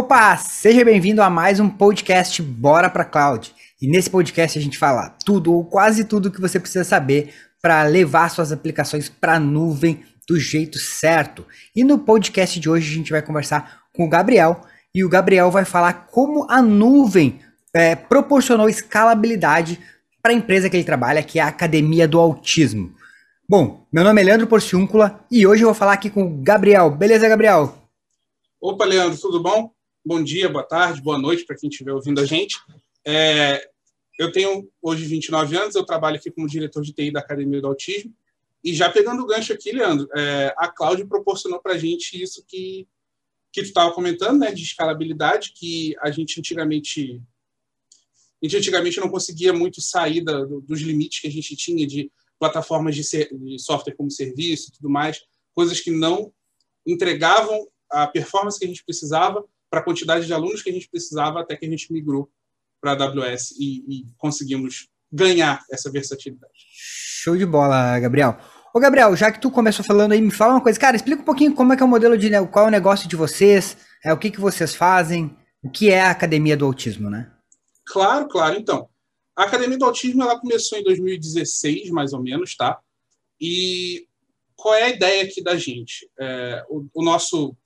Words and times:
Opa, 0.00 0.34
seja 0.38 0.82
bem-vindo 0.82 1.20
a 1.20 1.28
mais 1.28 1.60
um 1.60 1.68
podcast 1.68 2.40
Bora 2.40 2.88
para 2.88 3.04
Cloud. 3.04 3.54
E 3.82 3.86
nesse 3.86 4.08
podcast 4.08 4.58
a 4.58 4.62
gente 4.62 4.78
fala 4.78 5.14
tudo 5.26 5.52
ou 5.52 5.62
quase 5.62 6.04
tudo 6.04 6.30
que 6.30 6.40
você 6.40 6.58
precisa 6.58 6.84
saber 6.84 7.34
para 7.60 7.82
levar 7.82 8.30
suas 8.30 8.50
aplicações 8.50 9.10
para 9.10 9.34
a 9.34 9.38
nuvem 9.38 10.02
do 10.26 10.40
jeito 10.40 10.78
certo. 10.78 11.46
E 11.76 11.84
no 11.84 11.98
podcast 11.98 12.58
de 12.58 12.70
hoje 12.70 12.90
a 12.90 12.94
gente 12.94 13.12
vai 13.12 13.20
conversar 13.20 13.82
com 13.94 14.06
o 14.06 14.08
Gabriel 14.08 14.62
e 14.94 15.04
o 15.04 15.08
Gabriel 15.08 15.50
vai 15.50 15.66
falar 15.66 16.06
como 16.06 16.50
a 16.50 16.62
nuvem 16.62 17.38
é, 17.74 17.94
proporcionou 17.94 18.70
escalabilidade 18.70 19.78
para 20.22 20.32
a 20.32 20.34
empresa 20.34 20.70
que 20.70 20.78
ele 20.78 20.84
trabalha, 20.84 21.22
que 21.22 21.38
é 21.38 21.42
a 21.42 21.48
Academia 21.48 22.08
do 22.08 22.18
Autismo. 22.18 22.94
Bom, 23.46 23.86
meu 23.92 24.02
nome 24.02 24.22
é 24.22 24.24
Leandro 24.24 24.46
Porciúncula 24.46 25.20
e 25.30 25.46
hoje 25.46 25.62
eu 25.62 25.68
vou 25.68 25.74
falar 25.74 25.92
aqui 25.92 26.08
com 26.08 26.22
o 26.22 26.42
Gabriel. 26.42 26.90
Beleza, 26.90 27.28
Gabriel? 27.28 27.76
Opa, 28.62 28.86
Leandro, 28.86 29.20
tudo 29.20 29.42
bom? 29.42 29.70
Bom 30.02 30.24
dia, 30.24 30.48
boa 30.48 30.64
tarde, 30.64 31.02
boa 31.02 31.18
noite 31.18 31.44
para 31.44 31.54
quem 31.54 31.68
estiver 31.68 31.92
ouvindo 31.92 32.22
a 32.22 32.24
gente. 32.24 32.56
É, 33.06 33.68
eu 34.18 34.32
tenho 34.32 34.66
hoje 34.80 35.04
29 35.04 35.54
anos, 35.54 35.74
eu 35.74 35.84
trabalho 35.84 36.16
aqui 36.16 36.30
como 36.30 36.48
diretor 36.48 36.82
de 36.82 36.94
TI 36.94 37.12
da 37.12 37.20
Academia 37.20 37.60
do 37.60 37.66
Autismo. 37.66 38.16
E 38.64 38.74
já 38.74 38.90
pegando 38.90 39.22
o 39.22 39.26
gancho 39.26 39.52
aqui, 39.52 39.72
Leandro, 39.72 40.08
é, 40.16 40.54
a 40.56 40.68
Cloud 40.68 41.04
proporcionou 41.04 41.60
para 41.60 41.74
a 41.74 41.78
gente 41.78 42.20
isso 42.20 42.42
que, 42.48 42.88
que 43.52 43.60
tu 43.60 43.66
estava 43.66 43.92
comentando, 43.92 44.38
né, 44.40 44.50
de 44.52 44.62
escalabilidade, 44.62 45.52
que 45.52 45.94
a 46.00 46.10
gente 46.10 46.40
antigamente 46.40 47.22
a 48.42 48.46
gente 48.46 48.56
antigamente 48.56 48.98
não 49.00 49.10
conseguia 49.10 49.52
muito 49.52 49.82
sair 49.82 50.24
da, 50.24 50.46
dos 50.46 50.80
limites 50.80 51.20
que 51.20 51.28
a 51.28 51.30
gente 51.30 51.54
tinha 51.54 51.86
de 51.86 52.10
plataformas 52.38 52.94
de, 52.94 53.04
ser, 53.04 53.28
de 53.36 53.58
software 53.58 53.94
como 53.94 54.10
serviço 54.10 54.70
e 54.70 54.72
tudo 54.72 54.88
mais, 54.88 55.20
coisas 55.54 55.78
que 55.78 55.90
não 55.90 56.32
entregavam 56.86 57.68
a 57.90 58.06
performance 58.06 58.58
que 58.58 58.64
a 58.64 58.68
gente 58.68 58.82
precisava 58.82 59.46
para 59.70 59.80
a 59.80 59.82
quantidade 59.82 60.26
de 60.26 60.34
alunos 60.34 60.62
que 60.62 60.70
a 60.70 60.72
gente 60.72 60.88
precisava 60.90 61.40
até 61.40 61.56
que 61.56 61.64
a 61.64 61.70
gente 61.70 61.92
migrou 61.92 62.28
para 62.80 62.92
a 62.92 63.04
AWS 63.04 63.52
e, 63.52 63.84
e, 63.88 64.06
conseguimos 64.16 64.88
ganhar 65.12 65.62
essa 65.70 65.90
versatilidade. 65.90 66.52
Show 67.22 67.36
de 67.36 67.46
bola, 67.46 67.98
Gabriel. 68.00 68.38
Ô, 68.74 68.80
Gabriel, 68.80 69.14
já 69.14 69.30
que 69.30 69.40
tu 69.40 69.50
começou 69.50 69.84
falando 69.84 70.12
aí, 70.12 70.20
me 70.20 70.30
fala 70.30 70.54
uma 70.54 70.60
coisa. 70.60 70.78
Cara, 70.78 70.96
explica 70.96 71.22
um 71.22 71.24
pouquinho 71.24 71.54
como 71.54 71.72
é 71.72 71.76
que 71.76 71.82
é 71.82 71.86
o 71.86 71.88
modelo 71.88 72.16
de... 72.16 72.30
Qual 72.50 72.64
é 72.64 72.68
o 72.68 72.72
negócio 72.72 73.08
de 73.08 73.16
vocês, 73.16 73.76
é, 74.04 74.12
o 74.12 74.18
que, 74.18 74.30
que 74.30 74.40
vocês 74.40 74.74
fazem, 74.74 75.36
o 75.62 75.70
que 75.70 75.90
é 75.90 76.00
a 76.00 76.10
Academia 76.10 76.56
do 76.56 76.64
Autismo, 76.64 77.10
né? 77.10 77.30
Claro, 77.84 78.28
claro. 78.28 78.56
Então, 78.56 78.88
a 79.36 79.44
Academia 79.44 79.78
do 79.78 79.84
Autismo 79.84 80.22
ela 80.22 80.38
começou 80.38 80.78
em 80.78 80.84
2016, 80.84 81.90
mais 81.90 82.12
ou 82.12 82.22
menos, 82.22 82.56
tá? 82.56 82.78
E 83.40 84.06
qual 84.54 84.74
é 84.74 84.84
a 84.84 84.90
ideia 84.90 85.24
aqui 85.24 85.42
da 85.42 85.56
gente? 85.56 86.08
É, 86.18 86.64
o, 86.68 86.86
o, 86.94 87.02
nosso 87.02 87.56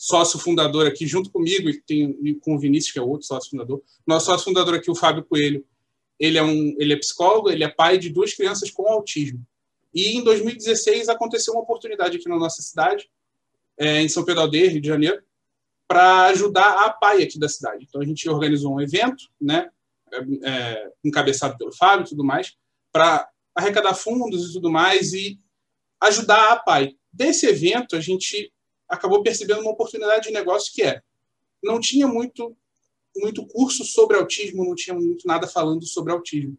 sócio 0.00 0.38
fundador 0.38 0.86
aqui, 0.86 1.06
junto 1.06 1.30
comigo, 1.30 1.68
e 1.68 1.78
tem 1.82 2.34
com 2.40 2.54
o 2.54 2.58
Vinícius, 2.58 2.90
que 2.90 2.98
é 2.98 3.02
outro 3.02 3.26
sócio 3.26 3.50
fundador. 3.50 3.82
Nosso 4.06 4.26
sócio 4.26 4.46
fundador 4.46 4.74
aqui, 4.74 4.90
o 4.90 4.94
Fábio 4.94 5.22
Coelho, 5.22 5.62
ele 6.18 6.38
é, 6.38 6.42
um, 6.42 6.74
ele 6.78 6.94
é 6.94 6.96
psicólogo, 6.96 7.50
ele 7.50 7.62
é 7.62 7.68
pai 7.68 7.98
de 7.98 8.08
duas 8.08 8.32
crianças 8.32 8.70
com 8.70 8.88
autismo. 8.88 9.46
E 9.94 10.16
em 10.16 10.24
2016 10.24 11.10
aconteceu 11.10 11.52
uma 11.52 11.62
oportunidade 11.62 12.16
aqui 12.16 12.30
na 12.30 12.38
nossa 12.38 12.62
cidade, 12.62 13.10
é, 13.78 14.00
em 14.00 14.08
São 14.08 14.24
Pedro 14.24 14.40
Aldeia, 14.40 14.70
Rio 14.70 14.80
de 14.80 14.88
Janeiro, 14.88 15.22
para 15.86 16.28
ajudar 16.28 16.86
a 16.86 16.90
PAI 16.90 17.24
aqui 17.24 17.38
da 17.38 17.48
cidade. 17.48 17.84
Então 17.86 18.00
a 18.00 18.04
gente 18.06 18.26
organizou 18.26 18.74
um 18.74 18.80
evento, 18.80 19.24
né, 19.38 19.68
é, 20.42 20.92
encabeçado 21.04 21.58
pelo 21.58 21.76
Fábio 21.76 22.06
e 22.06 22.08
tudo 22.08 22.24
mais, 22.24 22.56
para 22.90 23.28
arrecadar 23.54 23.92
fundos 23.92 24.48
e 24.48 24.52
tudo 24.54 24.70
mais 24.70 25.12
e 25.12 25.38
ajudar 26.00 26.52
a 26.52 26.56
PAI. 26.56 26.96
Desse 27.12 27.46
evento, 27.46 27.96
a 27.96 28.00
gente 28.00 28.50
acabou 28.90 29.22
percebendo 29.22 29.60
uma 29.60 29.70
oportunidade 29.70 30.28
de 30.28 30.34
negócio 30.34 30.72
que 30.72 30.82
é 30.82 31.02
não 31.62 31.78
tinha 31.78 32.06
muito 32.06 32.56
muito 33.16 33.44
curso 33.46 33.84
sobre 33.84 34.16
autismo, 34.16 34.64
não 34.64 34.74
tinha 34.74 34.94
muito 34.94 35.26
nada 35.26 35.46
falando 35.46 35.84
sobre 35.84 36.12
autismo. 36.12 36.56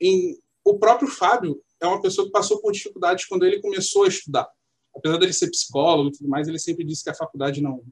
Em, 0.00 0.38
o 0.64 0.78
próprio 0.78 1.08
Fábio 1.08 1.62
é 1.78 1.86
uma 1.86 2.00
pessoa 2.00 2.26
que 2.26 2.32
passou 2.32 2.58
por 2.58 2.72
dificuldades 2.72 3.26
quando 3.26 3.44
ele 3.44 3.60
começou 3.60 4.04
a 4.04 4.08
estudar. 4.08 4.48
Apesar 4.96 5.18
dele 5.18 5.32
ser 5.32 5.50
psicólogo 5.50 6.08
e 6.08 6.12
tudo 6.12 6.28
mais, 6.28 6.48
ele 6.48 6.58
sempre 6.58 6.84
disse 6.84 7.04
que 7.04 7.10
a 7.10 7.14
faculdade 7.14 7.60
não, 7.60 7.84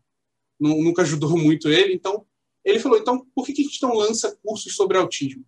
não 0.58 0.80
nunca 0.80 1.02
ajudou 1.02 1.36
muito 1.36 1.68
ele. 1.68 1.92
Então, 1.92 2.24
ele 2.64 2.78
falou: 2.78 2.98
então, 2.98 3.26
por 3.34 3.44
que, 3.44 3.52
que 3.52 3.62
a 3.62 3.64
gente 3.64 3.82
não 3.82 3.94
lança 3.94 4.36
cursos 4.42 4.74
sobre 4.74 4.96
autismo? 4.96 5.44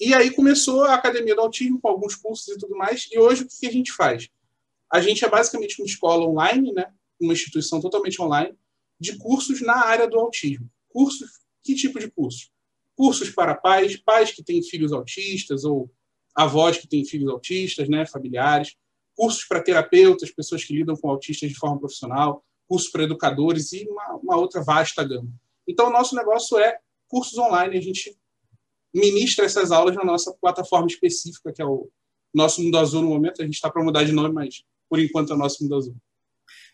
E 0.00 0.14
aí 0.14 0.30
começou 0.30 0.84
a 0.84 0.94
Academia 0.94 1.34
do 1.34 1.40
Autismo, 1.40 1.80
com 1.80 1.88
alguns 1.88 2.14
cursos 2.14 2.48
e 2.48 2.58
tudo 2.58 2.76
mais. 2.76 3.08
E 3.10 3.18
hoje, 3.18 3.42
o 3.42 3.48
que 3.48 3.66
a 3.66 3.72
gente 3.72 3.92
faz? 3.92 4.28
A 4.90 5.00
gente 5.00 5.24
é 5.24 5.28
basicamente 5.28 5.80
uma 5.80 5.86
escola 5.86 6.24
online, 6.24 6.72
né? 6.72 6.92
Uma 7.20 7.32
instituição 7.32 7.80
totalmente 7.80 8.20
online, 8.20 8.54
de 9.00 9.16
cursos 9.18 9.60
na 9.60 9.84
área 9.84 10.08
do 10.08 10.18
autismo. 10.18 10.68
Cursos, 10.88 11.28
que 11.62 11.74
tipo 11.74 11.98
de 11.98 12.10
cursos? 12.10 12.50
Cursos 12.96 13.30
para 13.30 13.54
pais, 13.54 13.96
pais 13.96 14.32
que 14.32 14.42
têm 14.42 14.62
filhos 14.62 14.92
autistas 14.92 15.64
ou 15.64 15.90
avós 16.34 16.78
que 16.78 16.88
têm 16.88 17.04
filhos 17.04 17.30
autistas, 17.30 17.88
né, 17.88 18.06
familiares. 18.06 18.76
Cursos 19.14 19.44
para 19.44 19.62
terapeutas, 19.62 20.30
pessoas 20.30 20.64
que 20.64 20.74
lidam 20.74 20.96
com 20.96 21.10
autistas 21.10 21.48
de 21.48 21.56
forma 21.56 21.78
profissional. 21.78 22.44
Cursos 22.66 22.90
para 22.90 23.04
educadores 23.04 23.72
e 23.72 23.86
uma, 23.88 24.14
uma 24.16 24.36
outra 24.36 24.62
vasta 24.62 25.04
gama. 25.04 25.30
Então, 25.66 25.88
o 25.88 25.92
nosso 25.92 26.14
negócio 26.14 26.58
é 26.58 26.78
cursos 27.08 27.36
online. 27.38 27.76
A 27.76 27.80
gente 27.80 28.16
ministra 28.94 29.44
essas 29.44 29.70
aulas 29.70 29.94
na 29.94 30.04
nossa 30.04 30.32
plataforma 30.40 30.86
específica, 30.86 31.52
que 31.52 31.62
é 31.62 31.64
o 31.64 31.88
nosso 32.32 32.62
Mundo 32.62 32.78
Azul 32.78 33.02
no 33.02 33.08
momento. 33.08 33.42
A 33.42 33.44
gente 33.44 33.54
está 33.54 33.70
para 33.70 33.82
mudar 33.82 34.04
de 34.04 34.12
nome, 34.12 34.34
mas 34.34 34.64
por 34.88 34.98
enquanto 34.98 35.32
é 35.32 35.34
o 35.34 35.38
nosso 35.38 35.62
Mundo 35.62 35.76
Azul. 35.76 35.96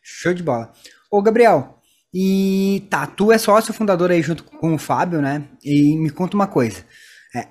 Show 0.06 0.34
de 0.34 0.42
bola. 0.42 0.70
Ô, 1.10 1.22
Gabriel, 1.22 1.80
e 2.12 2.86
tá, 2.90 3.06
tu 3.06 3.32
é 3.32 3.38
sócio 3.38 3.72
fundador 3.72 4.10
aí 4.10 4.20
junto 4.20 4.44
com 4.44 4.74
o 4.74 4.78
Fábio, 4.78 5.22
né? 5.22 5.48
E 5.64 5.96
me 5.96 6.10
conta 6.10 6.36
uma 6.36 6.46
coisa. 6.46 6.84
É, 7.34 7.48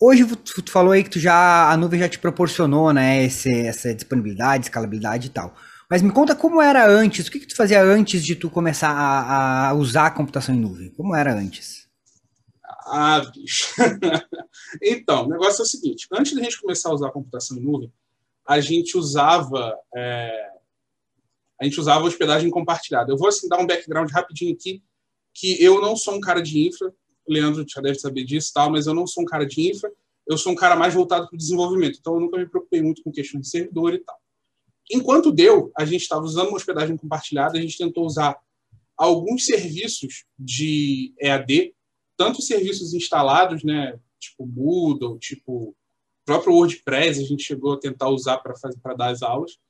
hoje 0.00 0.24
tu, 0.36 0.62
tu, 0.62 0.70
falou 0.70 0.92
aí 0.92 1.02
que 1.02 1.10
tu 1.10 1.18
já 1.18 1.68
a 1.68 1.76
nuvem 1.76 1.98
já 1.98 2.08
te 2.08 2.20
proporcionou, 2.20 2.92
né, 2.92 3.24
esse, 3.24 3.52
essa 3.66 3.92
disponibilidade, 3.92 4.66
escalabilidade 4.66 5.26
e 5.26 5.30
tal. 5.30 5.54
Mas 5.90 6.00
me 6.00 6.12
conta 6.12 6.36
como 6.36 6.62
era 6.62 6.88
antes, 6.88 7.26
o 7.26 7.30
que, 7.30 7.40
que 7.40 7.48
tu 7.48 7.56
fazia 7.56 7.82
antes 7.82 8.24
de 8.24 8.36
tu 8.36 8.48
começar 8.48 8.90
a, 8.90 9.68
a 9.68 9.74
usar 9.74 10.06
a 10.06 10.10
computação 10.10 10.54
em 10.54 10.60
nuvem? 10.60 10.90
Como 10.90 11.14
era 11.14 11.34
antes? 11.34 11.86
Ah, 12.86 13.20
bicho. 13.34 13.74
então, 14.80 15.26
o 15.26 15.28
negócio 15.28 15.62
é 15.62 15.64
o 15.64 15.68
seguinte: 15.68 16.06
antes 16.12 16.34
da 16.34 16.42
gente 16.42 16.60
começar 16.60 16.88
a 16.88 16.94
usar 16.94 17.08
a 17.08 17.12
computação 17.12 17.58
em 17.58 17.60
nuvem, 17.60 17.92
a 18.46 18.60
gente 18.60 18.96
usava 18.96 19.76
é, 19.94 20.51
a 21.62 21.64
gente 21.64 21.78
usava 21.78 22.04
hospedagem 22.04 22.50
compartilhada. 22.50 23.12
Eu 23.12 23.16
vou 23.16 23.28
assim 23.28 23.48
dar 23.48 23.60
um 23.60 23.66
background 23.66 24.10
rapidinho 24.10 24.52
aqui, 24.52 24.82
que 25.32 25.62
eu 25.62 25.80
não 25.80 25.94
sou 25.94 26.16
um 26.16 26.20
cara 26.20 26.42
de 26.42 26.66
infra, 26.66 26.92
Leandro 27.26 27.64
já 27.68 27.80
deve 27.80 28.00
saber 28.00 28.24
disso, 28.24 28.50
tal, 28.52 28.68
mas 28.68 28.88
eu 28.88 28.92
não 28.92 29.06
sou 29.06 29.22
um 29.22 29.26
cara 29.26 29.46
de 29.46 29.70
infra, 29.70 29.88
eu 30.26 30.36
sou 30.36 30.50
um 30.50 30.56
cara 30.56 30.74
mais 30.74 30.92
voltado 30.92 31.28
para 31.28 31.36
o 31.36 31.38
desenvolvimento, 31.38 31.98
então 32.00 32.14
eu 32.14 32.20
nunca 32.20 32.36
me 32.36 32.48
preocupei 32.48 32.82
muito 32.82 33.00
com 33.04 33.12
questão 33.12 33.40
de 33.40 33.48
servidor 33.48 33.94
e 33.94 33.98
tal. 33.98 34.18
Enquanto 34.90 35.30
deu, 35.30 35.70
a 35.78 35.84
gente 35.84 36.02
estava 36.02 36.24
usando 36.24 36.48
uma 36.48 36.56
hospedagem 36.56 36.96
compartilhada, 36.96 37.56
a 37.56 37.62
gente 37.62 37.78
tentou 37.78 38.04
usar 38.04 38.36
alguns 38.96 39.46
serviços 39.46 40.24
de 40.36 41.14
EAD, 41.20 41.76
tanto 42.16 42.42
serviços 42.42 42.92
instalados, 42.92 43.62
né, 43.62 44.00
tipo 44.18 44.44
Moodle, 44.44 45.16
tipo 45.20 45.76
próprio 46.24 46.54
WordPress, 46.54 47.20
a 47.20 47.24
gente 47.24 47.44
chegou 47.44 47.74
a 47.74 47.78
tentar 47.78 48.08
usar 48.08 48.38
para 48.38 48.56
fazer 48.56 48.80
para 48.80 48.94
dar 48.94 49.10
as 49.10 49.22
aulas, 49.22 49.60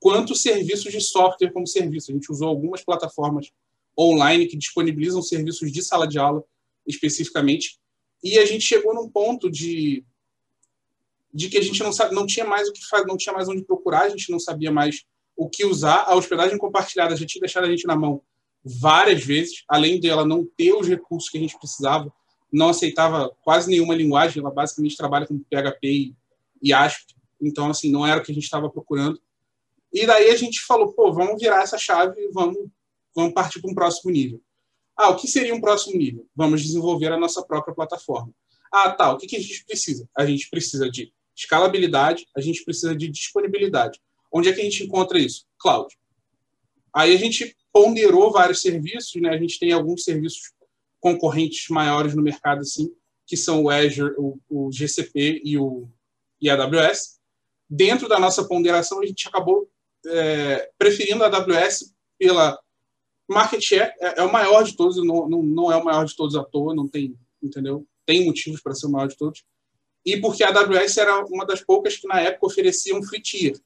quanto 0.00 0.34
serviços 0.34 0.90
de 0.90 1.00
software 1.00 1.52
como 1.52 1.66
serviço. 1.66 2.10
A 2.10 2.14
gente 2.14 2.32
usou 2.32 2.48
algumas 2.48 2.82
plataformas 2.82 3.52
online 3.98 4.46
que 4.46 4.56
disponibilizam 4.56 5.22
serviços 5.22 5.70
de 5.70 5.82
sala 5.82 6.08
de 6.08 6.18
aula 6.18 6.42
especificamente, 6.86 7.78
e 8.24 8.38
a 8.38 8.44
gente 8.44 8.64
chegou 8.64 8.94
num 8.94 9.08
ponto 9.08 9.50
de 9.50 10.04
de 11.32 11.48
que 11.48 11.56
a 11.56 11.62
gente 11.62 11.80
não 11.80 11.92
sabe, 11.92 12.12
não 12.12 12.26
tinha 12.26 12.44
mais 12.44 12.68
o 12.68 12.72
que 12.72 12.84
fazer, 12.86 13.06
não 13.06 13.16
tinha 13.16 13.32
mais 13.32 13.48
onde 13.48 13.62
procurar, 13.62 14.02
a 14.02 14.08
gente 14.08 14.30
não 14.32 14.40
sabia 14.40 14.70
mais 14.70 15.04
o 15.36 15.48
que 15.48 15.64
usar. 15.64 16.04
A 16.08 16.16
hospedagem 16.16 16.58
compartilhada 16.58 17.16
já 17.16 17.24
tinha 17.24 17.40
deixado 17.40 17.64
a 17.64 17.70
gente 17.70 17.86
na 17.86 17.94
mão 17.94 18.20
várias 18.64 19.24
vezes, 19.24 19.62
além 19.68 20.00
dela 20.00 20.24
não 20.24 20.44
ter 20.44 20.72
os 20.74 20.88
recursos 20.88 21.30
que 21.30 21.38
a 21.38 21.40
gente 21.40 21.56
precisava, 21.56 22.12
não 22.52 22.70
aceitava 22.70 23.30
quase 23.42 23.70
nenhuma 23.70 23.94
linguagem, 23.94 24.40
ela 24.40 24.50
basicamente 24.50 24.96
trabalha 24.96 25.26
com 25.26 25.38
PHP 25.38 25.86
e, 25.88 26.14
e 26.60 26.72
ASP, 26.72 27.14
então 27.40 27.70
assim, 27.70 27.90
não 27.90 28.06
era 28.06 28.20
o 28.20 28.24
que 28.24 28.32
a 28.32 28.34
gente 28.34 28.44
estava 28.44 28.68
procurando. 28.68 29.20
E 29.92 30.06
daí 30.06 30.30
a 30.30 30.36
gente 30.36 30.60
falou, 30.60 30.92
pô, 30.92 31.12
vamos 31.12 31.40
virar 31.40 31.62
essa 31.62 31.76
chave 31.76 32.20
e 32.20 32.30
vamos, 32.32 32.56
vamos 33.14 33.32
partir 33.32 33.60
para 33.60 33.70
um 33.70 33.74
próximo 33.74 34.10
nível. 34.10 34.40
Ah, 34.96 35.10
o 35.10 35.16
que 35.16 35.26
seria 35.26 35.54
um 35.54 35.60
próximo 35.60 35.96
nível? 35.96 36.26
Vamos 36.34 36.62
desenvolver 36.62 37.12
a 37.12 37.18
nossa 37.18 37.42
própria 37.42 37.74
plataforma. 37.74 38.32
Ah, 38.72 38.90
tá, 38.90 39.12
o 39.12 39.18
que, 39.18 39.26
que 39.26 39.36
a 39.36 39.40
gente 39.40 39.64
precisa? 39.64 40.08
A 40.16 40.24
gente 40.24 40.48
precisa 40.48 40.88
de 40.90 41.12
escalabilidade, 41.34 42.26
a 42.36 42.40
gente 42.40 42.62
precisa 42.64 42.94
de 42.94 43.08
disponibilidade. 43.08 44.00
Onde 44.32 44.48
é 44.48 44.52
que 44.52 44.60
a 44.60 44.64
gente 44.64 44.84
encontra 44.84 45.18
isso? 45.18 45.46
Cloud. 45.58 45.96
Aí 46.94 47.14
a 47.14 47.18
gente 47.18 47.56
ponderou 47.72 48.30
vários 48.30 48.60
serviços, 48.60 49.20
né? 49.20 49.30
A 49.30 49.38
gente 49.38 49.58
tem 49.58 49.72
alguns 49.72 50.04
serviços 50.04 50.52
concorrentes 51.00 51.68
maiores 51.68 52.14
no 52.14 52.22
mercado, 52.22 52.60
assim, 52.60 52.92
que 53.26 53.36
são 53.36 53.64
o 53.64 53.70
Azure, 53.70 54.14
o, 54.18 54.38
o 54.48 54.70
GCP 54.70 55.40
e 55.44 55.56
o 55.56 55.88
e 56.40 56.48
a 56.48 56.54
AWS. 56.54 57.20
Dentro 57.68 58.08
da 58.08 58.18
nossa 58.18 58.46
ponderação, 58.46 59.00
a 59.00 59.06
gente 59.06 59.28
acabou 59.28 59.70
é, 60.06 60.70
preferindo 60.78 61.24
a 61.24 61.26
AWS 61.26 61.94
pela, 62.18 62.58
Market 63.30 63.62
share 63.62 63.92
é, 64.00 64.20
é 64.20 64.22
o 64.24 64.32
maior 64.32 64.64
de 64.64 64.76
todos, 64.76 64.96
não, 64.96 65.28
não, 65.28 65.42
não 65.42 65.72
é 65.72 65.76
o 65.76 65.84
maior 65.84 66.04
de 66.04 66.16
todos 66.16 66.34
à 66.34 66.42
toa, 66.42 66.74
não 66.74 66.88
tem, 66.88 67.16
entendeu? 67.40 67.86
Tem 68.04 68.24
motivos 68.24 68.60
para 68.60 68.74
ser 68.74 68.86
o 68.86 68.90
maior 68.90 69.06
de 69.06 69.16
todos. 69.16 69.44
E 70.04 70.16
porque 70.20 70.42
a 70.42 70.48
AWS 70.48 70.96
era 70.96 71.24
uma 71.26 71.46
das 71.46 71.62
poucas 71.62 71.96
que 71.96 72.08
na 72.08 72.20
época 72.20 72.46
oferecia 72.46 72.96
um 72.96 73.02
free 73.04 73.22
tier. 73.22 73.56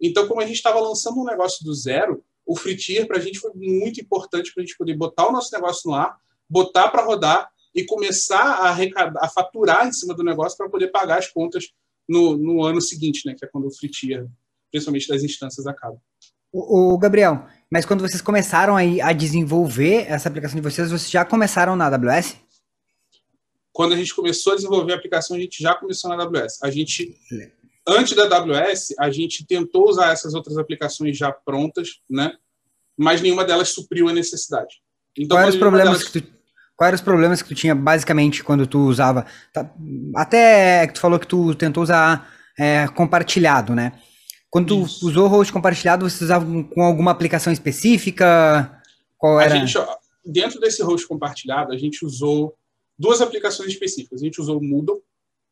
Então, 0.00 0.26
como 0.26 0.40
a 0.40 0.46
gente 0.46 0.56
estava 0.56 0.80
lançando 0.80 1.20
um 1.20 1.24
negócio 1.24 1.62
do 1.62 1.74
zero, 1.74 2.24
o 2.46 2.56
free 2.56 2.76
tier 2.76 3.06
para 3.06 3.18
a 3.18 3.20
gente 3.20 3.38
foi 3.38 3.52
muito 3.54 4.00
importante 4.00 4.54
para 4.54 4.62
a 4.62 4.66
gente 4.66 4.76
poder 4.76 4.96
botar 4.96 5.28
o 5.28 5.32
nosso 5.32 5.52
negócio 5.52 5.90
no 5.90 5.96
ar, 5.96 6.18
botar 6.48 6.88
para 6.88 7.04
rodar 7.04 7.50
e 7.74 7.84
começar 7.84 8.42
a, 8.42 8.70
arrecadar, 8.70 9.22
a 9.22 9.28
faturar 9.28 9.86
em 9.86 9.92
cima 9.92 10.14
do 10.14 10.22
negócio 10.22 10.56
para 10.56 10.70
poder 10.70 10.88
pagar 10.88 11.18
as 11.18 11.30
contas 11.30 11.74
no, 12.08 12.38
no 12.38 12.64
ano 12.64 12.80
seguinte, 12.80 13.26
né, 13.26 13.34
que 13.34 13.44
é 13.44 13.48
quando 13.48 13.66
o 13.66 13.70
free 13.70 13.90
tier, 13.90 14.26
principalmente 14.74 15.06
das 15.06 15.22
instâncias, 15.22 15.68
acaba. 15.68 15.96
O, 16.52 16.94
o 16.94 16.98
Gabriel, 16.98 17.46
mas 17.70 17.86
quando 17.86 18.00
vocês 18.00 18.20
começaram 18.20 18.74
aí 18.74 19.00
a 19.00 19.12
desenvolver 19.12 20.04
essa 20.08 20.28
aplicação 20.28 20.56
de 20.56 20.62
vocês, 20.62 20.90
vocês 20.90 21.10
já 21.10 21.24
começaram 21.24 21.76
na 21.76 21.86
AWS? 21.86 22.36
Quando 23.72 23.94
a 23.94 23.96
gente 23.96 24.12
começou 24.12 24.52
a 24.52 24.56
desenvolver 24.56 24.92
a 24.92 24.96
aplicação, 24.96 25.36
a 25.36 25.40
gente 25.40 25.62
já 25.62 25.76
começou 25.76 26.10
na 26.10 26.20
AWS. 26.20 26.60
A 26.60 26.70
gente, 26.72 27.16
antes 27.86 28.16
da 28.16 28.24
AWS, 28.24 28.94
a 28.98 29.10
gente 29.10 29.46
tentou 29.46 29.88
usar 29.88 30.12
essas 30.12 30.34
outras 30.34 30.58
aplicações 30.58 31.16
já 31.16 31.30
prontas, 31.30 32.00
né? 32.10 32.32
Mas 32.96 33.20
nenhuma 33.20 33.44
delas 33.44 33.68
supriu 33.68 34.08
a 34.08 34.12
necessidade. 34.12 34.82
Então, 35.16 35.36
Quais 35.36 35.54
os 35.54 35.60
problemas 35.60 35.98
delas... 35.98 36.08
que 36.08 36.20
tu 36.20 36.34
Quais 36.76 36.88
eram 36.88 36.96
os 36.96 37.00
problemas 37.00 37.40
que 37.40 37.48
tu 37.48 37.54
tinha 37.54 37.72
basicamente 37.72 38.42
quando 38.42 38.66
tu 38.66 38.80
usava? 38.80 39.24
Tá, 39.52 39.72
até 40.16 40.88
que 40.88 40.94
tu 40.94 41.00
falou 41.00 41.20
que 41.20 41.26
tu 41.28 41.54
tentou 41.54 41.84
usar 41.84 42.28
é, 42.58 42.88
compartilhado, 42.88 43.76
né? 43.76 43.92
Quando 44.54 44.84
Isso. 44.84 45.08
usou 45.08 45.26
host 45.26 45.52
compartilhado, 45.52 46.08
você 46.08 46.22
usava 46.22 46.46
com 46.46 46.80
alguma 46.80 47.10
aplicação 47.10 47.52
específica? 47.52 48.80
Qual 49.18 49.40
era? 49.40 49.56
Gente, 49.56 49.76
dentro 50.24 50.60
desse 50.60 50.80
host 50.80 51.08
compartilhado, 51.08 51.72
a 51.72 51.76
gente 51.76 52.06
usou 52.06 52.56
duas 52.96 53.20
aplicações 53.20 53.72
específicas. 53.72 54.22
A 54.22 54.24
gente 54.24 54.40
usou 54.40 54.60
o 54.60 54.62
Moodle 54.62 55.02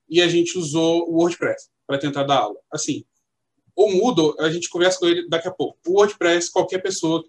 e 0.09 0.23
a 0.23 0.29
gente 0.29 0.57
usou 0.57 1.11
o 1.11 1.17
WordPress 1.17 1.69
para 1.85 1.99
tentar 1.99 2.23
dar 2.23 2.43
aula. 2.43 2.61
Assim, 2.71 3.05
o 3.75 3.91
Moodle, 3.91 4.37
a 4.39 4.49
gente 4.49 4.71
conversa 4.71 5.01
com 5.01 5.07
ele 5.07 5.29
daqui 5.29 5.49
a 5.49 5.53
pouco. 5.53 5.77
O 5.85 5.95
WordPress, 5.95 6.49
qualquer 6.49 6.79
pessoa 6.79 7.25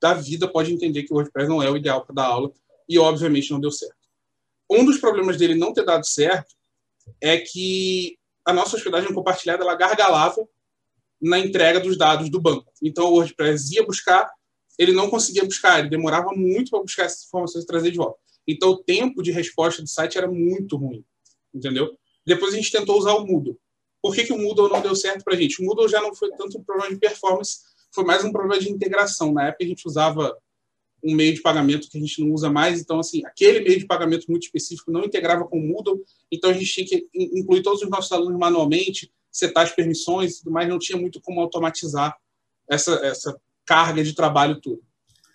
da 0.00 0.14
vida 0.14 0.46
pode 0.46 0.72
entender 0.72 1.02
que 1.02 1.12
o 1.12 1.16
WordPress 1.16 1.48
não 1.48 1.60
é 1.60 1.68
o 1.68 1.76
ideal 1.76 2.06
para 2.06 2.14
dar 2.14 2.26
aula 2.26 2.52
e 2.88 3.00
obviamente 3.00 3.50
não 3.50 3.58
deu 3.58 3.72
certo. 3.72 3.96
Um 4.70 4.84
dos 4.84 4.98
problemas 4.98 5.36
dele 5.36 5.56
não 5.56 5.72
ter 5.72 5.84
dado 5.84 6.06
certo 6.06 6.54
é 7.20 7.36
que 7.36 8.16
a 8.44 8.52
nossa 8.52 8.76
hospedagem 8.76 9.12
compartilhada 9.12 9.64
ela 9.64 9.74
gargalava 9.74 10.46
na 11.20 11.38
entrega 11.38 11.80
dos 11.80 11.96
dados 11.96 12.30
do 12.30 12.40
banco. 12.40 12.70
Então 12.82 13.06
o 13.06 13.14
WordPress 13.14 13.74
ia 13.74 13.84
buscar, 13.84 14.30
ele 14.78 14.92
não 14.92 15.08
conseguia 15.08 15.44
buscar, 15.44 15.80
ele 15.80 15.88
demorava 15.88 16.30
muito 16.34 16.70
para 16.70 16.80
buscar 16.80 17.04
essas 17.04 17.26
informações 17.26 17.64
e 17.64 17.66
trazer 17.66 17.90
de 17.90 17.96
volta. 17.96 18.18
Então 18.46 18.70
o 18.70 18.82
tempo 18.82 19.22
de 19.22 19.32
resposta 19.32 19.82
do 19.82 19.88
site 19.88 20.18
era 20.18 20.28
muito 20.28 20.76
ruim, 20.76 21.04
entendeu? 21.54 21.96
Depois 22.26 22.52
a 22.52 22.56
gente 22.56 22.70
tentou 22.70 22.98
usar 22.98 23.14
o 23.14 23.26
Moodle. 23.26 23.58
Por 24.02 24.14
que, 24.14 24.24
que 24.24 24.32
o 24.32 24.38
Moodle 24.38 24.68
não 24.68 24.80
deu 24.80 24.94
certo 24.94 25.24
para 25.24 25.34
a 25.34 25.36
gente? 25.36 25.60
O 25.60 25.64
Moodle 25.64 25.88
já 25.88 26.00
não 26.00 26.14
foi 26.14 26.30
tanto 26.32 26.58
um 26.58 26.62
problema 26.62 26.92
de 26.92 27.00
performance, 27.00 27.58
foi 27.92 28.04
mais 28.04 28.24
um 28.24 28.30
problema 28.30 28.60
de 28.60 28.70
integração. 28.70 29.32
Na 29.32 29.48
época 29.48 29.64
a 29.64 29.66
gente 29.66 29.86
usava 29.86 30.36
um 31.02 31.14
meio 31.14 31.34
de 31.34 31.40
pagamento 31.40 31.88
que 31.88 31.96
a 31.96 32.00
gente 32.00 32.20
não 32.20 32.32
usa 32.32 32.50
mais. 32.50 32.80
Então, 32.80 32.98
assim, 32.98 33.24
aquele 33.24 33.60
meio 33.60 33.78
de 33.78 33.86
pagamento 33.86 34.26
muito 34.28 34.44
específico 34.44 34.90
não 34.90 35.04
integrava 35.04 35.46
com 35.46 35.58
o 35.58 35.62
Moodle, 35.62 36.02
então 36.30 36.50
a 36.50 36.52
gente 36.52 36.66
tinha 36.66 36.86
que 36.86 37.08
incluir 37.14 37.62
todos 37.62 37.82
os 37.82 37.88
nossos 37.88 38.10
alunos 38.12 38.38
manualmente, 38.38 39.10
setar 39.36 39.64
as 39.64 39.72
permissões 39.72 40.32
e 40.32 40.38
tudo 40.38 40.50
mais, 40.50 40.66
não 40.66 40.78
tinha 40.78 40.98
muito 40.98 41.20
como 41.20 41.40
automatizar 41.40 42.16
essa, 42.68 42.92
essa 43.04 43.38
carga 43.66 44.02
de 44.02 44.14
trabalho 44.14 44.58
tudo. 44.60 44.82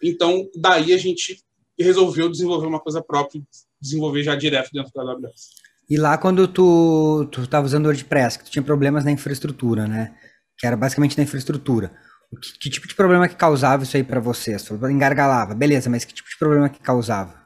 Então, 0.01 0.49
daí 0.55 0.91
a 0.91 0.97
gente 0.97 1.39
resolveu 1.79 2.27
desenvolver 2.29 2.65
uma 2.65 2.79
coisa 2.79 3.01
própria, 3.03 3.41
desenvolver 3.79 4.23
já 4.23 4.35
direto 4.35 4.71
dentro 4.73 4.91
da 4.91 5.03
AWS. 5.03 5.49
E 5.87 5.97
lá 5.97 6.17
quando 6.17 6.47
tu 6.47 7.29
estava 7.37 7.65
usando 7.65 7.85
o 7.85 7.89
WordPress, 7.89 8.39
que 8.39 8.45
tu 8.45 8.51
tinha 8.51 8.63
problemas 8.63 9.05
na 9.05 9.11
infraestrutura, 9.11 9.87
né? 9.87 10.17
Que 10.57 10.65
era 10.65 10.75
basicamente 10.75 11.17
na 11.17 11.23
infraestrutura. 11.23 11.93
Que, 12.41 12.59
que, 12.59 12.69
tipo 12.69 12.87
de 12.87 12.95
problema 12.95 13.27
que 13.27 13.35
causava 13.35 13.83
isso 13.83 13.97
aí 13.97 14.03
para 14.03 14.19
você? 14.19 14.57
Você 14.57 14.73
engargalava, 14.73 15.53
beleza, 15.53 15.89
mas 15.89 16.05
que 16.05 16.13
tipo 16.13 16.29
de 16.29 16.37
problema 16.39 16.69
que 16.69 16.79
causava? 16.79 17.45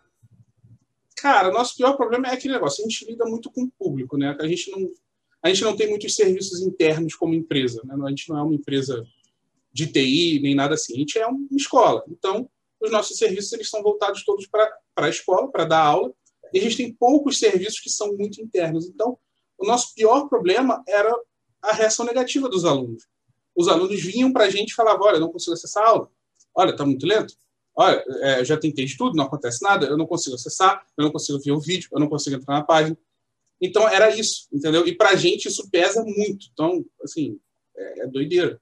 Cara, 1.18 1.52
nosso 1.52 1.76
pior 1.76 1.98
problema 1.98 2.28
é 2.28 2.34
aquele 2.34 2.54
negócio, 2.54 2.86
a 2.86 2.88
gente 2.88 3.06
lida 3.10 3.26
muito 3.26 3.52
com 3.52 3.64
o 3.64 3.72
público, 3.80 4.16
né? 4.18 4.38
A 4.40 4.48
gente 4.48 4.70
não, 4.70 4.88
a 5.46 5.54
gente 5.54 5.64
não 5.64 5.76
tem 5.76 5.90
muitos 5.90 6.16
serviços 6.16 6.62
internos 6.62 7.16
como 7.16 7.34
empresa, 7.34 7.82
né? 7.86 7.96
A 8.04 8.10
gente 8.10 8.30
não 8.30 8.38
é 8.38 8.42
uma 8.42 8.54
empresa 8.54 9.06
de 9.72 9.88
TI 9.88 10.40
nem 10.42 10.56
nada 10.56 10.74
assim, 10.76 10.96
a 10.96 11.00
gente 11.00 11.20
é 11.20 11.28
uma 11.28 11.48
escola. 11.52 12.04
Então, 12.10 12.50
os 12.82 12.92
nossos 12.92 13.18
serviços 13.18 13.52
eles 13.54 13.70
são 13.70 13.84
voltados 13.84 14.24
todos 14.24 14.48
para 14.48 14.70
a 14.96 15.10
escola, 15.10 15.52
para 15.52 15.66
dar 15.66 15.84
aula, 15.84 16.14
e 16.54 16.60
a 16.60 16.62
gente 16.62 16.78
tem 16.78 16.94
poucos 16.94 17.40
serviços 17.40 17.80
que 17.80 17.90
são 17.90 18.16
muito 18.16 18.42
internos. 18.42 18.88
Então, 18.88 19.18
o 19.58 19.66
nosso 19.66 19.94
pior 19.94 20.28
problema 20.28 20.84
era 20.88 21.14
a 21.62 21.74
reação 21.74 22.06
negativa 22.06 22.48
dos 22.50 22.66
alunos 22.66 23.04
os 23.56 23.68
alunos 23.68 24.02
vinham 24.02 24.34
para 24.34 24.46
a 24.46 24.50
gente 24.50 24.72
e 24.72 24.76
falavam: 24.76 25.08
olha, 25.08 25.20
não 25.20 25.32
consigo 25.32 25.54
acessar 25.54 25.84
a 25.84 25.90
aula. 25.90 26.10
Olha, 26.54 26.72
está 26.72 26.86
muito 26.86 27.06
lento. 27.06 27.34
Olha, 27.78 28.04
é, 28.22 28.46
já 28.46 28.58
tentei 28.58 28.86
de 28.86 28.98
tudo, 28.98 29.16
não 29.16 29.26
acontece 29.26 29.64
nada. 29.64 29.86
Eu 29.86 29.98
não 29.98 30.06
consigo 30.06 30.36
acessar, 30.36 30.86
eu 30.98 31.06
não 31.06 31.12
consigo 31.12 31.40
ver 31.40 31.52
o 31.52 31.60
vídeo, 31.60 31.90
eu 31.92 32.00
não 32.00 32.08
consigo 32.08 32.36
entrar 32.36 32.56
na 32.56 32.64
página. 32.64 32.98
Então, 33.62 33.88
era 33.88 34.10
isso, 34.16 34.48
entendeu? 34.52 34.88
E 34.88 34.96
para 34.96 35.12
a 35.12 35.16
gente 35.16 35.48
isso 35.48 35.70
pesa 35.70 36.04
muito. 36.04 36.48
Então, 36.52 36.84
assim, 37.04 37.38
é, 37.78 38.04
é 38.04 38.08
doideira. 38.08 38.60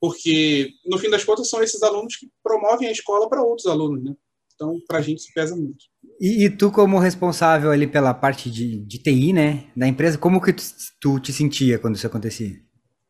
Porque, 0.00 0.70
no 0.84 0.98
fim 0.98 1.08
das 1.08 1.24
contas, 1.24 1.48
são 1.48 1.62
esses 1.62 1.82
alunos 1.82 2.16
que 2.16 2.28
promovem 2.42 2.88
a 2.88 2.92
escola 2.92 3.28
para 3.28 3.42
outros 3.42 3.66
alunos, 3.66 4.02
né? 4.02 4.14
Então, 4.54 4.80
para 4.86 4.98
a 4.98 5.00
gente 5.00 5.18
isso 5.18 5.32
pesa 5.34 5.56
muito. 5.56 5.84
E, 6.20 6.44
e, 6.44 6.50
tu, 6.50 6.70
como 6.70 6.98
responsável 6.98 7.70
ali 7.70 7.86
pela 7.86 8.12
parte 8.12 8.50
de, 8.50 8.78
de 8.78 8.98
TI, 8.98 9.32
né, 9.32 9.70
da 9.76 9.88
empresa, 9.88 10.18
como 10.18 10.40
que 10.40 10.52
tu, 10.52 10.62
tu 11.00 11.20
te 11.20 11.32
sentia 11.32 11.78
quando 11.78 11.96
isso 11.96 12.06
acontecia? 12.06 12.60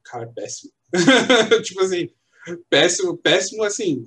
Cara, 0.05 0.27
péssimo. 0.35 0.73
tipo 1.63 1.81
assim, 1.81 2.09
péssimo, 2.69 3.17
péssimo, 3.17 3.65
assim. 3.65 4.05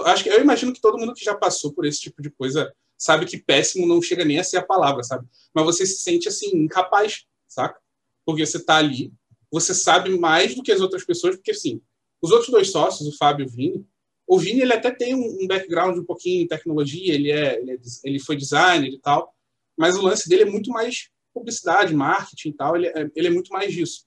Acho 0.00 0.24
que 0.24 0.30
eu 0.30 0.40
imagino 0.40 0.72
que 0.72 0.80
todo 0.80 0.98
mundo 0.98 1.14
que 1.14 1.24
já 1.24 1.34
passou 1.34 1.72
por 1.72 1.84
esse 1.84 2.00
tipo 2.00 2.20
de 2.22 2.30
coisa 2.30 2.72
sabe 3.04 3.26
que 3.26 3.36
péssimo 3.36 3.86
não 3.86 4.00
chega 4.00 4.24
nem 4.24 4.38
a 4.38 4.44
ser 4.44 4.56
a 4.56 4.62
palavra, 4.62 5.02
sabe? 5.02 5.28
Mas 5.52 5.64
você 5.66 5.84
se 5.84 5.98
sente 5.98 6.26
assim 6.26 6.56
incapaz, 6.56 7.26
saca? 7.46 7.78
Porque 8.24 8.46
você 8.46 8.64
tá 8.64 8.76
ali, 8.76 9.12
você 9.52 9.74
sabe 9.74 10.18
mais 10.18 10.54
do 10.54 10.62
que 10.62 10.72
as 10.72 10.80
outras 10.80 11.04
pessoas, 11.04 11.36
porque 11.36 11.50
assim, 11.50 11.82
os 12.22 12.30
outros 12.30 12.50
dois 12.50 12.70
sócios, 12.70 13.06
o 13.06 13.14
Fábio 13.18 13.44
e 13.44 13.46
o 13.46 13.50
Vini, 13.50 13.86
o 14.26 14.38
Vini 14.38 14.62
ele 14.62 14.72
até 14.72 14.90
tem 14.90 15.14
um, 15.14 15.46
background 15.46 15.98
um 15.98 16.04
pouquinho 16.04 16.44
em 16.44 16.48
tecnologia, 16.48 17.12
ele 17.12 17.30
é, 17.30 17.60
ele, 17.60 17.72
é, 17.72 17.76
ele 18.04 18.18
foi 18.18 18.36
designer 18.36 18.88
e 18.88 18.98
tal, 18.98 19.34
mas 19.76 19.96
o 19.96 20.02
lance 20.02 20.26
dele 20.26 20.44
é 20.44 20.50
muito 20.50 20.70
mais 20.70 21.10
publicidade, 21.34 21.94
marketing 21.94 22.48
e 22.48 22.54
tal, 22.54 22.74
ele 22.74 22.86
é, 22.86 23.10
ele 23.14 23.26
é 23.26 23.30
muito 23.30 23.52
mais 23.52 23.70
disso. 23.70 24.06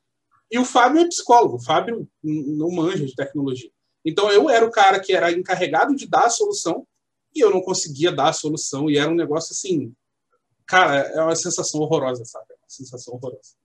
E 0.50 0.58
o 0.58 0.66
Fábio 0.66 1.02
é 1.02 1.08
psicólogo, 1.08 1.58
o 1.58 1.64
Fábio 1.64 2.10
não 2.24 2.72
manja 2.72 3.06
de 3.06 3.14
tecnologia. 3.14 3.70
Então 4.04 4.32
eu 4.32 4.50
era 4.50 4.66
o 4.66 4.72
cara 4.72 5.00
que 5.00 5.14
era 5.14 5.32
encarregado 5.32 5.96
de 5.96 6.08
dar 6.08 6.26
a 6.26 6.32
solução 6.32 6.88
e 7.38 7.42
eu 7.42 7.52
não 7.52 7.62
conseguia 7.62 8.12
dar 8.12 8.30
a 8.30 8.34
solução 8.34 8.90
e 8.90 8.98
era 8.98 9.10
um 9.10 9.16
negócio 9.16 9.54
assim, 9.54 9.94
cara, 10.66 10.98
é 11.00 11.22
uma 11.22 11.36
sensação 11.36 11.80
horrorosa, 11.82 12.26
sabe? 12.26 12.46
É 12.50 12.56
uma 12.56 12.70
sensação 12.70 13.14
horrorosa. 13.14 13.56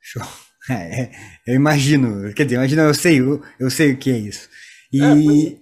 Show. 0.00 0.22
É, 0.66 1.02
é, 1.02 1.10
eu 1.46 1.54
imagino, 1.54 2.32
quer 2.32 2.44
dizer, 2.44 2.56
imagino, 2.56 2.80
eu 2.80 2.94
sei, 2.94 3.20
eu, 3.20 3.42
eu 3.60 3.68
sei 3.68 3.92
o 3.92 3.98
que 3.98 4.10
é 4.10 4.16
isso. 4.16 4.48
E, 4.90 5.02
é, 5.02 5.58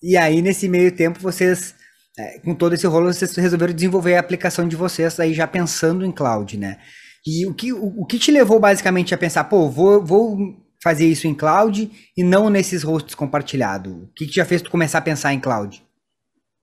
e 0.00 0.16
aí, 0.16 0.40
nesse 0.40 0.68
meio 0.68 0.94
tempo, 0.94 1.18
vocês, 1.18 1.74
é, 2.16 2.38
com 2.38 2.54
todo 2.54 2.72
esse 2.72 2.86
rolo, 2.86 3.12
vocês 3.12 3.34
resolveram 3.34 3.74
desenvolver 3.74 4.14
a 4.14 4.20
aplicação 4.20 4.68
de 4.68 4.76
vocês 4.76 5.18
aí 5.18 5.34
já 5.34 5.48
pensando 5.48 6.04
em 6.04 6.12
cloud, 6.12 6.56
né? 6.56 6.78
E 7.26 7.46
o 7.46 7.52
que, 7.52 7.72
o, 7.72 8.02
o 8.02 8.06
que 8.06 8.16
te 8.16 8.30
levou 8.30 8.60
basicamente 8.60 9.12
a 9.12 9.18
pensar, 9.18 9.42
pô, 9.42 9.68
vou, 9.68 10.04
vou 10.04 10.38
fazer 10.80 11.06
isso 11.06 11.26
em 11.26 11.34
cloud 11.34 11.90
e 12.16 12.22
não 12.22 12.50
nesses 12.50 12.82
hosts 12.82 13.14
compartilhados? 13.14 13.92
O 13.92 14.06
que, 14.14 14.26
que 14.26 14.34
já 14.34 14.44
fez 14.44 14.62
tu 14.62 14.70
começar 14.70 14.98
a 14.98 15.02
pensar 15.02 15.32
em 15.32 15.40
cloud? 15.40 15.82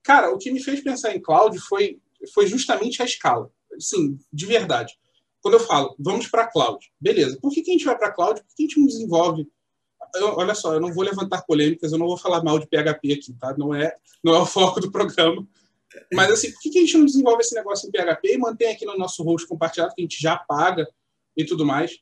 Cara, 0.03 0.31
o 0.31 0.37
que 0.37 0.51
me 0.51 0.61
fez 0.61 0.81
pensar 0.81 1.15
em 1.15 1.21
cloud 1.21 1.57
foi, 1.59 1.99
foi 2.33 2.47
justamente 2.47 3.01
a 3.01 3.05
escala. 3.05 3.51
Sim, 3.79 4.19
de 4.31 4.45
verdade. 4.45 4.97
Quando 5.41 5.55
eu 5.55 5.59
falo, 5.59 5.95
vamos 5.99 6.27
para 6.27 6.47
cloud, 6.47 6.91
beleza. 6.99 7.37
Por 7.41 7.51
que, 7.51 7.61
que 7.61 7.71
a 7.71 7.73
gente 7.73 7.85
vai 7.85 7.97
para 7.97 8.11
cloud? 8.11 8.41
Por 8.41 8.55
que 8.55 8.63
a 8.63 8.67
gente 8.67 8.79
não 8.79 8.87
desenvolve? 8.87 9.47
Eu, 10.15 10.35
olha 10.37 10.53
só, 10.53 10.73
eu 10.73 10.79
não 10.79 10.93
vou 10.93 11.03
levantar 11.03 11.43
polêmicas, 11.43 11.91
eu 11.91 11.97
não 11.97 12.07
vou 12.07 12.17
falar 12.17 12.43
mal 12.43 12.59
de 12.59 12.67
PHP 12.67 13.13
aqui, 13.13 13.33
tá? 13.39 13.55
Não 13.57 13.73
é, 13.73 13.95
não 14.23 14.35
é 14.35 14.39
o 14.39 14.45
foco 14.45 14.79
do 14.79 14.91
programa. 14.91 15.47
Mas 16.13 16.31
assim, 16.31 16.51
por 16.51 16.61
que 16.61 16.77
a 16.77 16.81
gente 16.81 16.97
não 16.97 17.05
desenvolve 17.05 17.41
esse 17.41 17.55
negócio 17.55 17.87
em 17.87 17.91
PHP 17.91 18.33
e 18.33 18.37
mantém 18.37 18.71
aqui 18.71 18.85
no 18.85 18.97
nosso 18.97 19.23
host 19.23 19.47
compartilhado, 19.47 19.93
que 19.93 20.01
a 20.01 20.03
gente 20.03 20.21
já 20.21 20.37
paga 20.37 20.87
e 21.35 21.43
tudo 21.43 21.65
mais? 21.65 21.99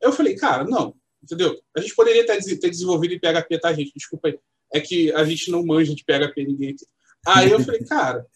Eu 0.00 0.12
falei, 0.12 0.34
cara, 0.34 0.64
não, 0.64 0.94
entendeu? 1.22 1.58
A 1.74 1.80
gente 1.80 1.94
poderia 1.94 2.26
ter, 2.26 2.42
ter 2.58 2.70
desenvolvido 2.70 3.14
em 3.14 3.20
PHP, 3.20 3.58
tá, 3.58 3.72
gente? 3.72 3.92
Desculpa 3.94 4.28
aí. 4.28 4.38
É 4.72 4.80
que 4.80 5.12
a 5.12 5.24
gente 5.24 5.50
não 5.50 5.64
manja 5.64 5.94
de 5.94 6.04
PHP 6.04 6.44
ninguém 6.44 6.70
aqui. 6.70 6.86
Aí 7.26 7.50
eu 7.50 7.60
falei, 7.60 7.84
cara, 7.84 8.26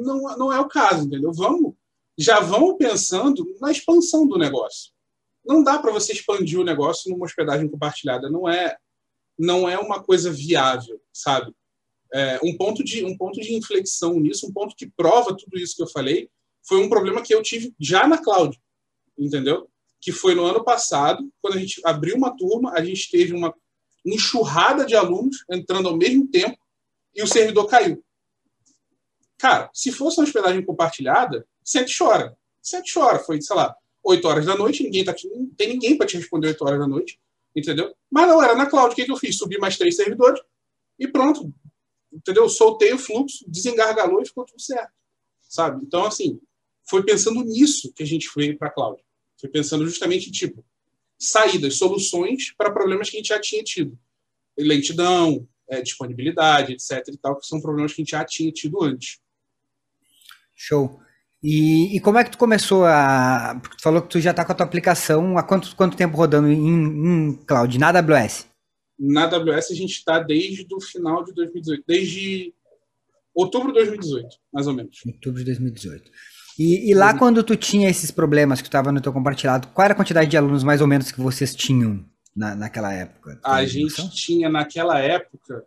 não, 0.00 0.22
não 0.38 0.52
é 0.52 0.60
o 0.60 0.68
caso, 0.68 1.06
entendeu? 1.06 1.32
Vamos, 1.32 1.74
já 2.16 2.40
vamos 2.40 2.76
pensando 2.78 3.44
na 3.60 3.70
expansão 3.70 4.26
do 4.26 4.38
negócio. 4.38 4.92
Não 5.44 5.62
dá 5.62 5.78
para 5.78 5.92
você 5.92 6.12
expandir 6.12 6.60
o 6.60 6.64
negócio 6.64 7.10
numa 7.10 7.24
hospedagem 7.26 7.68
compartilhada. 7.68 8.30
Não 8.30 8.48
é, 8.48 8.76
não 9.38 9.68
é 9.68 9.76
uma 9.78 10.02
coisa 10.02 10.30
viável, 10.30 11.00
sabe? 11.12 11.52
é, 12.12 12.38
um, 12.44 12.56
ponto 12.56 12.84
de, 12.84 13.04
um 13.04 13.16
ponto 13.16 13.40
de 13.40 13.54
inflexão 13.54 14.20
nisso, 14.20 14.46
um 14.46 14.52
ponto 14.52 14.76
que 14.76 14.86
prova 14.86 15.36
tudo 15.36 15.58
isso 15.58 15.74
que 15.74 15.82
eu 15.82 15.88
falei, 15.88 16.28
foi 16.62 16.78
um 16.78 16.88
problema 16.88 17.22
que 17.22 17.34
eu 17.34 17.42
tive 17.42 17.74
já 17.80 18.06
na 18.06 18.18
cloud, 18.18 18.60
entendeu? 19.18 19.68
Que 20.00 20.12
foi 20.12 20.34
no 20.34 20.44
ano 20.44 20.62
passado, 20.62 21.28
quando 21.40 21.56
a 21.56 21.60
gente 21.60 21.80
abriu 21.84 22.16
uma 22.16 22.36
turma, 22.36 22.72
a 22.72 22.84
gente 22.84 23.10
teve 23.10 23.32
uma 23.32 23.54
enxurrada 24.04 24.84
de 24.84 24.94
alunos 24.94 25.44
entrando 25.50 25.88
ao 25.88 25.96
mesmo 25.96 26.28
tempo 26.28 26.58
e 27.14 27.22
o 27.22 27.26
servidor 27.26 27.66
caiu. 27.66 28.04
Cara, 29.42 29.68
se 29.74 29.90
fosse 29.90 30.20
uma 30.20 30.24
hospedagem 30.24 30.64
compartilhada, 30.64 31.44
sente 31.64 31.98
chora. 31.98 32.38
Sente 32.62 32.94
chora. 32.94 33.18
Foi, 33.18 33.42
sei 33.42 33.56
lá, 33.56 33.76
8 34.04 34.28
horas 34.28 34.46
da 34.46 34.56
noite, 34.56 34.84
ninguém 34.84 35.04
tá, 35.04 35.12
não 35.34 35.48
tem 35.48 35.70
ninguém 35.70 35.98
para 35.98 36.06
te 36.06 36.16
responder 36.16 36.46
8 36.46 36.64
horas 36.64 36.78
da 36.78 36.86
noite, 36.86 37.18
entendeu? 37.52 37.92
Mas 38.08 38.28
não, 38.28 38.40
era 38.40 38.54
na 38.54 38.66
cloud. 38.66 38.92
O 38.92 38.94
que, 38.94 39.04
que 39.04 39.10
eu 39.10 39.16
fiz? 39.16 39.36
Subi 39.36 39.58
mais 39.58 39.76
três 39.76 39.96
servidores 39.96 40.40
e 40.96 41.08
pronto. 41.08 41.52
Entendeu? 42.12 42.48
Soltei 42.48 42.92
o 42.92 42.98
fluxo, 42.98 43.44
desengargalou 43.48 44.22
e 44.22 44.26
ficou 44.26 44.44
tudo 44.44 44.62
certo. 44.62 44.92
Sabe? 45.40 45.84
Então, 45.84 46.06
assim, 46.06 46.40
foi 46.88 47.02
pensando 47.04 47.42
nisso 47.42 47.92
que 47.92 48.04
a 48.04 48.06
gente 48.06 48.30
veio 48.36 48.56
para 48.56 48.68
a 48.68 48.70
cloud. 48.70 49.02
Foi 49.40 49.50
pensando 49.50 49.84
justamente 49.84 50.28
em, 50.28 50.32
tipo, 50.32 50.64
saídas, 51.18 51.78
soluções 51.78 52.54
para 52.56 52.70
problemas 52.70 53.10
que 53.10 53.16
a 53.16 53.18
gente 53.18 53.30
já 53.30 53.40
tinha 53.40 53.64
tido. 53.64 53.98
Lentidão, 54.56 55.48
é, 55.68 55.82
disponibilidade, 55.82 56.74
etc. 56.74 57.08
e 57.08 57.16
tal, 57.16 57.36
que 57.36 57.44
são 57.44 57.60
problemas 57.60 57.92
que 57.92 58.02
a 58.02 58.04
gente 58.04 58.12
já 58.12 58.24
tinha 58.24 58.52
tido 58.52 58.80
antes. 58.84 59.20
Show. 60.54 61.00
E, 61.42 61.96
e, 61.96 62.00
como 62.00 62.18
é 62.18 62.24
que 62.24 62.30
tu 62.30 62.38
começou 62.38 62.84
a. 62.84 63.60
Tu 63.76 63.82
falou 63.82 64.00
que 64.00 64.08
tu 64.08 64.20
já 64.20 64.30
está 64.30 64.44
com 64.44 64.52
a 64.52 64.54
tua 64.54 64.64
aplicação 64.64 65.36
há 65.36 65.42
quanto, 65.42 65.74
quanto 65.74 65.96
tempo 65.96 66.16
rodando 66.16 66.48
em, 66.48 66.68
em 66.68 67.32
cloud? 67.44 67.78
Na 67.78 67.88
AWS? 67.88 68.46
Na 68.98 69.24
AWS 69.24 69.72
a 69.72 69.74
gente 69.74 69.90
está 69.90 70.20
desde 70.20 70.64
o 70.72 70.80
final 70.80 71.24
de 71.24 71.32
2018, 71.34 71.84
desde 71.86 72.54
outubro 73.34 73.72
de 73.72 73.74
2018, 73.74 74.28
mais 74.52 74.68
ou 74.68 74.72
menos. 74.72 75.00
Outubro 75.04 75.40
de 75.40 75.46
2018. 75.46 76.10
E, 76.58 76.90
e 76.90 76.94
lá, 76.94 77.12
uhum. 77.12 77.18
quando 77.18 77.42
tu 77.42 77.56
tinha 77.56 77.90
esses 77.90 78.12
problemas 78.12 78.60
que 78.60 78.64
tu 78.64 78.68
estava 78.68 78.92
no 78.92 79.00
teu 79.00 79.12
compartilhado, 79.12 79.66
qual 79.68 79.84
era 79.84 79.94
a 79.94 79.96
quantidade 79.96 80.30
de 80.30 80.36
alunos 80.36 80.62
mais 80.62 80.80
ou 80.80 80.86
menos 80.86 81.10
que 81.10 81.20
vocês 81.20 81.54
tinham 81.56 82.04
na, 82.36 82.54
naquela 82.54 82.92
época? 82.92 83.40
A 83.44 83.64
gente 83.64 84.10
tinha, 84.10 84.48
naquela 84.48 85.00
época, 85.00 85.64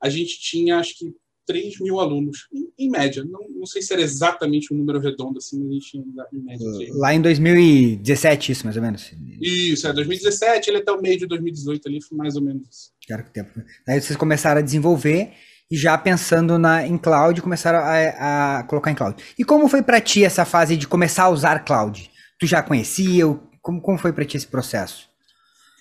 a 0.00 0.08
gente 0.08 0.40
tinha 0.40 0.78
acho 0.78 0.98
que 0.98 1.14
3 1.46 1.80
mil 1.80 2.00
alunos, 2.00 2.48
em, 2.52 2.68
em, 2.78 2.90
média. 2.90 3.24
Não, 3.24 3.40
não 3.48 3.66
sei 3.66 3.82
se 3.82 3.92
era 3.92 4.02
exatamente 4.02 4.72
um 4.72 4.76
número 4.76 4.98
redondo, 4.98 5.38
assim, 5.38 5.58
mas 5.58 5.68
a 5.68 5.72
gente 5.72 5.90
tinha 5.90 6.04
em 6.32 6.40
média. 6.40 6.66
Lá 6.94 7.14
em 7.14 7.20
2017, 7.20 8.52
isso, 8.52 8.64
mais 8.64 8.76
ou 8.76 8.82
menos? 8.82 9.12
Isso, 9.40 9.86
é 9.86 9.92
2017, 9.92 10.70
ele 10.70 10.78
até 10.78 10.92
o 10.92 11.00
meio 11.00 11.18
de 11.18 11.26
2018 11.26 11.88
ali, 11.88 12.02
foi 12.02 12.16
mais 12.16 12.36
ou 12.36 12.42
menos 12.42 12.68
isso. 12.68 12.92
Cara, 13.08 13.22
que 13.22 13.32
tempo. 13.32 13.62
Aí 13.86 14.00
vocês 14.00 14.16
começaram 14.16 14.60
a 14.60 14.64
desenvolver 14.64 15.32
e 15.70 15.76
já 15.76 15.96
pensando 15.96 16.58
na, 16.58 16.86
em 16.86 16.96
cloud, 16.96 17.40
começaram 17.40 17.78
a, 17.78 18.58
a 18.58 18.62
colocar 18.64 18.90
em 18.90 18.94
cloud. 18.94 19.22
E 19.38 19.44
como 19.44 19.68
foi 19.68 19.82
para 19.82 20.00
ti 20.00 20.24
essa 20.24 20.44
fase 20.44 20.76
de 20.76 20.86
começar 20.86 21.24
a 21.24 21.30
usar 21.30 21.64
cloud? 21.64 22.10
Tu 22.38 22.46
já 22.46 22.62
conhecia? 22.62 23.24
Como, 23.60 23.80
como 23.80 23.98
foi 23.98 24.12
para 24.12 24.24
ti 24.24 24.36
esse 24.36 24.46
processo? 24.46 25.08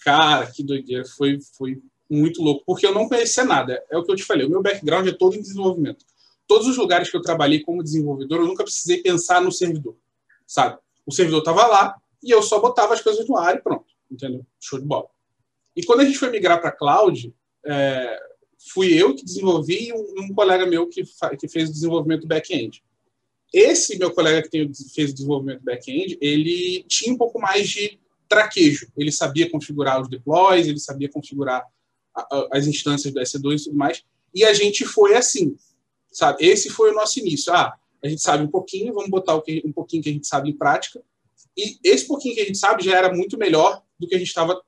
Cara, 0.04 0.48
que 0.48 0.64
doideira. 0.64 1.04
Foi, 1.06 1.38
foi 1.58 1.82
muito 2.10 2.42
louco, 2.42 2.64
porque 2.66 2.86
eu 2.86 2.94
não 2.94 3.08
conhecia 3.08 3.44
nada. 3.44 3.84
É 3.90 3.98
o 3.98 4.04
que 4.04 4.12
eu 4.12 4.16
te 4.16 4.24
falei, 4.24 4.46
o 4.46 4.50
meu 4.50 4.62
background 4.62 5.08
é 5.08 5.12
todo 5.12 5.36
em 5.36 5.42
desenvolvimento. 5.42 6.06
Todos 6.48 6.68
os 6.68 6.78
lugares 6.78 7.10
que 7.10 7.18
eu 7.18 7.22
trabalhei 7.22 7.62
como 7.62 7.84
desenvolvedor, 7.84 8.40
eu 8.40 8.48
nunca 8.48 8.64
precisei 8.64 9.02
pensar 9.02 9.42
no 9.42 9.52
servidor, 9.52 9.96
sabe? 10.46 10.78
O 11.06 11.12
servidor 11.12 11.40
estava 11.40 11.66
lá 11.68 11.96
e 12.22 12.32
eu 12.32 12.42
só 12.42 12.60
botava 12.60 12.94
as 12.94 13.02
coisas 13.02 13.28
no 13.28 13.38
ar 13.38 13.56
e 13.56 13.62
pronto, 13.62 13.86
entendeu? 14.12 14.46
Show 14.60 14.80
de 14.80 14.86
bola. 14.86 15.08
E 15.76 15.84
quando 15.84 16.02
a 16.02 16.06
gente 16.06 16.18
foi 16.18 16.30
migrar 16.30 16.62
para 16.62 16.72
cloud, 16.72 17.34
é, 17.66 18.20
fui 18.72 18.94
eu 18.94 19.16
que 19.16 19.26
desenvolvi 19.26 19.88
e 19.88 19.94
um, 19.94 20.26
um 20.26 20.34
colega 20.34 20.66
meu 20.66 20.88
que, 20.88 21.04
que 21.40 21.48
fez 21.48 21.70
o 21.70 21.74
desenvolvimento 21.74 22.28
back-end. 22.28 22.84
Esse 23.54 23.98
meu 23.98 24.12
colega 24.12 24.42
que 24.42 24.50
tem, 24.50 24.72
fez 24.94 25.12
o 25.12 25.14
desenvolvimento 25.14 25.64
back-end, 25.64 26.18
ele 26.22 26.84
tinha 26.88 27.14
um 27.14 27.18
pouco 27.18 27.40
mais 27.40 27.70
de 27.70 28.00
traquejo. 28.28 28.88
Ele 28.98 29.12
sabia 29.12 29.50
configurar 29.50 30.02
os 30.02 30.10
deploys, 30.10 30.68
ele 30.68 30.80
sabia 30.80 31.10
configurar 31.10 31.64
as 32.52 32.68
instâncias 32.68 33.14
do 33.14 33.20
S2 33.20 33.62
e 33.62 33.64
tudo 33.66 33.78
mais. 33.78 34.04
E 34.34 34.44
a 34.44 34.54
gente 34.54 34.86
foi 34.86 35.16
assim, 35.16 35.56
sabe? 36.12 36.46
Esse 36.46 36.70
foi 36.70 36.92
o 36.92 36.96
nosso 36.96 37.20
início. 37.20 37.54
Ah, 37.54 37.74
a 38.04 38.08
gente 38.08 38.22
sabe 38.22 38.44
um 38.44 38.50
pouquinho, 38.50 38.94
vamos 38.94 39.10
botar 39.10 39.36
um 39.36 39.72
pouquinho 39.74 40.04
que 40.04 40.10
a 40.10 40.14
gente 40.14 40.28
sabe 40.28 40.50
em 40.50 40.58
prática. 40.58 41.02
E 41.58 41.78
esse 41.84 42.08
pouquinho 42.08 42.36
que 42.36 42.42
a 42.42 42.46
gente 42.46 42.58
sabe 42.58 42.84
já 42.84 42.98
era 42.98 43.14
muito 43.14 43.38
melhor 43.38 43.82
do 44.00 44.08
que 44.08 44.16
a 44.16 44.18
gente 44.18 44.28
estava 44.28 44.62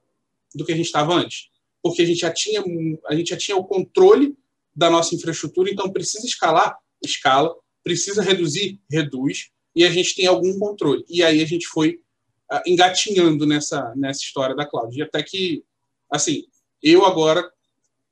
do 0.53 0.63
que 0.63 0.71
a 0.71 0.75
gente 0.75 0.85
estava 0.85 1.13
antes 1.13 1.49
porque 1.85 2.01
a 2.01 2.05
gente 2.05 2.21
já 2.21 2.33
tinha, 2.33 2.63
a 3.05 3.13
gente 3.13 3.29
já 3.29 3.37
tinha 3.37 3.55
o 3.55 3.63
controle 3.63 4.35
da 4.75 4.89
nossa 4.89 5.13
infraestrutura, 5.13 5.69
então 5.69 5.93
precisa 5.93 6.25
escalar, 6.25 6.75
escala, 6.99 7.55
precisa 7.83 8.23
reduzir, 8.23 8.81
reduz, 8.89 9.51
e 9.75 9.85
a 9.85 9.91
gente 9.91 10.15
tem 10.15 10.25
algum 10.25 10.57
controle. 10.57 11.05
E 11.07 11.21
aí 11.21 11.43
a 11.43 11.45
gente 11.45 11.67
foi 11.67 11.99
uh, 12.51 12.59
engatinhando 12.65 13.45
nessa, 13.45 13.93
nessa 13.95 14.21
história 14.21 14.55
da 14.55 14.65
cloud. 14.65 14.97
E 14.97 15.03
até 15.03 15.21
que, 15.21 15.63
assim, 16.11 16.45
eu 16.85 17.03
agora, 17.03 17.51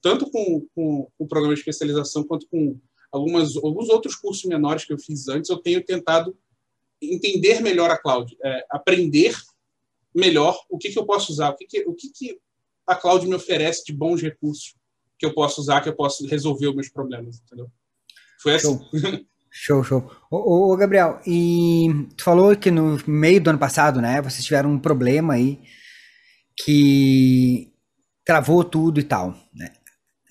tanto 0.01 0.29
com, 0.31 0.67
com, 0.75 1.07
com 1.15 1.23
o 1.23 1.27
programa 1.27 1.53
de 1.53 1.59
especialização, 1.59 2.23
quanto 2.23 2.47
com 2.47 2.79
algumas, 3.11 3.55
alguns 3.55 3.87
outros 3.87 4.15
cursos 4.15 4.43
menores 4.45 4.83
que 4.83 4.91
eu 4.91 4.97
fiz 4.97 5.27
antes, 5.27 5.49
eu 5.49 5.57
tenho 5.57 5.83
tentado 5.85 6.35
entender 6.99 7.61
melhor 7.61 7.91
a 7.91 7.97
cloud, 7.97 8.35
é, 8.43 8.65
aprender 8.71 9.35
melhor 10.15 10.59
o 10.69 10.77
que, 10.77 10.89
que 10.89 10.97
eu 10.97 11.05
posso 11.05 11.31
usar, 11.31 11.51
o 11.51 11.55
que, 11.55 11.65
que, 11.65 11.81
o 11.87 11.93
que, 11.93 12.09
que 12.09 12.39
a 12.87 12.95
cloud 12.95 13.27
me 13.27 13.35
oferece 13.35 13.85
de 13.85 13.93
bons 13.93 14.21
recursos 14.21 14.75
que 15.19 15.25
eu 15.25 15.33
posso 15.33 15.61
usar, 15.61 15.81
que 15.81 15.89
eu 15.89 15.95
posso 15.95 16.25
resolver 16.25 16.67
os 16.67 16.75
meus 16.75 16.89
problemas, 16.89 17.39
entendeu? 17.39 17.69
Foi 18.41 18.55
assim. 18.55 18.79
Show, 19.55 19.83
show. 19.83 20.11
Ô, 20.31 20.71
ô, 20.71 20.75
Gabriel, 20.75 21.21
e 21.27 22.07
tu 22.17 22.23
falou 22.23 22.55
que 22.57 22.71
no 22.71 22.97
meio 23.05 23.39
do 23.39 23.51
ano 23.51 23.59
passado, 23.59 24.01
né, 24.01 24.19
vocês 24.19 24.43
tiveram 24.43 24.71
um 24.71 24.79
problema 24.79 25.35
aí 25.35 25.61
que 26.57 27.72
travou 28.25 28.63
tudo 28.63 28.99
e 28.99 29.03
tal, 29.03 29.35
né? 29.53 29.71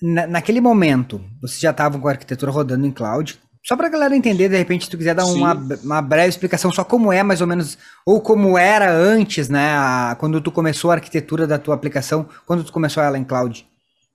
Na, 0.01 0.27
naquele 0.27 0.59
momento, 0.59 1.23
vocês 1.41 1.61
já 1.61 1.71
estavam 1.71 2.01
com 2.01 2.07
a 2.07 2.11
arquitetura 2.11 2.51
rodando 2.51 2.85
em 2.85 2.91
cloud, 2.91 3.39
só 3.65 3.77
para 3.77 3.87
a 3.87 3.89
galera 3.89 4.15
entender, 4.15 4.49
de 4.49 4.57
repente, 4.57 4.83
se 4.83 4.91
tu 4.91 4.97
quiser 4.97 5.15
dar 5.15 5.25
uma, 5.25 5.53
uma 5.81 6.01
breve 6.01 6.27
explicação 6.27 6.69
só 6.73 6.83
como 6.83 7.13
é, 7.13 7.23
mais 7.23 7.39
ou 7.39 7.47
menos, 7.47 7.77
ou 8.05 8.19
como 8.19 8.57
era 8.57 8.91
antes, 8.93 9.47
né? 9.47 9.73
A, 9.77 10.17
quando 10.19 10.41
tu 10.41 10.51
começou 10.51 10.91
a 10.91 10.95
arquitetura 10.95 11.47
da 11.47 11.57
tua 11.57 11.73
aplicação, 11.73 12.27
quando 12.45 12.65
tu 12.65 12.73
começou 12.73 13.01
ela 13.01 13.17
em 13.17 13.23
cloud, 13.23 13.65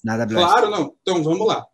na 0.05 0.15
AWS. 0.15 0.35
Claro, 0.35 0.71
não. 0.71 0.95
Então, 1.01 1.23
vamos 1.23 1.47
lá. 1.47 1.65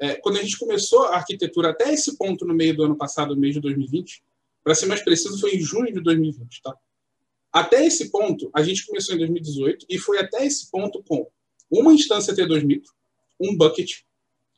É, 0.00 0.14
quando 0.14 0.38
a 0.38 0.42
gente 0.42 0.58
começou 0.58 1.04
a 1.06 1.16
arquitetura 1.16 1.70
até 1.70 1.92
esse 1.92 2.16
ponto 2.16 2.46
no 2.46 2.54
meio 2.54 2.74
do 2.74 2.84
ano 2.84 2.96
passado, 2.96 3.36
mês 3.36 3.54
de 3.54 3.60
2020, 3.60 4.22
para 4.64 4.74
ser 4.74 4.86
mais 4.86 5.02
preciso, 5.02 5.38
foi 5.38 5.56
em 5.56 5.60
junho 5.60 5.92
de 5.92 6.00
2020, 6.00 6.62
tá? 6.62 6.74
Até 7.52 7.84
esse 7.84 8.10
ponto, 8.10 8.50
a 8.54 8.62
gente 8.62 8.86
começou 8.86 9.14
em 9.14 9.18
2018 9.18 9.86
e 9.88 9.98
foi 9.98 10.18
até 10.18 10.46
esse 10.46 10.70
ponto 10.70 11.02
com 11.02 11.26
uma 11.70 11.92
instância 11.92 12.34
T2000, 12.34 12.82
um 13.40 13.56
bucket 13.56 14.00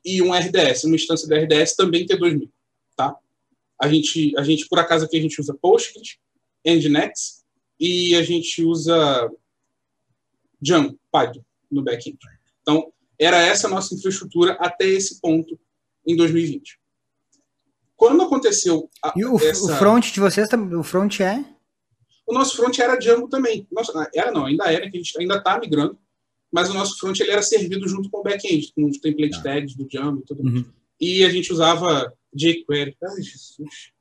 e 0.04 0.22
um 0.22 0.32
RDS, 0.32 0.84
uma 0.84 0.96
instância 0.96 1.28
da 1.28 1.36
RDS 1.36 1.74
também 1.74 2.06
T2000 2.06 2.48
tá? 3.00 3.16
A 3.80 3.88
gente, 3.88 4.36
a 4.38 4.42
gente 4.42 4.68
por 4.68 4.78
acaso 4.78 5.06
aqui 5.06 5.16
a 5.16 5.22
gente 5.22 5.40
usa 5.40 5.54
Postgres, 5.54 6.18
Nginx 6.66 7.44
e 7.78 8.14
a 8.14 8.22
gente 8.22 8.62
usa 8.62 9.30
Django, 10.60 10.98
Python 11.10 11.42
no 11.70 11.82
backend. 11.82 12.18
Então, 12.60 12.92
era 13.18 13.38
essa 13.38 13.66
a 13.66 13.70
nossa 13.70 13.94
infraestrutura 13.94 14.52
até 14.60 14.86
esse 14.86 15.18
ponto 15.20 15.58
em 16.06 16.14
2020. 16.14 16.78
Quando 17.96 18.22
aconteceu 18.22 18.90
a, 19.02 19.12
E 19.16 19.24
o, 19.24 19.36
essa... 19.38 19.72
o 19.72 19.78
front 19.78 20.12
de 20.12 20.20
vocês, 20.20 20.48
o 20.52 20.82
front 20.82 21.20
é? 21.20 21.44
O 22.26 22.34
nosso 22.34 22.56
front 22.56 22.78
era 22.78 22.96
Django 22.96 23.28
também. 23.28 23.66
Nossa, 23.72 24.10
era 24.14 24.30
não, 24.30 24.46
ainda 24.46 24.70
era, 24.70 24.90
que 24.90 24.96
a 24.96 25.00
gente 25.00 25.18
ainda 25.18 25.36
está 25.36 25.58
migrando, 25.58 25.98
mas 26.50 26.68
o 26.68 26.74
nosso 26.74 26.98
front 26.98 27.18
ele 27.20 27.30
era 27.30 27.42
servido 27.42 27.88
junto 27.88 28.10
com 28.10 28.18
o 28.18 28.22
back-end, 28.22 28.72
com 28.74 28.86
os 28.86 28.98
template 28.98 29.36
ah. 29.36 29.42
tags 29.42 29.74
do 29.74 29.86
Django 29.86 30.20
e 30.20 30.26
tudo 30.26 30.42
uhum. 30.42 30.64
E 31.00 31.24
a 31.24 31.30
gente 31.30 31.52
usava 31.52 32.12
jQuery. 32.34 32.96
Ai, 33.02 33.22
Jesus. 33.22 33.92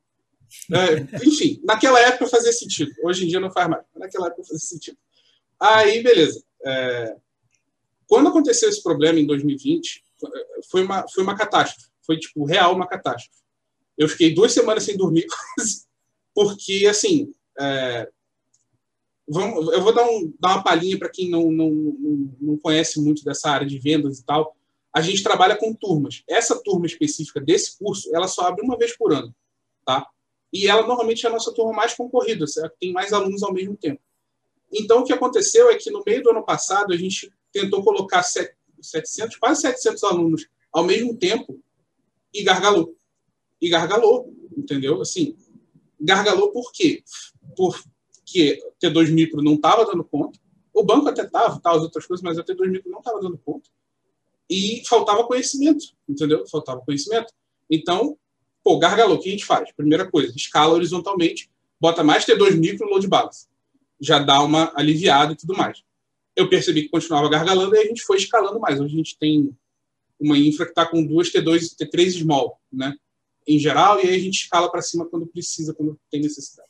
É, 0.72 1.26
enfim, 1.26 1.60
naquela 1.64 2.00
época 2.00 2.26
fazia 2.26 2.52
sentido. 2.52 2.92
Hoje 3.02 3.24
em 3.24 3.28
dia 3.28 3.40
não 3.40 3.50
faz 3.50 3.68
mais. 3.68 3.84
Mas 3.94 4.02
naquela 4.02 4.26
época 4.26 4.44
fazia 4.44 4.58
sentido. 4.58 4.98
Aí, 5.58 6.02
beleza. 6.02 6.42
É, 6.66 7.16
quando 8.06 8.28
aconteceu 8.28 8.68
esse 8.68 8.82
problema 8.82 9.18
em 9.18 9.26
2020, 9.26 10.02
foi 10.70 10.82
uma, 10.82 11.06
foi 11.08 11.22
uma 11.22 11.36
catástrofe. 11.36 11.88
Foi, 12.02 12.18
tipo, 12.18 12.44
real 12.44 12.74
uma 12.74 12.86
catástrofe. 12.86 13.40
Eu 13.96 14.08
fiquei 14.08 14.34
duas 14.34 14.52
semanas 14.52 14.82
sem 14.82 14.96
dormir, 14.96 15.26
porque, 16.34 16.86
assim, 16.88 17.32
é, 17.58 18.08
vamos, 19.32 19.72
eu 19.72 19.82
vou 19.82 19.94
dar, 19.94 20.04
um, 20.04 20.32
dar 20.38 20.54
uma 20.54 20.64
palhinha 20.64 20.98
para 20.98 21.08
quem 21.08 21.30
não, 21.30 21.50
não, 21.50 21.70
não, 22.40 22.58
conhece 22.58 23.00
muito 23.00 23.24
dessa 23.24 23.50
área 23.50 23.66
de 23.66 23.78
vendas 23.78 24.18
e 24.18 24.24
tal 24.24 24.56
a 24.92 25.00
gente 25.00 25.22
trabalha 25.22 25.56
com 25.56 25.72
turmas. 25.72 26.22
Essa 26.28 26.60
turma 26.60 26.86
específica 26.86 27.40
desse 27.40 27.78
curso, 27.78 28.14
ela 28.14 28.26
só 28.26 28.42
abre 28.42 28.64
uma 28.64 28.76
vez 28.76 28.96
por 28.96 29.12
ano, 29.12 29.34
tá? 29.84 30.06
E 30.52 30.66
ela 30.66 30.86
normalmente 30.86 31.24
é 31.24 31.28
a 31.28 31.32
nossa 31.32 31.52
turma 31.52 31.72
mais 31.72 31.94
concorrida, 31.94 32.46
certo? 32.46 32.76
tem 32.80 32.92
mais 32.92 33.12
alunos 33.12 33.42
ao 33.42 33.52
mesmo 33.52 33.76
tempo. 33.76 34.00
Então, 34.72 35.00
o 35.00 35.04
que 35.04 35.12
aconteceu 35.12 35.70
é 35.70 35.76
que 35.76 35.90
no 35.90 36.02
meio 36.04 36.22
do 36.22 36.30
ano 36.30 36.44
passado, 36.44 36.92
a 36.92 36.96
gente 36.96 37.32
tentou 37.52 37.82
colocar 37.82 38.22
700, 38.22 39.36
quase 39.36 39.62
700 39.62 40.02
alunos 40.04 40.46
ao 40.72 40.84
mesmo 40.84 41.16
tempo 41.16 41.60
e 42.32 42.42
gargalou. 42.42 42.96
E 43.60 43.68
gargalou, 43.68 44.32
entendeu? 44.56 45.00
Assim, 45.00 45.36
gargalou 46.00 46.50
por 46.50 46.72
quê? 46.72 47.02
Porque 48.30 48.62
T2 48.80 49.10
micro 49.10 49.42
não 49.42 49.54
estava 49.54 49.84
dando 49.84 50.04
conta, 50.04 50.38
o 50.72 50.84
banco 50.84 51.08
até 51.08 51.22
estava, 51.22 51.58
tá, 51.60 51.72
as 51.72 51.82
outras 51.82 52.06
coisas, 52.06 52.22
mas 52.22 52.38
a 52.38 52.44
T2 52.44 52.70
micro 52.70 52.90
não 52.90 53.00
estava 53.00 53.20
dando 53.20 53.36
conta. 53.38 53.68
E 54.48 54.82
faltava 54.88 55.24
conhecimento, 55.24 55.84
entendeu? 56.08 56.46
Faltava 56.46 56.80
conhecimento. 56.80 57.32
Então, 57.68 58.16
pô, 58.62 58.78
gargalou, 58.78 59.16
o 59.16 59.20
que 59.20 59.28
a 59.28 59.32
gente 59.32 59.44
faz? 59.44 59.72
Primeira 59.72 60.08
coisa, 60.08 60.32
escala 60.36 60.74
horizontalmente, 60.74 61.50
bota 61.80 62.04
mais 62.04 62.24
T2 62.24 62.56
micro 62.56 62.88
load 62.88 63.06
balance. 63.08 63.48
Já 64.00 64.20
dá 64.20 64.40
uma 64.42 64.72
aliviada 64.76 65.32
e 65.32 65.36
tudo 65.36 65.56
mais. 65.56 65.82
Eu 66.36 66.48
percebi 66.48 66.82
que 66.82 66.88
continuava 66.88 67.28
gargalando 67.28 67.74
e 67.74 67.78
a 67.78 67.84
gente 67.84 68.02
foi 68.02 68.16
escalando 68.16 68.60
mais. 68.60 68.80
Hoje 68.80 68.94
a 68.94 68.96
gente 68.96 69.18
tem 69.18 69.50
uma 70.18 70.38
infra 70.38 70.66
que 70.66 70.72
está 70.72 70.86
com 70.86 71.04
duas 71.04 71.32
T2 71.32 71.72
e 71.72 71.84
T3 71.84 72.20
small, 72.20 72.60
né? 72.72 72.94
Em 73.46 73.58
geral, 73.58 73.98
e 73.98 74.08
aí 74.08 74.14
a 74.14 74.18
gente 74.18 74.42
escala 74.42 74.70
para 74.70 74.82
cima 74.82 75.06
quando 75.06 75.26
precisa, 75.26 75.74
quando 75.74 75.98
tem 76.10 76.20
necessidade. 76.20 76.69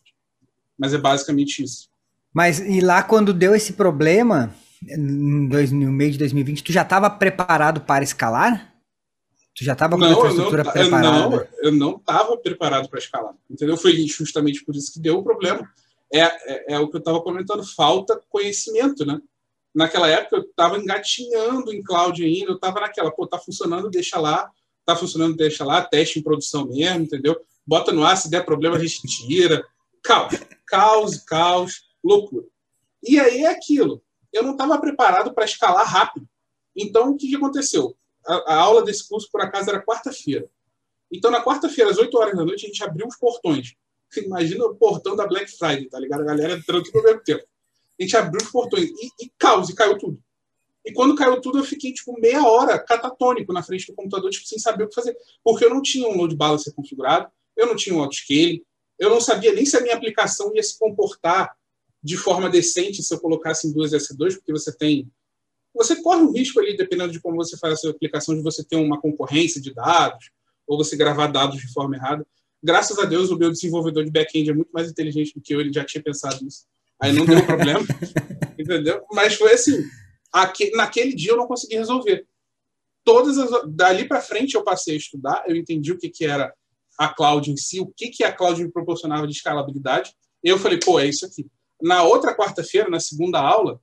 Mas 0.81 0.95
é 0.95 0.99
basicamente 0.99 1.63
isso. 1.63 1.89
Mas 2.33 2.59
e 2.59 2.81
lá 2.81 3.03
quando 3.03 3.35
deu 3.35 3.55
esse 3.55 3.75
problema, 3.75 4.55
no 4.97 5.93
meio 5.93 6.13
de 6.13 6.19
2020, 6.19 6.65
tu 6.65 6.73
já 6.73 6.83
estava 6.83 7.11
preparado 7.11 7.83
para 7.83 8.03
escalar? 8.03 8.73
Tu 9.55 9.65
já 9.65 9.75
estava 9.75 9.97
com 9.97 10.03
não, 10.03 10.09
a 10.09 10.13
infraestrutura 10.13 10.65
não, 10.65 10.73
preparada? 10.73 11.29
Não, 11.29 11.47
eu 11.63 11.73
não 11.73 11.97
estava 11.97 12.37
preparado 12.39 12.89
para 12.89 12.99
escalar. 12.99 13.35
Entendeu? 13.51 13.77
Foi 13.77 13.93
justamente 14.07 14.65
por 14.65 14.75
isso 14.75 14.93
que 14.93 15.01
deu 15.01 15.19
o 15.19 15.23
problema. 15.23 15.69
É, 16.13 16.21
é, 16.21 16.75
é 16.75 16.79
o 16.79 16.89
que 16.89 16.97
eu 16.97 17.01
estava 17.01 17.21
comentando, 17.21 17.63
falta 17.65 18.21
conhecimento, 18.31 19.05
né? 19.05 19.21
naquela 19.75 20.09
época 20.09 20.37
eu 20.37 20.43
estava 20.43 20.79
engatinhando 20.79 21.73
em 21.73 21.83
cloud 21.83 22.23
ainda, 22.25 22.51
eu 22.51 22.57
estava 22.57 22.81
naquela, 22.81 23.11
pô, 23.11 23.27
tá 23.27 23.39
funcionando, 23.39 23.91
deixa 23.91 24.19
lá, 24.19 24.51
tá 24.85 24.97
funcionando, 24.97 25.37
deixa 25.37 25.65
lá, 25.65 25.83
teste 25.83 26.19
em 26.19 26.23
produção 26.23 26.67
mesmo, 26.67 27.05
entendeu? 27.05 27.37
Bota 27.67 27.93
no 27.93 28.05
ar, 28.05 28.17
se 28.17 28.31
der 28.31 28.45
problema 28.45 28.77
a 28.77 28.81
gente 28.81 29.01
tira. 29.07 29.65
Caos, 30.03 30.35
caos, 30.67 31.17
caos, 31.19 31.83
loucura. 32.03 32.47
E 33.03 33.19
aí 33.19 33.45
é 33.45 33.49
aquilo. 33.49 34.03
Eu 34.33 34.43
não 34.43 34.53
estava 34.53 34.79
preparado 34.81 35.35
para 35.35 35.45
escalar 35.45 35.87
rápido. 35.87 36.29
Então, 36.77 37.11
o 37.11 37.17
que, 37.17 37.29
que 37.29 37.37
aconteceu? 37.37 37.97
A, 38.27 38.55
a, 38.55 38.55
aula 38.57 38.85
desse 38.85 39.09
curso, 39.09 39.29
por 39.31 39.41
acaso, 39.41 39.71
era 39.71 39.85
quarta-feira. 39.85 40.49
Então, 41.11 41.31
na 41.31 41.43
quarta-feira, 41.43 41.91
às 41.91 41.99
8 41.99 42.17
horas 42.17 42.37
da 42.37 42.45
noite, 42.45 42.65
a 42.65 42.69
gente 42.69 42.85
abriu 42.85 43.07
os 43.07 43.17
portões. 43.17 43.75
Imagina 44.17 44.65
o 44.65 44.77
portão 44.77 45.17
da 45.17 45.27
Black 45.27 45.51
Friday, 45.51 45.89
tá 45.89 45.99
ligado? 45.99 46.23
A 46.23 46.27
galera 46.27 46.55
entrando 46.55 46.85
tudo 46.85 46.99
ao 46.99 47.05
mesmo 47.05 47.23
tempo 47.23 47.45
a 48.01 48.03
gente 48.03 48.17
abriu 48.17 48.43
os 48.43 48.51
portões 48.51 48.89
e, 48.89 49.25
e 49.25 49.33
caos, 49.39 49.69
e 49.69 49.75
caiu 49.75 49.99
tudo. 49.99 50.19
E 50.85 50.93
quando 50.93 51.15
caiu 51.15 51.39
tudo, 51.41 51.59
eu 51.59 51.65
fiquei, 51.65 51.93
tipo, 51.93 52.19
meia 52.19 52.43
hora 52.43 52.79
catatônico 52.79 53.53
na 53.53 53.63
frente 53.63 53.87
do 53.87 53.95
computador, 53.95 54.31
tipo, 54.31 54.47
sem 54.47 54.59
saber 54.59 54.85
o 54.85 54.89
que 54.89 54.95
fazer. 54.95 55.15
Porque 55.45 55.65
eu 55.65 55.71
não 55.71 55.83
tinha 55.83 56.09
um 56.09 56.17
load 56.17 56.35
balancer 56.35 56.73
configurado, 56.75 57.31
eu 57.55 57.67
não 57.67 57.77
tinha 57.77 57.95
um 57.95 58.01
autoscaling, 58.01 58.63
eu 59.01 59.09
não 59.09 59.21
sabia 59.21 59.53
nem 59.53 59.65
se 59.65 59.77
a 59.77 59.81
minha 59.81 59.97
aplicação 59.97 60.55
ia 60.55 60.63
se 60.63 60.79
comportar 60.79 61.57
de 62.03 62.17
forma 62.17 62.51
decente 62.51 63.03
se 63.03 63.13
eu 63.13 63.19
colocasse 63.19 63.67
em 63.67 63.73
duas 63.73 63.93
S2, 63.93 64.35
porque 64.37 64.53
você 64.53 64.77
tem... 64.77 65.11
Você 65.75 66.03
corre 66.03 66.23
um 66.23 66.33
risco 66.33 66.61
ali, 66.61 66.77
dependendo 66.77 67.13
de 67.13 67.21
como 67.21 67.37
você 67.37 67.57
faz 67.57 67.75
a 67.75 67.77
sua 67.77 67.91
aplicação, 67.93 68.35
de 68.35 68.43
você 68.43 68.63
ter 68.63 68.77
uma 68.77 69.01
concorrência 69.01 69.61
de 69.61 69.73
dados, 69.73 70.31
ou 70.67 70.77
você 70.77 70.97
gravar 70.97 71.29
dados 71.29 71.59
de 71.59 71.73
forma 71.73 71.97
errada. 71.97 72.27
Graças 72.63 72.99
a 72.99 73.05
Deus, 73.05 73.31
o 73.31 73.39
meu 73.39 73.51
desenvolvedor 73.51 74.05
de 74.05 74.11
back-end 74.11 74.51
é 74.51 74.55
muito 74.55 74.71
mais 74.71 74.91
inteligente 74.91 75.33
do 75.35 75.41
que 75.41 75.55
eu, 75.55 75.61
ele 75.61 75.73
já 75.73 75.85
tinha 75.85 76.03
pensado 76.03 76.45
nisso. 76.45 76.67
Aí 77.01 77.13
não 77.13 77.25
deu 77.25 77.45
problema, 77.47 77.81
entendeu? 78.59 79.03
Mas 79.13 79.35
foi 79.35 79.55
assim, 79.55 79.83
aqui, 80.31 80.71
naquele 80.73 81.15
dia 81.15 81.33
eu 81.33 81.37
não 81.37 81.47
consegui 81.47 81.77
resolver. 81.77 82.27
Todas 83.03 83.39
as, 83.39 83.51
dali 83.69 84.07
para 84.07 84.21
frente 84.21 84.55
eu 84.55 84.63
passei 84.63 84.95
a 84.95 84.99
estudar, 84.99 85.45
eu 85.47 85.57
entendi 85.57 85.91
o 85.91 85.99
que, 85.99 86.11
que 86.11 86.27
era 86.27 86.53
a 87.01 87.09
cloud 87.09 87.51
em 87.51 87.57
si, 87.57 87.81
o 87.81 87.87
que, 87.87 88.11
que 88.11 88.23
a 88.23 88.31
cloud 88.31 88.63
me 88.63 88.71
proporcionava 88.71 89.27
de 89.27 89.33
escalabilidade. 89.33 90.15
Eu 90.45 90.59
falei, 90.59 90.79
pô, 90.79 91.01
é 91.01 91.07
isso 91.07 91.25
aqui. 91.25 91.47
Na 91.81 92.03
outra 92.03 92.37
quarta-feira, 92.37 92.91
na 92.91 93.01
segunda 93.01 93.41
aula, 93.41 93.81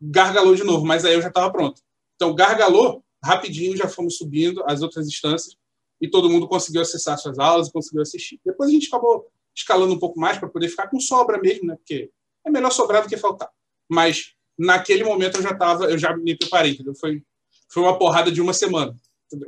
gargalou 0.00 0.54
de 0.54 0.62
novo, 0.62 0.86
mas 0.86 1.04
aí 1.04 1.14
eu 1.14 1.20
já 1.20 1.26
estava 1.26 1.50
pronto. 1.50 1.82
Então, 2.14 2.32
gargalou, 2.36 3.04
rapidinho 3.20 3.76
já 3.76 3.88
fomos 3.88 4.16
subindo 4.16 4.62
as 4.64 4.80
outras 4.80 5.08
instâncias 5.08 5.56
e 6.00 6.08
todo 6.08 6.30
mundo 6.30 6.46
conseguiu 6.46 6.82
acessar 6.82 7.18
suas 7.18 7.36
aulas 7.36 7.66
e 7.66 7.72
conseguiu 7.72 8.00
assistir. 8.00 8.40
Depois 8.46 8.70
a 8.70 8.72
gente 8.72 8.86
acabou 8.86 9.26
escalando 9.52 9.94
um 9.94 9.98
pouco 9.98 10.20
mais 10.20 10.38
para 10.38 10.48
poder 10.48 10.68
ficar 10.68 10.86
com 10.86 11.00
sobra 11.00 11.40
mesmo, 11.40 11.66
né? 11.66 11.74
Porque 11.74 12.12
é 12.46 12.50
melhor 12.50 12.70
sobrar 12.70 13.02
do 13.02 13.08
que 13.08 13.16
faltar. 13.16 13.50
Mas 13.88 14.34
naquele 14.56 15.02
momento 15.02 15.38
eu 15.38 15.42
já 15.42 15.50
estava, 15.50 15.86
eu 15.86 15.98
já 15.98 16.16
me 16.16 16.36
preparei, 16.36 16.72
entendeu? 16.74 16.94
Foi, 16.94 17.20
foi 17.68 17.82
uma 17.82 17.98
porrada 17.98 18.30
de 18.30 18.40
uma 18.40 18.52
semana. 18.52 18.94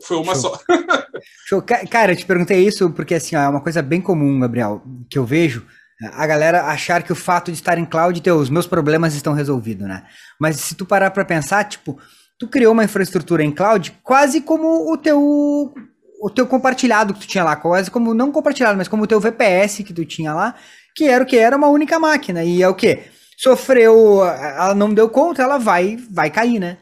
Foi 0.03 0.17
uma 0.17 0.35
Show. 0.35 0.43
só. 0.43 0.61
Show. 1.47 1.62
Cara, 1.62 2.12
eu 2.12 2.17
te 2.17 2.27
perguntei 2.27 2.67
isso 2.67 2.91
porque 2.91 3.14
assim, 3.14 3.37
ó, 3.37 3.41
é 3.41 3.49
uma 3.49 3.61
coisa 3.61 3.81
bem 3.81 4.01
comum, 4.01 4.41
Gabriel, 4.41 4.83
que 5.09 5.19
eu 5.19 5.25
vejo 5.25 5.64
a 6.12 6.27
galera 6.27 6.64
achar 6.67 7.03
que 7.03 7.12
o 7.12 7.17
fato 7.17 7.51
de 7.51 7.57
estar 7.57 7.77
em 7.77 7.85
cloud, 7.85 8.21
ter 8.21 8.31
os 8.31 8.49
meus 8.49 8.67
problemas 8.67 9.14
estão 9.14 9.33
resolvidos, 9.33 9.87
né? 9.88 10.05
Mas 10.38 10.57
se 10.57 10.75
tu 10.75 10.87
parar 10.87 11.11
para 11.11 11.25
pensar, 11.25 11.64
tipo, 11.64 11.99
tu 12.38 12.47
criou 12.47 12.73
uma 12.73 12.85
infraestrutura 12.85 13.43
em 13.43 13.51
cloud 13.51 13.99
quase 14.03 14.41
como 14.41 14.93
o 14.93 14.97
teu 14.97 15.75
o 16.21 16.31
teu 16.31 16.47
compartilhado 16.47 17.14
que 17.14 17.21
tu 17.21 17.29
tinha 17.29 17.45
lá, 17.45 17.55
quase 17.55 17.91
como 17.91 18.12
não 18.12 18.33
compartilhado, 18.33 18.77
mas 18.77 18.88
como 18.88 19.05
o 19.05 19.07
teu 19.07 19.21
VPS 19.21 19.85
que 19.85 19.93
tu 19.93 20.05
tinha 20.05 20.35
lá, 20.35 20.55
que 20.95 21.05
era 21.05 21.23
o 21.23 21.27
que 21.27 21.37
era 21.37 21.57
uma 21.57 21.69
única 21.69 21.99
máquina. 21.99 22.43
E 22.43 22.61
é 22.61 22.69
o 22.69 22.75
que 22.75 23.05
sofreu, 23.37 24.25
ela 24.25 24.75
não 24.75 24.93
deu 24.93 25.09
conta, 25.09 25.43
ela 25.43 25.59
vai 25.59 25.97
vai 26.11 26.31
cair, 26.31 26.59
né? 26.59 26.79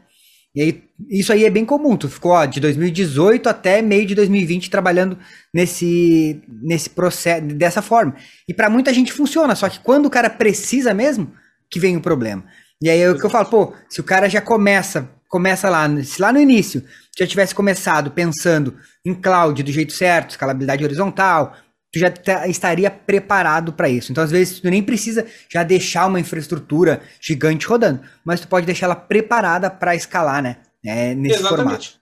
E 0.56 0.62
aí 0.62 0.86
isso 1.10 1.30
aí 1.30 1.44
é 1.44 1.50
bem 1.50 1.66
comum. 1.66 1.94
Tu 1.94 2.08
ficou 2.08 2.32
ó, 2.32 2.46
de 2.46 2.58
2018 2.58 3.46
até 3.46 3.82
meio 3.82 4.06
de 4.06 4.14
2020 4.14 4.70
trabalhando 4.70 5.18
nesse 5.52 6.42
nesse 6.48 6.88
processo 6.88 7.46
dessa 7.48 7.82
forma. 7.82 8.16
E 8.48 8.54
para 8.54 8.70
muita 8.70 8.94
gente 8.94 9.12
funciona, 9.12 9.54
só 9.54 9.68
que 9.68 9.78
quando 9.80 10.06
o 10.06 10.10
cara 10.10 10.30
precisa 10.30 10.94
mesmo, 10.94 11.30
que 11.70 11.78
vem 11.78 11.96
o 11.96 12.00
problema. 12.00 12.42
E 12.82 12.88
aí 12.88 13.00
é 13.00 13.10
o 13.10 13.18
que 13.18 13.24
eu 13.24 13.30
falo, 13.30 13.46
pô, 13.46 13.74
se 13.88 14.00
o 14.00 14.04
cara 14.04 14.28
já 14.28 14.40
começa, 14.40 15.10
começa 15.28 15.68
lá, 15.68 15.86
se 16.02 16.20
lá 16.20 16.32
no 16.32 16.40
início 16.40 16.82
já 17.18 17.26
tivesse 17.26 17.54
começado 17.54 18.10
pensando 18.10 18.74
em 19.04 19.14
cloud 19.14 19.62
do 19.62 19.72
jeito 19.72 19.92
certo, 19.92 20.30
escalabilidade 20.30 20.84
horizontal, 20.84 21.54
tu 21.96 21.98
já 21.98 22.10
tá, 22.10 22.46
estaria 22.46 22.90
preparado 22.90 23.72
para 23.72 23.88
isso. 23.88 24.12
Então, 24.12 24.22
às 24.22 24.30
vezes, 24.30 24.60
tu 24.60 24.68
nem 24.68 24.82
precisa 24.82 25.26
já 25.48 25.62
deixar 25.62 26.06
uma 26.06 26.20
infraestrutura 26.20 27.00
gigante 27.20 27.66
rodando, 27.66 28.02
mas 28.22 28.40
tu 28.40 28.48
pode 28.48 28.66
deixar 28.66 28.86
ela 28.86 28.96
preparada 28.96 29.70
para 29.70 29.96
escalar, 29.96 30.42
né? 30.42 30.58
É, 30.84 31.14
nesse 31.14 31.40
Exatamente. 31.40 31.64
formato. 31.64 32.00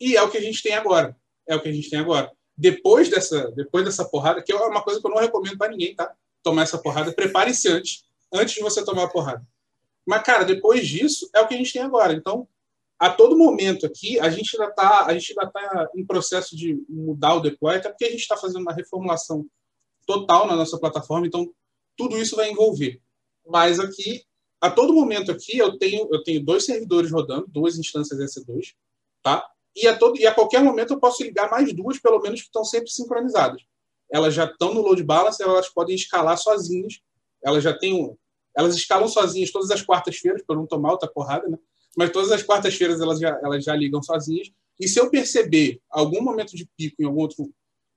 E 0.00 0.16
é 0.16 0.22
o 0.22 0.28
que 0.28 0.36
a 0.36 0.40
gente 0.40 0.62
tem 0.62 0.74
agora. 0.74 1.16
É 1.48 1.54
o 1.54 1.62
que 1.62 1.68
a 1.68 1.72
gente 1.72 1.88
tem 1.88 1.98
agora. 1.98 2.30
Depois 2.58 3.08
dessa, 3.08 3.50
depois 3.52 3.84
dessa 3.84 4.04
porrada, 4.04 4.42
que 4.42 4.52
é 4.52 4.56
uma 4.56 4.82
coisa 4.82 5.00
que 5.00 5.06
eu 5.06 5.10
não 5.10 5.20
recomendo 5.20 5.56
para 5.56 5.70
ninguém, 5.70 5.94
tá? 5.94 6.12
Tomar 6.42 6.62
essa 6.62 6.78
porrada, 6.78 7.12
prepare-se 7.12 7.68
antes, 7.68 8.02
antes 8.32 8.54
de 8.54 8.60
você 8.60 8.84
tomar 8.84 9.04
a 9.04 9.08
porrada. 9.08 9.46
Mas, 10.04 10.22
cara, 10.22 10.44
depois 10.44 10.86
disso, 10.86 11.28
é 11.34 11.40
o 11.40 11.46
que 11.46 11.54
a 11.54 11.56
gente 11.56 11.72
tem 11.72 11.82
agora. 11.82 12.12
Então, 12.12 12.48
a 12.98 13.10
todo 13.10 13.36
momento 13.36 13.84
aqui, 13.84 14.18
a 14.18 14.30
gente 14.30 14.56
ainda 14.56 14.70
está 14.70 15.06
tá 15.06 15.88
em 15.94 16.06
processo 16.06 16.56
de 16.56 16.82
mudar 16.88 17.34
o 17.34 17.40
deploy, 17.40 17.76
até 17.76 17.90
porque 17.90 18.06
a 18.06 18.10
gente 18.10 18.20
está 18.20 18.36
fazendo 18.36 18.62
uma 18.62 18.72
reformulação 18.72 19.46
total 20.06 20.46
na 20.46 20.56
nossa 20.56 20.78
plataforma, 20.78 21.26
então 21.26 21.50
tudo 21.96 22.16
isso 22.16 22.36
vai 22.36 22.50
envolver. 22.50 23.00
Mas 23.46 23.78
aqui, 23.78 24.24
a 24.60 24.70
todo 24.70 24.94
momento 24.94 25.30
aqui, 25.30 25.58
eu 25.58 25.76
tenho, 25.78 26.08
eu 26.10 26.22
tenho 26.22 26.44
dois 26.44 26.64
servidores 26.64 27.10
rodando, 27.10 27.46
duas 27.48 27.78
instâncias 27.78 28.18
EC2, 28.18 28.74
tá? 29.22 29.46
E 29.74 29.86
a, 29.86 29.96
todo, 29.96 30.18
e 30.18 30.26
a 30.26 30.34
qualquer 30.34 30.62
momento 30.62 30.94
eu 30.94 31.00
posso 31.00 31.22
ligar 31.22 31.50
mais 31.50 31.70
duas, 31.74 31.98
pelo 31.98 32.20
menos, 32.20 32.40
que 32.40 32.46
estão 32.46 32.64
sempre 32.64 32.90
sincronizadas. 32.90 33.62
Elas 34.10 34.32
já 34.32 34.46
estão 34.46 34.72
no 34.72 34.80
load 34.80 35.02
balancer, 35.02 35.46
elas 35.46 35.68
podem 35.68 35.94
escalar 35.94 36.38
sozinhas, 36.38 37.00
elas 37.44 37.62
já 37.62 37.76
têm 37.76 37.92
um, 37.92 38.16
elas 38.56 38.74
escalam 38.74 39.06
sozinhas 39.06 39.52
todas 39.52 39.70
as 39.70 39.82
quartas-feiras, 39.82 40.42
para 40.46 40.56
não 40.56 40.66
tomar 40.66 40.92
outra 40.92 41.10
porrada, 41.10 41.46
né? 41.46 41.58
Mas 41.96 42.10
todas 42.10 42.30
as 42.30 42.42
quartas-feiras 42.42 43.00
elas 43.00 43.18
já, 43.18 43.38
elas 43.42 43.64
já 43.64 43.74
ligam 43.74 44.02
sozinhas. 44.02 44.50
E 44.78 44.86
se 44.86 45.00
eu 45.00 45.10
perceber 45.10 45.80
algum 45.90 46.22
momento 46.22 46.54
de 46.54 46.68
pico 46.76 46.96
em 47.00 47.04
algum 47.04 47.20
outro 47.20 47.50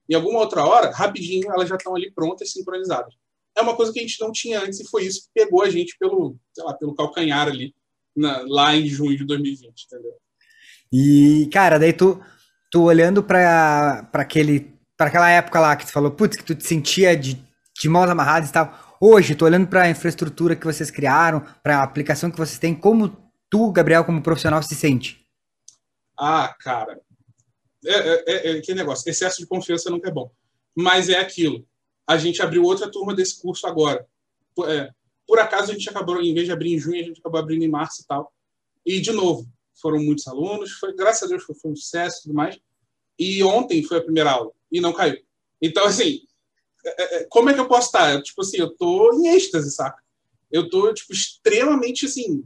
em 0.08 0.14
alguma 0.14 0.40
outra 0.40 0.64
hora, 0.64 0.90
rapidinho 0.90 1.52
elas 1.52 1.68
já 1.68 1.76
estão 1.76 1.94
ali 1.94 2.10
prontas, 2.10 2.50
sincronizadas. 2.50 3.14
É 3.56 3.60
uma 3.60 3.76
coisa 3.76 3.92
que 3.92 4.00
a 4.00 4.02
gente 4.02 4.20
não 4.20 4.32
tinha 4.32 4.60
antes 4.60 4.80
e 4.80 4.88
foi 4.88 5.04
isso 5.04 5.22
que 5.22 5.28
pegou 5.32 5.62
a 5.62 5.70
gente 5.70 5.96
pelo, 5.98 6.36
sei 6.52 6.64
lá, 6.64 6.74
pelo 6.74 6.94
calcanhar 6.94 7.46
ali, 7.46 7.72
na, 8.16 8.42
lá 8.48 8.74
em 8.74 8.86
junho 8.86 9.16
de 9.16 9.24
2020, 9.24 9.84
entendeu? 9.84 10.12
E, 10.92 11.48
cara, 11.52 11.78
daí 11.78 11.92
tu, 11.92 12.20
tu 12.70 12.82
olhando 12.82 13.22
para 13.22 14.08
aquele 14.12 14.72
para 14.96 15.06
aquela 15.08 15.30
época 15.30 15.58
lá 15.60 15.76
que 15.76 15.86
tu 15.86 15.92
falou, 15.92 16.10
putz, 16.10 16.36
que 16.36 16.44
tu 16.44 16.54
te 16.54 16.66
sentia 16.66 17.16
de, 17.16 17.42
de 17.80 17.88
mãos 17.88 18.10
amarradas 18.10 18.50
e 18.50 18.52
tal. 18.52 18.98
Hoje, 19.00 19.34
tô 19.34 19.46
olhando 19.46 19.66
para 19.66 19.84
a 19.84 19.88
infraestrutura 19.88 20.54
que 20.54 20.66
vocês 20.66 20.90
criaram, 20.90 21.42
para 21.62 21.78
a 21.78 21.82
aplicação 21.82 22.30
que 22.30 22.36
vocês 22.36 22.58
têm, 22.58 22.74
como 22.74 23.16
tu, 23.50 23.70
Gabriel, 23.72 24.04
como 24.04 24.22
profissional, 24.22 24.62
se 24.62 24.74
sente? 24.74 25.26
Ah, 26.16 26.54
cara. 26.60 27.00
É, 27.84 27.94
é, 27.94 28.24
é, 28.26 28.58
é 28.58 28.60
que 28.60 28.74
negócio. 28.74 29.08
Excesso 29.10 29.38
de 29.40 29.46
confiança 29.46 29.90
nunca 29.90 30.08
é 30.08 30.12
bom. 30.12 30.30
Mas 30.74 31.08
é 31.08 31.18
aquilo. 31.18 31.66
A 32.06 32.16
gente 32.16 32.40
abriu 32.40 32.62
outra 32.62 32.90
turma 32.90 33.14
desse 33.14 33.40
curso 33.40 33.66
agora. 33.66 34.06
É, 34.66 34.90
por 35.26 35.38
acaso 35.38 35.70
a 35.70 35.74
gente 35.74 35.88
acabou, 35.88 36.20
em 36.20 36.34
vez 36.34 36.46
de 36.46 36.52
abrir 36.52 36.74
em 36.74 36.78
junho, 36.78 37.00
a 37.00 37.04
gente 37.04 37.20
acabou 37.20 37.40
abrindo 37.40 37.62
em 37.62 37.68
março 37.68 38.02
e 38.02 38.06
tal. 38.06 38.32
E, 38.84 39.00
de 39.00 39.12
novo, 39.12 39.46
foram 39.80 39.98
muitos 39.98 40.26
alunos. 40.26 40.72
Foi, 40.72 40.94
graças 40.94 41.22
a 41.22 41.26
Deus 41.26 41.42
foi, 41.42 41.54
foi 41.54 41.70
um 41.70 41.76
sucesso 41.76 42.18
e 42.18 42.22
tudo 42.22 42.34
mais. 42.34 42.58
E 43.18 43.42
ontem 43.42 43.82
foi 43.82 43.98
a 43.98 44.02
primeira 44.02 44.30
aula 44.30 44.52
e 44.70 44.80
não 44.80 44.92
caiu. 44.92 45.18
Então, 45.60 45.84
assim, 45.84 46.20
é, 46.84 47.16
é, 47.16 47.24
como 47.24 47.50
é 47.50 47.54
que 47.54 47.60
eu 47.60 47.68
posso 47.68 47.86
estar? 47.86 48.22
Tipo 48.22 48.42
assim, 48.42 48.58
eu 48.58 48.74
tô 48.76 49.12
em 49.14 49.28
êxtase, 49.28 49.70
saca? 49.70 50.02
Eu 50.50 50.68
tô, 50.68 50.92
tipo, 50.92 51.12
extremamente, 51.12 52.06
assim, 52.06 52.44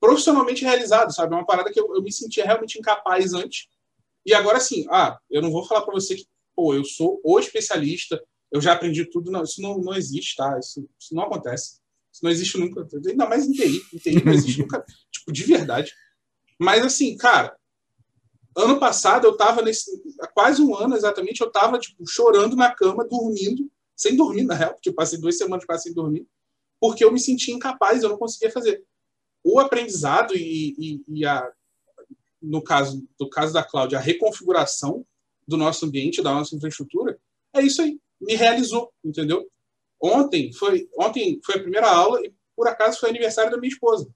profissionalmente 0.00 0.64
realizado, 0.64 1.14
sabe? 1.14 1.34
É 1.34 1.36
uma 1.36 1.46
parada 1.46 1.70
que 1.70 1.78
eu, 1.78 1.94
eu 1.94 2.02
me 2.02 2.12
sentia 2.12 2.44
realmente 2.44 2.78
incapaz 2.78 3.34
antes. 3.34 3.68
E 4.24 4.34
agora, 4.34 4.56
assim, 4.56 4.86
ah, 4.90 5.18
eu 5.30 5.42
não 5.42 5.52
vou 5.52 5.64
falar 5.64 5.82
para 5.82 5.94
você 5.94 6.16
que, 6.16 6.26
pô, 6.56 6.74
eu 6.74 6.84
sou 6.84 7.20
o 7.22 7.38
especialista, 7.38 8.20
eu 8.50 8.60
já 8.60 8.72
aprendi 8.72 9.04
tudo. 9.04 9.30
Não, 9.30 9.42
isso 9.42 9.60
não, 9.60 9.78
não 9.78 9.94
existe, 9.94 10.36
tá? 10.36 10.58
Isso, 10.58 10.88
isso 10.98 11.14
não 11.14 11.24
acontece. 11.24 11.78
Isso 12.12 12.24
não 12.24 12.30
existe 12.30 12.58
nunca. 12.58 12.86
Ainda 13.06 13.28
mais 13.28 13.46
em 13.46 13.52
TI. 13.52 13.82
Em 13.94 13.98
TI 13.98 14.24
não 14.24 14.32
existe 14.32 14.60
nunca. 14.60 14.84
Tipo, 15.12 15.32
de 15.32 15.44
verdade. 15.44 15.92
Mas, 16.58 16.84
assim, 16.84 17.16
cara, 17.16 17.56
ano 18.56 18.78
passado 18.78 19.26
eu 19.26 19.36
tava 19.36 19.62
nesse. 19.62 19.90
Há 20.20 20.26
quase 20.26 20.62
um 20.62 20.74
ano 20.74 20.96
exatamente, 20.96 21.40
eu 21.40 21.50
tava, 21.50 21.78
tipo, 21.78 22.06
chorando 22.06 22.56
na 22.56 22.74
cama, 22.74 23.06
dormindo, 23.06 23.70
sem 23.96 24.16
dormir, 24.16 24.44
na 24.44 24.54
real, 24.54 24.74
porque 24.74 24.88
eu 24.88 24.94
passei 24.94 25.18
duas 25.18 25.36
semanas 25.36 25.64
quase 25.64 25.84
sem 25.84 25.94
dormir, 25.94 26.26
porque 26.80 27.04
eu 27.04 27.12
me 27.12 27.20
sentia 27.20 27.54
incapaz, 27.54 28.02
eu 28.02 28.08
não 28.08 28.18
conseguia 28.18 28.50
fazer. 28.50 28.84
O 29.42 29.58
aprendizado 29.58 30.36
e, 30.36 30.74
e, 30.78 31.02
e 31.08 31.26
a, 31.26 31.50
no 32.40 32.62
caso, 32.62 33.06
do 33.18 33.28
caso 33.28 33.52
da 33.52 33.62
Cláudia, 33.62 33.98
a 33.98 34.02
reconfiguração 34.02 35.04
do 35.46 35.56
nosso 35.56 35.86
ambiente, 35.86 36.22
da 36.22 36.32
nossa 36.32 36.54
infraestrutura, 36.54 37.18
é 37.52 37.62
isso 37.62 37.82
aí. 37.82 37.98
Me 38.20 38.34
realizou, 38.34 38.92
entendeu? 39.04 39.50
Ontem 40.00 40.52
foi, 40.52 40.88
ontem 40.98 41.40
foi 41.44 41.56
a 41.56 41.60
primeira 41.62 41.90
aula 41.90 42.24
e, 42.24 42.32
por 42.56 42.68
acaso, 42.68 43.00
foi 43.00 43.10
aniversário 43.10 43.50
da 43.50 43.58
minha 43.58 43.72
esposa. 43.72 44.08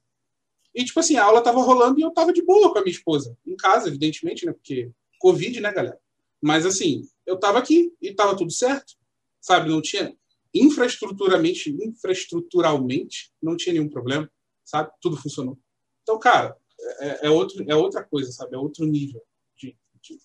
E, 0.73 0.83
tipo 0.83 0.99
assim, 0.99 1.15
a 1.15 1.23
aula 1.23 1.41
tava 1.41 1.61
rolando 1.61 1.99
e 1.99 2.03
eu 2.03 2.11
tava 2.11 2.33
de 2.33 2.43
boa 2.43 2.71
com 2.71 2.79
a 2.79 2.81
minha 2.81 2.93
esposa. 2.93 3.37
Em 3.45 3.55
casa, 3.55 3.87
evidentemente, 3.87 4.45
né? 4.45 4.53
Porque 4.53 4.91
Covid, 5.19 5.59
né, 5.59 5.71
galera? 5.71 5.99
Mas, 6.41 6.65
assim, 6.65 7.07
eu 7.25 7.37
tava 7.37 7.59
aqui 7.59 7.93
e 8.01 8.13
tava 8.13 8.35
tudo 8.35 8.51
certo. 8.51 8.93
Sabe? 9.39 9.69
Não 9.69 9.81
tinha... 9.81 10.15
Infraestruturalmente, 10.53 11.69
infraestruturalmente, 11.69 13.31
não 13.41 13.57
tinha 13.57 13.73
nenhum 13.73 13.89
problema. 13.89 14.29
Sabe? 14.65 14.91
Tudo 14.99 15.15
funcionou. 15.15 15.57
Então, 16.01 16.19
cara, 16.19 16.57
é, 16.99 17.27
é, 17.27 17.29
outro, 17.29 17.63
é 17.67 17.75
outra 17.75 18.03
coisa, 18.03 18.31
sabe? 18.31 18.55
É 18.55 18.57
outro 18.57 18.85
nível 18.85 19.21
de, 19.55 19.77
de, 20.01 20.17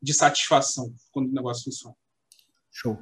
de 0.00 0.14
satisfação 0.14 0.94
quando 1.10 1.28
o 1.28 1.32
negócio 1.32 1.64
funciona. 1.64 1.96
Show. 2.70 2.98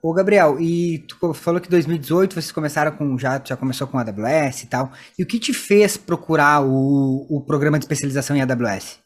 Ô, 0.00 0.12
Gabriel, 0.12 0.60
e 0.60 1.00
tu 1.00 1.34
falou 1.34 1.60
que 1.60 1.66
em 1.66 1.70
2018 1.70 2.34
vocês 2.34 2.52
começaram 2.52 2.96
com, 2.96 3.18
já, 3.18 3.42
já 3.44 3.56
começou 3.56 3.88
com 3.88 3.98
AWS 3.98 4.62
e 4.62 4.66
tal. 4.68 4.92
E 5.18 5.22
o 5.24 5.26
que 5.26 5.40
te 5.40 5.52
fez 5.52 5.96
procurar 5.96 6.64
o, 6.64 7.26
o 7.28 7.40
programa 7.40 7.76
de 7.76 7.84
especialização 7.84 8.36
em 8.36 8.42
AWS? 8.42 9.00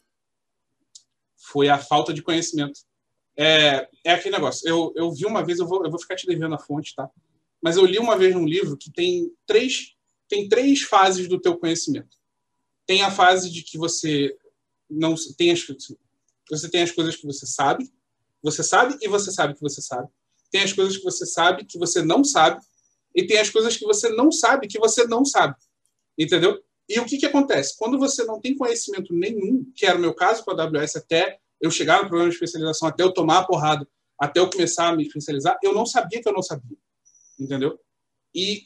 Foi 1.35 1.69
a 1.69 1.79
falta 1.79 2.13
de 2.13 2.21
conhecimento. 2.21 2.81
É, 3.35 3.87
é 4.05 4.11
aquele 4.13 4.35
negócio. 4.35 4.67
Eu, 4.69 4.93
eu 4.95 5.11
vi 5.11 5.25
uma 5.25 5.43
vez, 5.43 5.57
eu 5.57 5.65
vou, 5.65 5.83
eu 5.83 5.89
vou 5.89 5.99
ficar 5.99 6.15
te 6.15 6.27
devendo 6.27 6.53
a 6.53 6.59
fonte, 6.59 6.93
tá? 6.93 7.09
Mas 7.59 7.75
eu 7.75 7.85
li 7.85 7.97
uma 7.97 8.15
vez 8.15 8.35
num 8.35 8.45
livro 8.45 8.77
que 8.77 8.91
tem 8.91 9.31
três, 9.47 9.95
tem 10.29 10.47
três 10.47 10.81
fases 10.81 11.27
do 11.27 11.39
teu 11.39 11.57
conhecimento. 11.57 12.17
Tem 12.85 13.01
a 13.01 13.11
fase 13.11 13.51
de 13.51 13.63
que 13.63 13.77
você 13.77 14.35
não 14.89 15.15
tem 15.37 15.51
as, 15.51 15.65
você 16.49 16.69
tem 16.69 16.81
as 16.81 16.91
coisas 16.91 17.15
que 17.15 17.25
você 17.25 17.45
sabe, 17.45 17.91
você 18.41 18.63
sabe 18.63 18.97
e 19.01 19.07
você 19.07 19.31
sabe 19.31 19.53
que 19.55 19.61
você 19.61 19.81
sabe 19.81 20.09
tem 20.51 20.61
as 20.61 20.73
coisas 20.73 20.97
que 20.97 21.03
você 21.03 21.25
sabe 21.25 21.65
que 21.65 21.77
você 21.77 22.01
não 22.01 22.23
sabe, 22.23 22.61
e 23.15 23.25
tem 23.25 23.39
as 23.39 23.49
coisas 23.49 23.75
que 23.77 23.85
você 23.85 24.09
não 24.09 24.31
sabe 24.31 24.67
que 24.67 24.79
você 24.79 25.05
não 25.05 25.25
sabe. 25.25 25.55
Entendeu? 26.17 26.61
E 26.87 26.99
o 26.99 27.05
que, 27.05 27.17
que 27.17 27.25
acontece? 27.25 27.77
Quando 27.77 27.97
você 27.97 28.23
não 28.23 28.39
tem 28.39 28.55
conhecimento 28.55 29.13
nenhum, 29.13 29.65
que 29.75 29.85
era 29.85 29.97
o 29.97 30.01
meu 30.01 30.13
caso 30.13 30.43
com 30.43 30.51
a 30.51 30.63
AWS, 30.63 30.95
até 30.95 31.39
eu 31.61 31.69
chegar 31.69 32.01
no 32.01 32.07
programa 32.07 32.29
de 32.29 32.35
especialização, 32.35 32.87
até 32.87 33.03
eu 33.03 33.13
tomar 33.13 33.39
a 33.39 33.45
porrada, 33.45 33.87
até 34.17 34.39
eu 34.39 34.49
começar 34.49 34.89
a 34.89 34.95
me 34.95 35.05
especializar, 35.05 35.57
eu 35.63 35.73
não 35.73 35.85
sabia 35.85 36.21
que 36.21 36.27
eu 36.27 36.33
não 36.33 36.41
sabia. 36.41 36.77
Entendeu? 37.39 37.79
E 38.33 38.63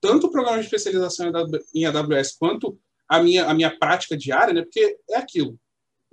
tanto 0.00 0.26
o 0.26 0.30
programa 0.30 0.58
de 0.58 0.64
especialização 0.64 1.32
em 1.74 1.84
AWS 1.84 2.36
quanto 2.38 2.78
a 3.08 3.22
minha, 3.22 3.46
a 3.46 3.54
minha 3.54 3.76
prática 3.76 4.16
diária, 4.16 4.52
né? 4.52 4.62
Porque 4.62 4.98
é 5.10 5.16
aquilo. 5.16 5.58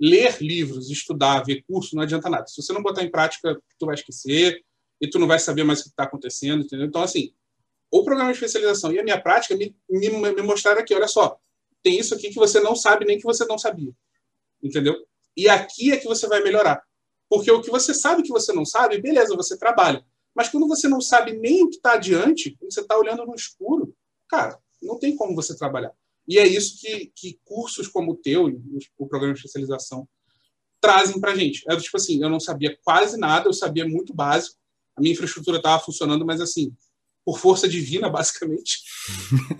Ler 0.00 0.36
livros, 0.42 0.90
estudar, 0.90 1.44
ver 1.44 1.62
curso, 1.66 1.94
não 1.94 2.02
adianta 2.02 2.28
nada. 2.28 2.46
Se 2.46 2.60
você 2.62 2.72
não 2.72 2.82
botar 2.82 3.02
em 3.02 3.10
prática, 3.10 3.58
tu 3.78 3.86
vai 3.86 3.94
esquecer, 3.94 4.62
e 5.00 5.08
tu 5.08 5.18
não 5.18 5.26
vai 5.26 5.38
saber 5.38 5.64
mais 5.64 5.80
o 5.80 5.84
que 5.84 5.88
está 5.90 6.04
acontecendo, 6.04 6.64
entendeu? 6.64 6.86
Então, 6.86 7.02
assim, 7.02 7.32
o 7.90 8.02
programa 8.02 8.30
de 8.30 8.36
especialização 8.36 8.92
e 8.92 8.98
a 8.98 9.04
minha 9.04 9.20
prática 9.20 9.56
me, 9.56 9.76
me, 9.88 10.08
me 10.08 10.42
mostraram 10.42 10.80
aqui, 10.80 10.94
olha 10.94 11.08
só, 11.08 11.38
tem 11.82 11.98
isso 11.98 12.14
aqui 12.14 12.30
que 12.30 12.36
você 12.36 12.60
não 12.60 12.74
sabe 12.74 13.04
nem 13.04 13.18
que 13.18 13.24
você 13.24 13.44
não 13.44 13.58
sabia, 13.58 13.92
entendeu? 14.62 14.96
E 15.36 15.48
aqui 15.48 15.92
é 15.92 15.96
que 15.96 16.06
você 16.06 16.26
vai 16.26 16.42
melhorar. 16.42 16.82
Porque 17.28 17.50
o 17.50 17.60
que 17.60 17.70
você 17.70 17.92
sabe 17.92 18.22
que 18.22 18.30
você 18.30 18.52
não 18.52 18.64
sabe, 18.64 19.00
beleza, 19.00 19.36
você 19.36 19.58
trabalha. 19.58 20.04
Mas 20.36 20.48
quando 20.50 20.68
você 20.68 20.86
não 20.86 21.00
sabe 21.00 21.32
nem 21.32 21.64
o 21.64 21.70
que 21.70 21.76
está 21.76 21.94
adiante, 21.94 22.56
você 22.60 22.80
está 22.80 22.96
olhando 22.96 23.24
no 23.24 23.34
escuro, 23.34 23.94
cara, 24.28 24.58
não 24.82 24.98
tem 24.98 25.16
como 25.16 25.34
você 25.34 25.56
trabalhar. 25.56 25.92
E 26.28 26.38
é 26.38 26.46
isso 26.46 26.78
que, 26.78 27.12
que 27.14 27.40
cursos 27.44 27.88
como 27.88 28.12
o 28.12 28.16
teu, 28.16 28.46
o 28.98 29.06
programa 29.06 29.32
de 29.32 29.40
especialização, 29.40 30.06
trazem 30.80 31.18
para 31.18 31.34
gente. 31.34 31.64
É 31.68 31.76
tipo 31.76 31.96
assim, 31.96 32.22
eu 32.22 32.28
não 32.28 32.38
sabia 32.38 32.76
quase 32.84 33.16
nada, 33.16 33.48
eu 33.48 33.52
sabia 33.52 33.88
muito 33.88 34.12
básico, 34.12 34.56
a 34.94 35.00
minha 35.00 35.14
infraestrutura 35.14 35.56
estava 35.56 35.82
funcionando, 35.82 36.26
mas 36.26 36.40
assim, 36.40 36.74
por 37.24 37.38
força 37.38 37.68
divina, 37.68 38.08
basicamente. 38.08 38.80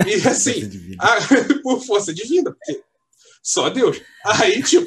E 0.07 0.15
assim, 0.29 0.69
a, 1.01 1.17
por 1.63 1.83
força 1.85 2.13
divina, 2.13 2.53
porque 2.53 2.83
só 3.43 3.71
Deus. 3.71 4.01
Aí, 4.25 4.63
tipo, 4.63 4.87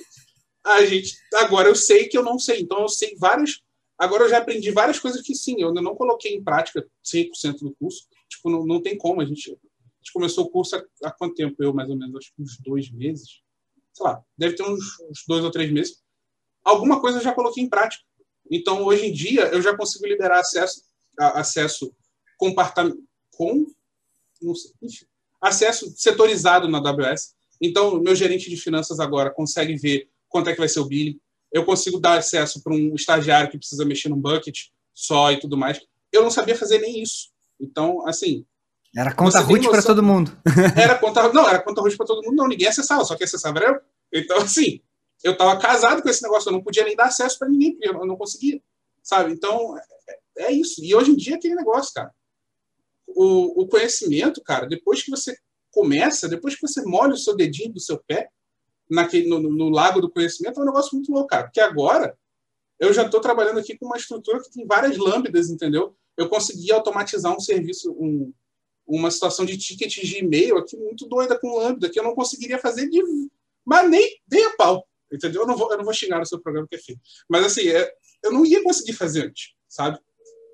a 0.66 0.86
gente. 0.86 1.18
Agora 1.36 1.70
eu 1.70 1.76
sei 1.76 2.08
que 2.08 2.18
eu 2.18 2.24
não 2.24 2.38
sei. 2.38 2.62
Então 2.62 2.82
eu 2.82 2.90
sei 2.90 3.16
várias. 3.18 3.62
Agora 4.00 4.24
eu 4.24 4.30
já 4.30 4.38
aprendi 4.38 4.72
várias 4.72 4.98
coisas 4.98 5.22
que 5.22 5.36
sim, 5.36 5.62
eu 5.62 5.74
não 5.74 5.94
coloquei 5.94 6.34
em 6.34 6.42
prática 6.42 6.88
100% 7.04 7.60
do 7.60 7.76
curso. 7.76 8.08
Tipo, 8.30 8.50
não, 8.50 8.66
não 8.66 8.82
tem 8.82 8.98
como. 8.98 9.20
A 9.20 9.26
gente, 9.26 9.52
a 9.52 9.56
gente 10.00 10.14
começou 10.14 10.46
o 10.46 10.50
curso 10.50 10.78
há, 10.78 10.84
há, 11.04 11.12
quanto 11.12 11.36
tempo? 11.36 11.62
Eu, 11.62 11.74
mais 11.74 11.90
ou 11.90 11.98
menos, 11.98 12.16
acho 12.16 12.34
que 12.34 12.42
uns 12.42 12.58
dois 12.60 12.90
meses. 12.90 13.42
Sei 13.92 14.06
lá, 14.06 14.24
deve 14.38 14.56
ter 14.56 14.64
uns, 14.64 15.00
uns 15.02 15.26
dois 15.28 15.44
ou 15.44 15.52
três 15.52 15.70
meses. 15.70 16.02
Alguma 16.64 17.02
coisa 17.02 17.18
eu 17.18 17.24
já 17.24 17.34
coloquei 17.34 17.62
em 17.62 17.70
prática. 17.70 18.02
Então, 18.50 18.84
hoje 18.86 19.08
em 19.08 19.12
dia, 19.12 19.48
eu 19.48 19.62
já 19.62 19.76
consigo 19.76 20.08
liberar 20.08 20.40
acesso, 20.40 20.82
acesso 21.18 21.94
compartam, 22.38 22.98
com, 23.32 23.66
sei, 24.56 25.08
acesso 25.42 25.94
setorizado 25.98 26.70
na 26.70 26.78
AWS. 26.78 27.36
Então, 27.62 28.00
meu 28.00 28.16
gerente 28.16 28.50
de 28.50 28.56
finanças 28.56 29.00
agora 29.00 29.30
consegue 29.30 29.76
ver 29.76 30.10
quanto 30.30 30.50
é 30.50 30.54
que 30.54 30.60
vai 30.60 30.70
ser 30.70 30.80
o 30.80 30.86
billing. 30.86 31.20
Eu 31.52 31.66
consigo 31.66 32.00
dar 32.00 32.18
acesso 32.18 32.62
para 32.62 32.74
um 32.74 32.94
estagiário 32.96 33.50
que 33.50 33.58
precisa 33.58 33.86
mexer 33.86 34.10
num 34.10 34.20
bucket 34.20 34.68
só 34.94 35.32
e 35.32 35.40
tudo 35.40 35.58
mais. 35.58 35.80
Eu 36.12 36.24
não 36.24 36.32
sabia 36.32 36.56
fazer 36.56 36.80
nem 36.80 37.02
isso. 37.02 37.30
Então, 37.60 38.08
assim. 38.08 38.46
Era 38.96 39.14
conta 39.14 39.40
root 39.40 39.70
para 39.70 39.84
todo 39.84 40.02
mundo. 40.02 40.36
era 40.76 40.98
conta, 40.98 41.32
não, 41.32 41.48
era 41.48 41.62
conta 41.62 41.82
root 41.82 41.96
para 41.96 42.06
todo 42.06 42.24
mundo. 42.24 42.36
Não, 42.36 42.48
ninguém 42.48 42.68
acessava, 42.68 43.04
só 43.06 43.16
que 43.16 43.24
acessava 43.24 43.60
era 43.60 43.70
eu. 44.12 44.22
Então, 44.22 44.38
assim, 44.38 44.82
eu 45.24 45.34
estava 45.34 45.60
casado 45.60 46.02
com 46.02 46.10
esse 46.10 46.24
negócio, 46.24 46.50
eu 46.50 46.54
não 46.54 46.64
podia 46.64 46.84
nem 46.84 46.96
dar 46.96 47.06
acesso 47.06 47.38
para 47.38 47.50
ninguém, 47.50 47.74
porque 47.74 47.90
eu 47.90 48.06
não 48.06 48.16
conseguia, 48.16 48.62
sabe? 49.04 49.34
Então, 49.34 49.78
é, 49.78 50.46
é, 50.46 50.52
isso. 50.52 50.84
E 50.84 50.96
hoje 50.96 51.12
em 51.12 51.16
dia 51.16 51.34
é 51.34 51.38
aquele 51.38 51.56
negócio, 51.56 51.94
cara. 51.94 52.12
O, 53.08 53.64
o 53.64 53.68
conhecimento, 53.68 54.42
cara, 54.44 54.66
depois 54.66 55.04
que 55.04 55.12
você 55.12 55.36
começa, 55.72 56.28
depois 56.28 56.56
que 56.56 56.62
você 56.68 56.82
molha 56.84 57.14
o 57.14 57.18
seu 57.18 57.36
dedinho 57.36 57.74
do 57.74 57.80
seu 57.80 57.98
pé 58.08 58.30
naquele, 58.90 59.30
no, 59.30 59.40
no 59.40 59.70
lago 59.70 60.02
do 60.02 60.10
conhecimento, 60.10 60.60
é 60.60 60.64
um 60.64 60.66
negócio 60.66 60.96
muito 60.96 61.12
louco, 61.12 61.28
cara. 61.28 61.44
Porque 61.44 61.60
agora 61.60 62.18
eu 62.80 62.94
já 62.94 63.06
estou 63.06 63.20
trabalhando 63.20 63.60
aqui 63.60 63.78
com 63.78 63.86
uma 63.86 63.98
estrutura 63.98 64.42
que 64.42 64.52
tem 64.52 64.66
várias 64.66 64.98
lambdas, 64.98 65.50
entendeu? 65.50 65.96
Eu 66.18 66.30
consegui 66.30 66.72
automatizar 66.72 67.36
um 67.36 67.40
serviço, 67.40 67.92
um, 67.92 68.34
uma 68.88 69.12
situação 69.12 69.46
de 69.46 69.58
ticket 69.58 69.94
de 69.94 70.18
e-mail 70.18 70.58
aqui 70.58 70.78
muito 70.78 71.08
doida 71.08 71.38
com 71.38 71.58
lambda, 71.58 71.90
que 71.90 72.00
eu 72.00 72.04
não 72.04 72.16
conseguiria 72.16 72.58
fazer 72.58 72.90
de. 72.90 73.02
Mas 73.66 73.90
nem, 73.90 74.20
nem 74.32 74.46
a 74.46 74.56
pau. 74.56 74.88
Entendeu? 75.12 75.42
Eu 75.42 75.48
não 75.48 75.58
vou, 75.58 75.72
eu 75.72 75.78
não 75.78 75.84
vou 75.84 75.94
xingar 75.94 76.20
no 76.20 76.26
seu 76.26 76.40
programa 76.40 76.68
que 76.68 76.76
é 76.76 76.80
feio. 76.80 77.00
Mas 77.28 77.46
assim, 77.46 77.68
é, 77.68 77.92
eu 78.24 78.32
não 78.32 78.46
ia 78.46 78.64
conseguir 78.64 78.94
fazer 78.94 79.28
antes, 79.28 79.54
sabe? 79.68 80.00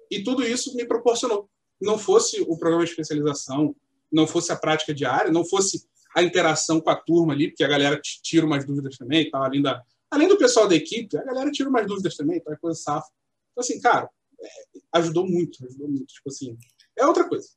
E 0.09 0.23
tudo 0.23 0.43
isso 0.43 0.75
me 0.75 0.85
proporcionou. 0.85 1.49
Não 1.81 1.97
fosse 1.97 2.41
o 2.41 2.57
programa 2.57 2.85
de 2.85 2.91
especialização, 2.91 3.75
não 4.11 4.25
fosse 4.25 4.51
a 4.51 4.55
prática 4.55 4.93
diária, 4.93 5.31
não 5.31 5.43
fosse 5.43 5.85
a 6.15 6.23
interação 6.23 6.80
com 6.80 6.89
a 6.89 6.95
turma 6.95 7.34
ali, 7.34 7.49
porque 7.49 7.63
a 7.63 7.67
galera 7.67 7.99
tira 8.01 8.45
umas 8.45 8.65
dúvidas 8.65 8.97
também, 8.97 9.30
tá? 9.30 9.38
além, 9.39 9.62
da, 9.62 9.84
além 10.10 10.30
do 10.30 10.38
pessoal 10.38 10.67
da 10.67 10.75
equipe, 10.75 11.17
a 11.17 11.23
galera 11.23 11.51
tira 11.51 11.69
umas 11.69 11.86
dúvidas 11.86 12.15
também, 12.15 12.39
tá? 12.39 12.54
É 12.54 12.56
coisa 12.56 12.80
safa. 12.80 13.08
Então, 13.51 13.62
assim, 13.62 13.82
cara, 13.82 14.10
é, 14.41 14.47
ajudou 14.93 15.28
muito, 15.28 15.65
ajudou 15.65 15.89
muito. 15.89 16.06
Tipo 16.06 16.30
assim, 16.30 16.58
é 16.97 17.06
outra 17.06 17.28
coisa. 17.28 17.47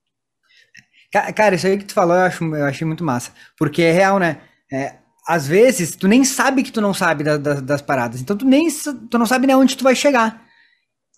Cara, 1.11 1.55
isso 1.55 1.67
aí 1.67 1.79
que 1.79 1.85
tu 1.85 1.95
falou, 1.95 2.17
eu, 2.17 2.23
acho, 2.23 2.45
eu 2.45 2.65
achei 2.65 2.87
muito 2.87 3.05
massa. 3.05 3.33
Porque 3.57 3.81
é 3.81 3.93
real, 3.93 4.19
né? 4.19 4.43
É, 4.71 4.99
às 5.27 5.47
vezes, 5.47 5.95
tu 5.95 6.09
nem 6.09 6.25
sabe 6.25 6.63
que 6.63 6.73
tu 6.73 6.81
não 6.81 6.93
sabe 6.93 7.25
da, 7.25 7.37
da, 7.37 7.55
das 7.55 7.81
paradas. 7.81 8.21
Então, 8.21 8.37
tu 8.37 8.45
nem 8.45 8.69
tu 9.11 9.19
não 9.19 9.25
sabe 9.25 9.47
nem 9.47 9.57
onde 9.57 9.77
tu 9.77 9.85
vai 9.85 9.95
chegar. 9.95 10.48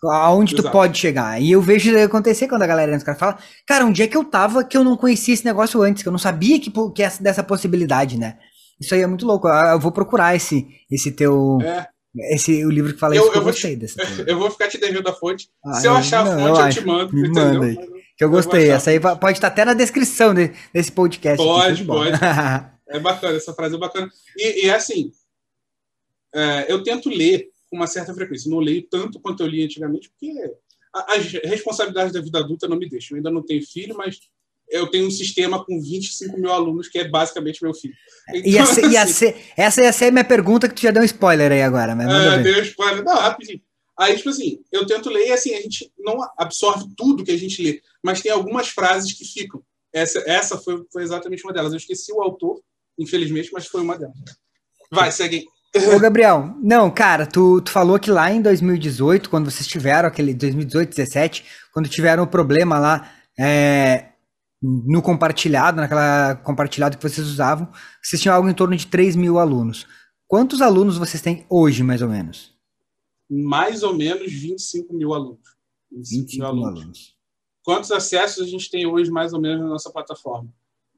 Aonde 0.05 0.55
Exato. 0.55 0.69
tu 0.69 0.73
pode 0.73 0.99
chegar. 0.99 1.41
E 1.41 1.53
eu 1.53 1.61
vejo 1.61 1.97
acontecer 1.99 2.49
quando 2.49 2.63
a 2.63 2.67
galera 2.67 2.95
entra 2.95 3.15
fala, 3.15 3.39
cara, 3.67 3.85
onde 3.85 4.03
é 4.03 4.07
que 4.07 4.17
eu 4.17 4.25
tava 4.25 4.65
que 4.65 4.77
eu 4.77 4.83
não 4.83 4.97
conhecia 4.97 5.35
esse 5.35 5.45
negócio 5.45 5.83
antes, 5.83 6.03
que 6.03 6.09
eu 6.09 6.13
não 6.13 6.19
sabia 6.19 6.59
que, 6.59 6.73
que 6.95 7.03
essa, 7.03 7.23
dessa 7.23 7.43
possibilidade, 7.43 8.19
né? 8.19 8.39
Isso 8.81 8.95
aí 8.95 9.03
é 9.03 9.07
muito 9.07 9.27
louco. 9.27 9.47
Eu 9.47 9.79
vou 9.79 9.93
procurar 9.93 10.35
esse, 10.35 10.67
esse 10.91 11.13
teu. 11.13 11.59
É. 11.63 11.87
Esse, 12.35 12.65
o 12.65 12.71
livro 12.71 12.93
que 12.95 12.99
fala 12.99 13.15
Eu- 13.15 13.23
isso, 13.25 13.31
que 13.31 13.37
eu, 13.37 13.41
eu 13.41 13.45
vou 13.45 13.53
gostei 13.53 13.77
desse. 13.77 13.97
Eu 14.27 14.39
vou 14.39 14.51
ficar 14.51 14.69
te 14.69 14.79
devendo 14.79 15.07
a 15.09 15.13
fonte. 15.13 15.49
Ah, 15.65 15.75
Se 15.75 15.87
eu 15.87 15.95
achar 15.95 16.25
não, 16.25 16.33
a 16.33 16.35
eu 16.35 16.47
fonte, 16.49 16.59
eu, 16.61 16.65
acho. 16.67 16.81
te 16.81 16.87
mando. 16.87 17.13
Me 17.15 17.29
entendeu? 17.29 17.45
manda 17.55 17.67
aí. 17.67 17.77
Que 18.17 18.25
eu 18.25 18.29
vou 18.31 18.39
gostei. 18.39 18.71
Essa 18.71 18.91
aí 18.91 18.99
pode 18.99 19.33
estar 19.33 19.47
até 19.49 19.65
na 19.65 19.75
descrição 19.75 20.35
de- 20.35 20.51
desse 20.75 20.91
podcast. 20.91 21.41
aqui, 21.41 21.49
Pode, 21.53 21.67
show 21.69 21.75
de 21.77 21.85
bola. 21.85 22.71
É 22.89 22.99
bacana, 22.99 23.37
essa 23.37 23.53
frase 23.55 23.75
é 23.77 23.79
bacana. 23.79 24.09
E, 24.37 24.67
e 24.67 24.71
assim, 24.71 25.13
é, 26.35 26.67
eu 26.73 26.83
tento 26.83 27.09
ler 27.09 27.49
com 27.71 27.77
uma 27.77 27.87
certa 27.87 28.13
frequência. 28.13 28.51
Não 28.51 28.59
leio 28.59 28.83
tanto 28.91 29.21
quanto 29.21 29.43
eu 29.43 29.47
li 29.47 29.63
antigamente, 29.65 30.11
porque 30.11 30.33
a- 30.95 31.15
as 31.15 31.27
responsabilidades 31.45 32.13
da 32.13 32.21
vida 32.21 32.39
adulta 32.41 32.67
não 32.69 32.77
me 32.77 32.89
deixam. 32.89 33.17
Eu 33.17 33.19
ainda 33.21 33.31
não 33.31 33.43
tenho 33.45 33.65
filho, 33.67 33.97
mas 33.97 34.19
eu 34.69 34.87
tenho 34.89 35.07
um 35.07 35.11
sistema 35.11 35.65
com 35.65 35.81
25 35.81 36.39
mil 36.39 36.53
alunos, 36.53 36.89
que 36.89 36.99
é 36.99 37.09
basicamente 37.09 37.63
meu 37.63 37.73
filho. 37.75 37.95
Ia 38.45 38.67
ser- 38.67 38.85
ia 38.91 39.03
assim, 39.03 39.13
ser- 39.13 39.37
essa 39.57 39.83
ia 39.83 39.93
ser 39.93 40.07
a 40.07 40.11
minha 40.13 40.25
pergunta 40.25 40.69
que 40.69 40.75
tu 40.75 40.83
já 40.83 40.91
deu 40.91 41.03
um 41.03 41.07
spoiler 41.07 41.51
aí 41.53 41.63
agora, 41.63 41.95
mas 41.95 42.07
manda 42.07 42.35
É, 42.35 42.43
deu 42.43 42.63
spoiler. 42.63 43.05
Não, 43.05 43.15
rapidinho. 43.17 43.61
Aí, 43.99 44.17
tipo 44.17 44.31
assim, 44.31 44.63
eu 44.73 44.87
tento 44.87 45.11
ler 45.11 45.29
e 45.29 45.33
assim, 45.33 45.55
a 45.55 45.61
gente 45.61 45.93
não 45.99 46.17
absorve 46.39 46.87
tudo 46.97 47.23
que 47.25 47.31
a 47.33 47.37
gente 47.39 47.63
lê, 47.63 47.83
mas 48.03 48.21
tem 48.23 48.33
algumas 48.33 48.69
frases 48.69 49.13
que 49.13 49.25
ficam. 49.25 49.63
Essa, 49.93 50.21
essa 50.27 50.57
foi, 50.57 50.83
foi 50.93 51.03
exatamente 51.03 51.45
uma 51.45 51.53
delas. 51.53 51.73
Eu 51.73 51.77
esqueci 51.77 52.13
o 52.13 52.23
autor, 52.23 52.61
infelizmente, 52.99 53.51
mas 53.53 53.67
foi 53.67 53.83
uma 53.83 53.99
delas. 53.99 54.17
Vai, 54.91 55.11
segue. 55.13 55.45
Ô, 55.75 56.01
Gabriel, 56.01 56.57
não, 56.61 56.91
cara, 56.91 57.27
tu, 57.27 57.61
tu 57.61 57.71
falou 57.71 57.99
que 57.99 58.11
lá 58.11 58.31
em 58.33 58.43
2018, 58.43 59.31
quando 59.31 59.49
vocês 59.49 59.69
tiveram 59.69 60.09
aquele 60.09 60.35
2018, 60.35 60.91
17, 60.91 61.45
quando 61.73 61.89
tiveram 61.89 62.25
o 62.25 62.27
problema 62.27 62.79
lá 62.79 63.13
é, 63.39 64.11
no 64.61 65.01
compartilhado, 65.01 65.81
naquela 65.81 66.35
compartilhado 66.37 66.97
que 66.97 67.03
vocês 67.03 67.27
usavam, 67.27 67.71
vocês 68.03 68.21
tinham 68.21 68.35
algo 68.35 68.49
em 68.49 68.55
torno 68.55 68.77
de 68.77 68.87
3 68.87 69.15
mil 69.15 69.39
alunos. 69.39 69.87
Quantos 70.27 70.61
alunos 70.61 70.99
vocês 70.99 71.23
têm 71.23 71.47
hoje, 71.49 71.83
mais 71.85 72.03
ou 72.03 72.09
menos? 72.09 72.53
Mais 73.31 73.85
ou 73.85 73.95
menos 73.95 74.33
25 74.33 74.93
mil 74.93 75.15
alunos. 75.15 75.57
25, 75.91 76.21
25 76.23 76.37
mil 76.37 76.47
alunos. 76.47 76.81
alunos. 76.81 77.17
Quantos 77.63 77.93
acessos 77.93 78.45
a 78.45 78.51
gente 78.51 78.71
tem 78.71 78.87
hoje, 78.87 79.11
mais 79.11 79.33
ou 79.33 79.41
menos, 79.41 79.61
na 79.61 79.69
nossa 79.69 79.91
plataforma? 79.91 80.53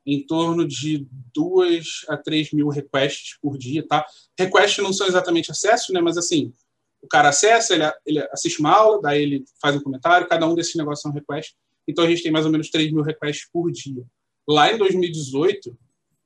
Em 0.05 0.25
torno 0.27 0.67
de 0.67 1.07
2 1.35 1.87
a 2.09 2.17
3 2.17 2.53
mil 2.53 2.69
requests 2.69 3.39
por 3.41 3.57
dia, 3.57 3.87
tá? 3.87 4.05
Requests 4.39 4.83
não 4.83 4.93
são 4.93 5.07
exatamente 5.07 5.51
acessos, 5.51 5.91
né? 5.91 6.01
Mas 6.01 6.19
assim, 6.19 6.53
o 7.01 7.09
cara 7.09 7.29
acessa, 7.29 7.75
ele, 7.75 7.85
ele 8.07 8.29
assiste 8.33 8.61
uma 8.61 8.71
aula, 8.71 9.01
daí 9.01 9.23
ele 9.23 9.45
faz 9.61 9.77
um 9.77 9.81
comentário, 9.81 10.29
cada 10.29 10.47
um 10.47 10.55
desses 10.55 10.75
negócios 10.75 11.03
são 11.03 11.13
requests. 11.13 11.55
Então 11.87 12.05
a 12.05 12.09
gente 12.09 12.23
tem 12.23 12.33
mais 12.33 12.47
ou 12.47 12.53
menos 12.53 12.71
3 12.71 12.93
mil 12.93 13.03
requests 13.03 13.49
por 13.53 13.71
dia. 13.71 14.05
Lá 14.49 14.73
em 14.73 14.79
2018, 14.79 15.77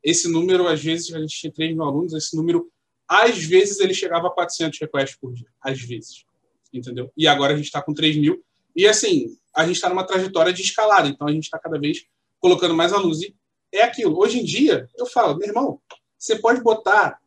esse 0.03 0.29
número, 0.29 0.69
às 0.69 0.83
vezes, 0.83 1.12
a 1.12 1.19
gente 1.19 1.37
tinha 1.37 1.53
3 1.53 1.75
mil 1.75 1.83
alunos, 1.83 2.12
esse 2.15 2.37
número, 2.37 2.71
às 3.09 3.43
vezes, 3.43 3.81
ele 3.81 3.93
chegava 3.93 4.29
a 4.29 4.31
400 4.31 4.79
requests 4.79 5.19
por 5.19 5.33
dia. 5.33 5.49
Às 5.61 5.81
vezes. 5.81 6.25
Entendeu? 6.73 7.11
E 7.17 7.27
agora 7.27 7.55
a 7.55 7.57
gente 7.57 7.67
está 7.67 7.83
com 7.83 7.93
3 7.93 8.17
mil. 8.17 8.41
E 8.75 8.87
assim, 8.87 9.37
a 9.55 9.67
gente 9.67 9.77
está 9.77 9.89
numa 9.89 10.07
trajetória 10.07 10.53
de 10.53 10.62
escalada, 10.62 11.09
então 11.09 11.27
a 11.27 11.33
gente 11.33 11.45
está 11.45 11.59
cada 11.59 11.79
vez 11.79 12.05
colocando 12.39 12.75
mais 12.75 12.93
alunos. 12.93 13.23
E 13.23 13.35
é 13.79 13.85
aquilo. 13.85 14.19
Hoje 14.19 14.41
em 14.41 14.45
dia, 14.45 14.89
eu 14.97 15.07
falo, 15.07 15.37
meu 15.37 15.49
irmão, 15.49 15.81
você 16.19 16.37
pode 16.37 16.61
botar 16.62 17.19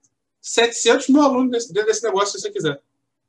700 0.42 1.10
mil 1.10 1.22
alunos 1.22 1.68
dentro 1.68 1.88
desse 1.88 2.04
negócio 2.04 2.40
se 2.40 2.42
você 2.42 2.52
quiser. 2.52 2.80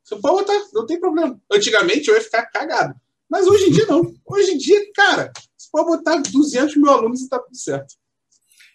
Você 0.03 0.15
pode 0.15 0.35
botar, 0.45 0.59
não 0.73 0.85
tem 0.85 0.99
problema. 0.99 1.39
Antigamente 1.51 2.09
eu 2.09 2.15
ia 2.15 2.21
ficar 2.21 2.45
cagado. 2.47 2.95
Mas 3.29 3.47
hoje 3.47 3.65
em 3.65 3.71
dia 3.71 3.85
não. 3.85 4.01
Hoje 4.25 4.51
em 4.51 4.57
dia, 4.57 4.79
cara, 4.93 5.31
você 5.57 5.67
pode 5.71 5.85
botar 5.87 6.17
200 6.17 6.75
mil 6.75 6.89
alunos 6.89 7.21
e 7.21 7.29
tá 7.29 7.39
tudo 7.39 7.55
certo. 7.55 7.95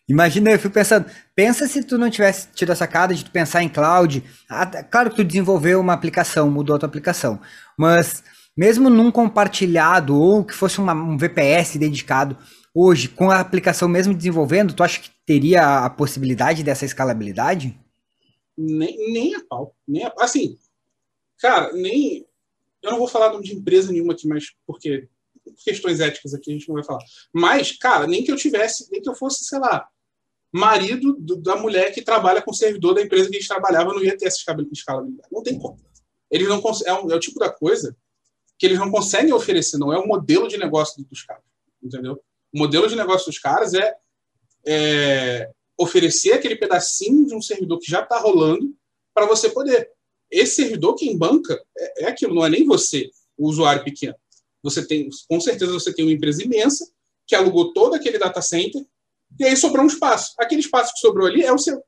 Imagina, 0.09 0.53
eu 0.53 0.59
fico 0.59 0.73
pensando, 0.73 1.07
pensa 1.35 1.67
se 1.67 1.83
tu 1.83 1.99
não 1.99 2.09
tivesse 2.09 2.47
tido 2.55 2.71
a 2.71 2.77
sacada 2.77 3.13
de 3.13 3.25
tu 3.25 3.31
pensar 3.33 3.63
em 3.65 3.69
cloud. 3.69 4.23
Ah, 4.49 4.65
tá- 4.65 4.85
claro 4.85 5.11
que 5.11 5.17
tu 5.17 5.25
desenvolveu 5.25 5.81
uma 5.81 5.93
aplicação, 5.93 6.49
mudou 6.49 6.77
a 6.77 6.79
tua 6.79 6.89
aplicação, 6.89 7.41
mas 7.77 8.23
mesmo 8.57 8.89
num 8.89 9.11
compartilhado 9.11 10.17
ou 10.17 10.45
que 10.45 10.55
fosse 10.55 10.79
uma- 10.79 10.95
um 10.95 11.19
VPS 11.19 11.77
dedicado, 11.77 12.39
hoje, 12.79 13.09
com 13.09 13.31
a 13.31 13.41
aplicação 13.41 13.89
mesmo 13.89 14.15
desenvolvendo, 14.15 14.75
tu 14.75 14.83
acha 14.83 15.01
que 15.01 15.11
teria 15.25 15.85
a 15.85 15.91
possibilidade 15.91 16.63
dessa 16.63 16.85
escalabilidade? 16.85 17.79
Nem, 18.57 19.13
nem 19.13 19.35
a 19.35 19.45
pau. 19.45 19.75
Nem 19.87 20.05
a, 20.05 20.13
assim, 20.19 20.59
cara, 21.39 21.73
nem. 21.73 22.27
Eu 22.83 22.91
não 22.93 22.99
vou 22.99 23.09
falar 23.09 23.33
nome 23.33 23.45
de 23.45 23.55
empresa 23.55 23.91
nenhuma 23.91 24.13
aqui, 24.13 24.29
mas 24.29 24.55
porque 24.67 25.09
questões 25.65 26.01
éticas 26.01 26.35
aqui 26.35 26.51
a 26.51 26.55
gente 26.55 26.69
não 26.69 26.75
vai 26.77 26.85
falar. 26.85 27.03
Mas, 27.33 27.73
cara, 27.73 28.07
nem 28.07 28.23
que 28.23 28.31
eu 28.31 28.37
tivesse, 28.37 28.91
nem 28.91 29.01
que 29.01 29.09
eu 29.09 29.15
fosse, 29.15 29.45
sei 29.45 29.59
lá, 29.59 29.89
marido 30.53 31.15
do- 31.19 31.37
da 31.37 31.57
mulher 31.57 31.93
que 31.93 32.03
trabalha 32.03 32.41
com 32.43 32.51
o 32.51 32.55
servidor 32.55 32.95
da 32.95 33.03
empresa 33.03 33.29
que 33.29 33.37
a 33.37 33.41
gente 33.41 33.49
trabalhava, 33.49 33.93
não 33.93 34.03
ia 34.03 34.17
ter 34.17 34.27
essa 34.27 34.39
escala- 34.39 34.65
escalabilidade. 34.73 35.29
Não 35.33 35.43
tem 35.43 35.59
como. 35.59 35.79
Eles 36.31 36.49
não 36.49 36.63
é, 36.87 36.93
um- 36.95 37.11
é 37.11 37.15
o 37.15 37.21
tipo 37.21 37.39
da 37.39 37.51
coisa 37.51 37.97
que 38.59 38.67
eles 38.67 38.79
não 38.79 38.91
conseguem 38.91 39.33
oferecer, 39.33 39.77
não 39.79 39.93
é 39.93 39.99
o 39.99 40.07
modelo 40.07 40.49
de 40.49 40.57
negócio 40.57 41.05
dos 41.05 41.23
caras, 41.23 41.43
entendeu? 41.83 42.19
O 42.57 42.59
modelo 42.59 42.89
de 42.89 42.97
negócio 42.97 43.27
dos 43.27 43.39
caras 43.39 43.75
é, 43.75 43.95
é 44.67 45.51
oferecer 45.79 46.33
aquele 46.33 46.57
pedacinho 46.57 47.27
de 47.27 47.35
um 47.35 47.43
servidor 47.43 47.79
que 47.79 47.91
já 47.91 48.01
está 48.01 48.19
rolando 48.19 48.75
para 49.15 49.27
você 49.27 49.51
poder. 49.51 49.91
Esse 50.31 50.57
servidor, 50.57 50.95
quem 50.95 51.19
banca, 51.19 51.63
é, 51.77 52.05
é 52.05 52.09
aquilo, 52.09 52.35
não 52.35 52.47
é 52.47 52.49
nem 52.49 52.65
você, 52.65 53.11
o 53.37 53.47
usuário 53.47 53.85
pequeno. 53.85 54.15
Você 54.63 54.87
tem, 54.87 55.07
com 55.29 55.39
certeza, 55.39 55.71
você 55.71 55.93
tem 55.93 56.07
uma 56.07 56.15
empresa 56.15 56.43
imensa 56.43 56.91
que 57.27 57.35
alugou 57.35 57.75
todo 57.75 57.95
aquele 57.95 58.19
data 58.19 58.41
center 58.41 58.83
e 59.39 59.45
aí 59.45 59.55
sobrou 59.55 59.85
um 59.85 59.89
espaço. 59.89 60.33
Aquele 60.39 60.63
espaço 60.63 60.95
que 60.95 61.01
sobrou 61.01 61.27
ali 61.27 61.43
é 61.43 61.53
o 61.53 61.59
seu. 61.59 61.79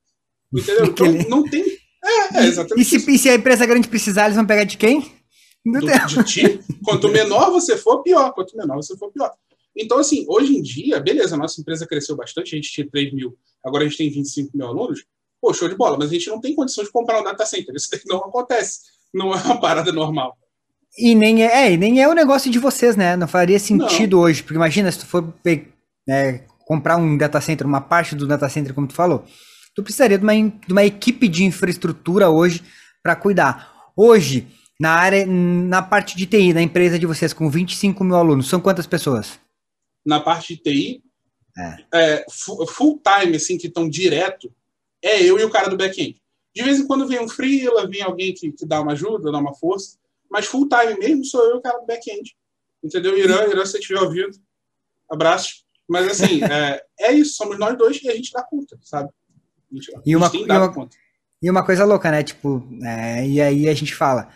Entendeu? 0.52 0.84
Então, 0.92 1.30
não 1.30 1.44
tem. 1.44 1.64
É, 2.04 2.40
é 2.40 2.44
E 2.44 2.46
exatamente. 2.46 2.86
se, 2.86 2.96
isso. 2.96 3.10
e 3.10 3.18
se 3.18 3.30
a 3.30 3.34
empresa 3.36 3.64
grande 3.64 3.88
precisar, 3.88 4.26
eles 4.26 4.36
vão 4.36 4.46
pegar 4.46 4.64
de 4.64 4.76
quem? 4.76 5.00
Do, 5.64 5.80
de 6.06 6.24
ti. 6.24 6.60
Quanto 6.84 7.08
menor 7.08 7.50
você 7.50 7.74
for, 7.74 8.02
pior. 8.02 8.34
Quanto 8.34 8.54
menor 8.54 8.76
você 8.76 8.94
for, 8.98 9.10
pior. 9.10 9.32
Então, 9.78 9.98
assim, 9.98 10.24
hoje 10.28 10.56
em 10.56 10.60
dia, 10.62 10.98
beleza, 11.00 11.34
a 11.34 11.38
nossa 11.38 11.60
empresa 11.60 11.86
cresceu 11.86 12.16
bastante, 12.16 12.54
a 12.54 12.56
gente 12.56 12.70
tinha 12.72 12.88
3 12.90 13.12
mil, 13.14 13.36
agora 13.64 13.84
a 13.84 13.88
gente 13.88 13.98
tem 13.98 14.10
25 14.10 14.50
mil 14.56 14.66
alunos. 14.66 15.04
Pô, 15.40 15.54
show 15.54 15.68
de 15.68 15.76
bola, 15.76 15.96
mas 15.96 16.10
a 16.10 16.14
gente 16.14 16.28
não 16.28 16.40
tem 16.40 16.54
condição 16.54 16.82
de 16.82 16.90
comprar 16.90 17.20
um 17.20 17.24
data 17.24 17.46
center. 17.46 17.72
Isso 17.76 17.88
não 18.06 18.18
acontece. 18.18 18.80
Não 19.14 19.32
é 19.32 19.36
uma 19.36 19.60
parada 19.60 19.92
normal. 19.92 20.36
E 20.98 21.14
nem 21.14 21.44
é, 21.44 21.72
é, 21.72 21.76
nem 21.76 22.02
é 22.02 22.08
o 22.08 22.12
negócio 22.14 22.50
de 22.50 22.58
vocês, 22.58 22.96
né? 22.96 23.14
Não 23.14 23.28
faria 23.28 23.58
sentido 23.58 24.18
hoje, 24.18 24.42
porque 24.42 24.56
imagina 24.56 24.90
se 24.90 24.98
tu 24.98 25.06
for 25.06 25.22
pe- 25.44 25.68
é, 26.08 26.40
comprar 26.66 26.96
um 26.96 27.16
data 27.16 27.40
center, 27.40 27.66
uma 27.66 27.80
parte 27.80 28.16
do 28.16 28.26
data 28.26 28.48
center, 28.48 28.74
como 28.74 28.88
tu 28.88 28.94
falou, 28.94 29.24
tu 29.76 29.82
precisaria 29.82 30.18
de 30.18 30.24
uma, 30.24 30.34
de 30.34 30.72
uma 30.72 30.84
equipe 30.84 31.28
de 31.28 31.44
infraestrutura 31.44 32.28
hoje 32.30 32.62
para 33.00 33.14
cuidar. 33.14 33.72
Hoje, 33.96 34.48
na 34.80 34.90
área, 34.90 35.24
na 35.24 35.82
parte 35.82 36.16
de 36.16 36.26
TI, 36.26 36.52
na 36.52 36.62
empresa 36.62 36.98
de 36.98 37.06
vocês, 37.06 37.32
com 37.32 37.48
25 37.48 38.02
mil 38.02 38.16
alunos, 38.16 38.48
são 38.48 38.60
quantas 38.60 38.86
pessoas? 38.86 39.38
Na 40.08 40.20
parte 40.20 40.54
de 40.56 40.62
TI, 40.62 41.02
É. 41.56 41.84
é, 41.92 42.24
fu- 42.30 42.66
full 42.66 43.00
time, 43.02 43.36
assim, 43.36 43.58
que 43.58 43.66
estão 43.66 43.88
direto, 43.88 44.50
é 45.02 45.22
eu 45.22 45.38
e 45.38 45.44
o 45.44 45.50
cara 45.50 45.68
do 45.68 45.76
back-end. 45.76 46.20
De 46.54 46.62
vez 46.62 46.78
em 46.80 46.86
quando 46.86 47.06
vem 47.06 47.20
um 47.20 47.28
freela, 47.28 47.86
vem 47.86 48.02
alguém 48.02 48.32
que, 48.32 48.50
que 48.52 48.64
dá 48.64 48.80
uma 48.80 48.92
ajuda, 48.92 49.30
dá 49.30 49.38
uma 49.38 49.54
força, 49.54 49.98
mas 50.30 50.46
full 50.46 50.68
time 50.68 50.98
mesmo 50.98 51.24
sou 51.24 51.44
eu 51.44 51.56
e 51.56 51.58
o 51.58 51.60
cara 51.60 51.78
do 51.78 51.86
back-end. 51.86 52.36
Entendeu? 52.82 53.16
Irã, 53.18 53.44
Irã, 53.46 53.64
se 53.66 53.72
você 53.72 53.78
estiver 53.78 54.00
ouvindo, 54.00 54.36
abraço. 55.10 55.64
Mas 55.88 56.06
assim, 56.10 56.40
é, 56.44 56.82
é 57.00 57.12
isso, 57.12 57.34
somos 57.34 57.58
nós 57.58 57.76
dois 57.76 58.00
e 58.02 58.08
a 58.08 58.14
gente 58.14 58.32
dá 58.32 58.42
conta, 58.42 58.78
sabe? 58.82 59.10
Gente, 59.70 59.90
E 60.06 60.16
uma- 60.16 60.30
e 60.34 60.44
uma- 60.44 60.72
conta. 60.72 60.96
E 61.42 61.50
uma 61.50 61.64
coisa 61.64 61.84
louca, 61.84 62.10
né? 62.10 62.22
Tipo, 62.22 62.66
é, 62.82 63.26
e 63.26 63.40
aí 63.40 63.68
a 63.68 63.74
gente 63.74 63.94
fala, 63.94 64.28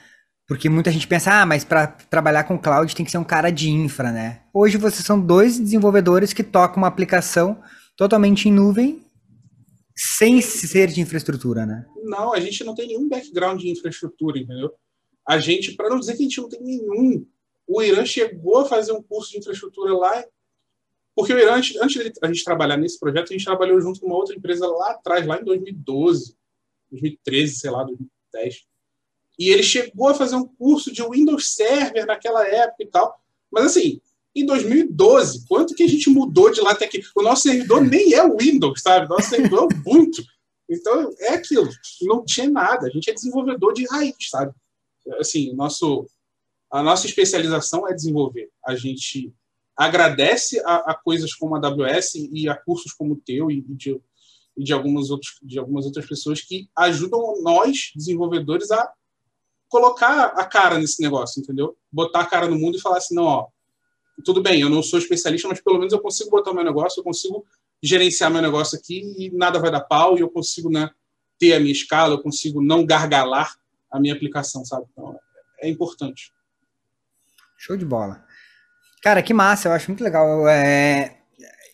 porque 0.47 0.69
muita 0.69 0.91
gente 0.91 1.07
pensa, 1.09 1.41
ah, 1.43 1.47
mas 1.47 1.65
para 1.65 1.87
trabalhar 1.87 2.45
com 2.45 2.59
cloud 2.59 2.95
tem 2.95 3.05
que 3.05 3.11
ser 3.11 3.19
um 3.19 3.25
cara 3.25 3.51
de 3.51 3.71
infra, 3.71 4.13
né? 4.13 4.42
Hoje 4.55 4.77
vocês 4.77 5.07
são 5.07 5.19
dois 5.19 5.59
desenvolvedores 5.59 6.35
que 6.35 6.45
tocam 6.45 6.77
uma 6.83 6.87
aplicação 6.87 7.63
totalmente 7.97 8.51
em 8.51 8.53
nuvem, 8.53 9.03
sem 9.97 10.43
ser 10.43 10.89
de 10.89 11.01
infraestrutura, 11.01 11.65
né? 11.65 11.87
Não, 12.05 12.35
a 12.35 12.41
gente 12.41 12.63
não 12.63 12.75
tem 12.75 12.89
nenhum 12.89 13.09
background 13.09 13.59
de 13.59 13.71
infraestrutura, 13.71 14.39
entendeu? 14.39 14.71
A 15.27 15.39
gente, 15.39 15.73
para 15.73 15.89
não 15.89 15.99
dizer 15.99 16.17
que 16.17 16.23
a 16.23 16.25
gente 16.25 16.41
não 16.41 16.51
tem 16.51 16.63
nenhum, 16.63 17.27
o 17.67 17.83
Irã 17.83 18.05
chegou 18.05 18.59
a 18.59 18.67
fazer 18.67 18.93
um 18.93 19.03
curso 19.03 19.31
de 19.31 19.39
infraestrutura 19.39 19.95
lá, 19.95 20.23
porque 21.15 21.33
o 21.33 21.39
Irã, 21.39 21.55
antes, 21.55 21.73
de 21.73 22.13
a 22.23 22.27
gente 22.27 22.45
trabalhar 22.45 22.77
nesse 22.77 22.99
projeto, 22.99 23.31
a 23.31 23.33
gente 23.33 23.45
trabalhou 23.47 23.81
junto 23.81 24.01
com 24.01 24.07
uma 24.07 24.17
outra 24.17 24.37
empresa 24.37 24.67
lá 24.67 24.91
atrás, 24.91 25.27
lá 25.27 25.41
em 25.41 25.45
2012, 25.45 26.37
2013, 26.91 27.55
sei 27.57 27.71
lá, 27.71 27.85
2010. 27.85 28.67
E 29.39 29.49
ele 29.49 29.63
chegou 29.63 30.09
a 30.09 30.15
fazer 30.15 30.37
um 30.37 30.47
curso 30.47 30.93
de 30.93 31.03
Windows 31.03 31.55
Server 31.55 32.05
naquela 32.05 32.47
época 32.47 32.83
e 32.83 32.87
tal. 32.87 33.19
Mas 33.51 33.65
assim, 33.65 34.01
em 34.35 34.47
2012, 34.47 35.47
quanto 35.47 35.75
que 35.75 35.83
a 35.83 35.89
gente 35.89 36.09
mudou 36.09 36.51
de 36.51 36.61
lá 36.61 36.73
até 36.73 36.87
aqui? 36.87 37.03
O 37.15 37.23
nosso 37.23 37.43
servidor 37.43 37.83
nem 37.83 38.15
é 38.15 38.25
o 38.25 38.37
Windows, 38.37 38.81
sabe? 38.81 39.09
Nosso 39.09 39.29
servidor 39.29 39.59
é 39.59 39.63
o 39.63 39.79
Ubuntu. 39.79 40.23
Então, 40.69 41.11
é 41.19 41.35
aquilo. 41.35 41.69
Não 42.03 42.25
tinha 42.25 42.49
nada. 42.49 42.87
A 42.87 42.91
gente 42.91 43.11
é 43.11 43.15
desenvolvedor 43.15 43.75
de 43.75 43.87
raiz, 43.87 44.31
sabe? 44.31 44.53
Assim, 45.19 45.53
nosso, 45.55 46.07
a 46.71 46.83
nossa 46.83 47.07
especialização 47.07 47.87
é 47.87 47.95
desenvolver. 47.95 48.49
A 48.65 48.75
gente 48.75 49.35
agradece 49.77 50.61
a, 50.61 50.93
a 50.93 50.95
coisas 50.95 51.35
como 51.35 51.57
a 51.57 51.59
AWS 51.59 52.15
e 52.33 52.49
a 52.49 52.55
cursos 52.55 52.93
como 52.93 53.15
o 53.15 53.21
teu 53.21 53.51
e 53.51 53.61
de, 53.61 54.01
e 54.57 54.65
de, 54.65 54.73
algumas, 54.73 55.11
outros, 55.11 55.39
de 55.43 55.59
algumas 55.59 55.85
outras 55.85 56.07
pessoas 56.07 56.41
que 56.41 56.71
ajudam 56.77 57.43
nós, 57.43 57.91
desenvolvedores, 57.95 58.71
a 58.71 58.91
colocar 59.69 60.27
a 60.27 60.45
cara 60.45 60.79
nesse 60.79 61.03
negócio, 61.03 61.41
entendeu? 61.41 61.77
Botar 61.91 62.21
a 62.21 62.27
cara 62.27 62.47
no 62.47 62.59
mundo 62.59 62.77
e 62.77 62.81
falar 62.81 62.99
assim, 62.99 63.15
não, 63.15 63.25
ó, 63.25 63.49
tudo 64.25 64.43
bem, 64.43 64.61
eu 64.61 64.69
não 64.69 64.83
sou 64.83 64.99
especialista, 64.99 65.49
mas 65.49 65.61
pelo 65.61 65.79
menos 65.79 65.93
eu 65.93 66.01
consigo 66.01 66.31
botar 66.31 66.53
meu 66.53 66.65
negócio, 66.65 67.01
eu 67.01 67.05
consigo 67.05 67.47
gerenciar 67.83 68.31
meu 68.31 68.43
negócio 68.43 68.79
aqui 68.79 69.15
e 69.19 69.31
nada 69.31 69.59
vai 69.59 69.71
dar 69.71 69.81
pau 69.81 70.17
e 70.17 70.21
eu 70.21 70.29
consigo 70.29 70.71
né, 70.71 70.91
ter 71.39 71.55
a 71.55 71.61
minha 71.61 71.73
escala, 71.73 72.15
eu 72.15 72.23
consigo 72.23 72.63
não 72.63 72.85
gargalar 72.85 73.55
a 73.91 73.99
minha 73.99 74.15
aplicação, 74.15 74.65
sabe? 74.65 74.87
Então, 74.93 75.19
é 75.61 75.69
importante. 75.69 76.33
Show 77.59 77.77
de 77.77 77.85
bola. 77.85 78.25
Cara, 79.03 79.23
que 79.23 79.35
massa, 79.35 79.69
eu 79.69 79.73
acho 79.73 79.89
muito 79.89 80.05
legal. 80.05 80.47
É... 80.49 81.19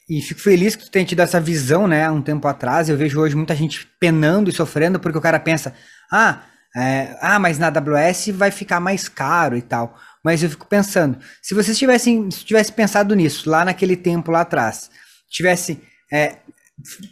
E 0.08 0.22
fico 0.22 0.40
feliz 0.40 0.74
que 0.74 0.84
tu 0.84 0.90
tenha 0.90 1.04
tido 1.04 1.20
essa 1.20 1.38
visão, 1.38 1.86
né, 1.86 2.10
um 2.10 2.22
tempo 2.22 2.48
atrás. 2.48 2.88
Eu 2.88 2.96
vejo 2.96 3.20
hoje 3.20 3.36
muita 3.36 3.54
gente 3.54 3.86
penando 4.00 4.48
e 4.48 4.52
sofrendo 4.52 4.98
porque 4.98 5.18
o 5.18 5.20
cara 5.20 5.38
pensa, 5.38 5.74
ah, 6.10 6.44
é, 6.74 7.16
ah, 7.20 7.38
mas 7.38 7.58
na 7.58 7.68
AWS 7.68 8.28
vai 8.28 8.50
ficar 8.50 8.80
mais 8.80 9.08
caro 9.08 9.56
e 9.56 9.62
tal. 9.62 9.98
Mas 10.24 10.42
eu 10.42 10.50
fico 10.50 10.66
pensando, 10.66 11.18
se 11.40 11.54
vocês 11.54 11.78
tivessem 11.78 12.28
tivesse 12.28 12.72
pensado 12.72 13.14
nisso 13.14 13.48
lá 13.48 13.64
naquele 13.64 13.96
tempo 13.96 14.30
lá 14.30 14.40
atrás, 14.40 14.90
tivesse 15.28 15.80
é, 16.12 16.36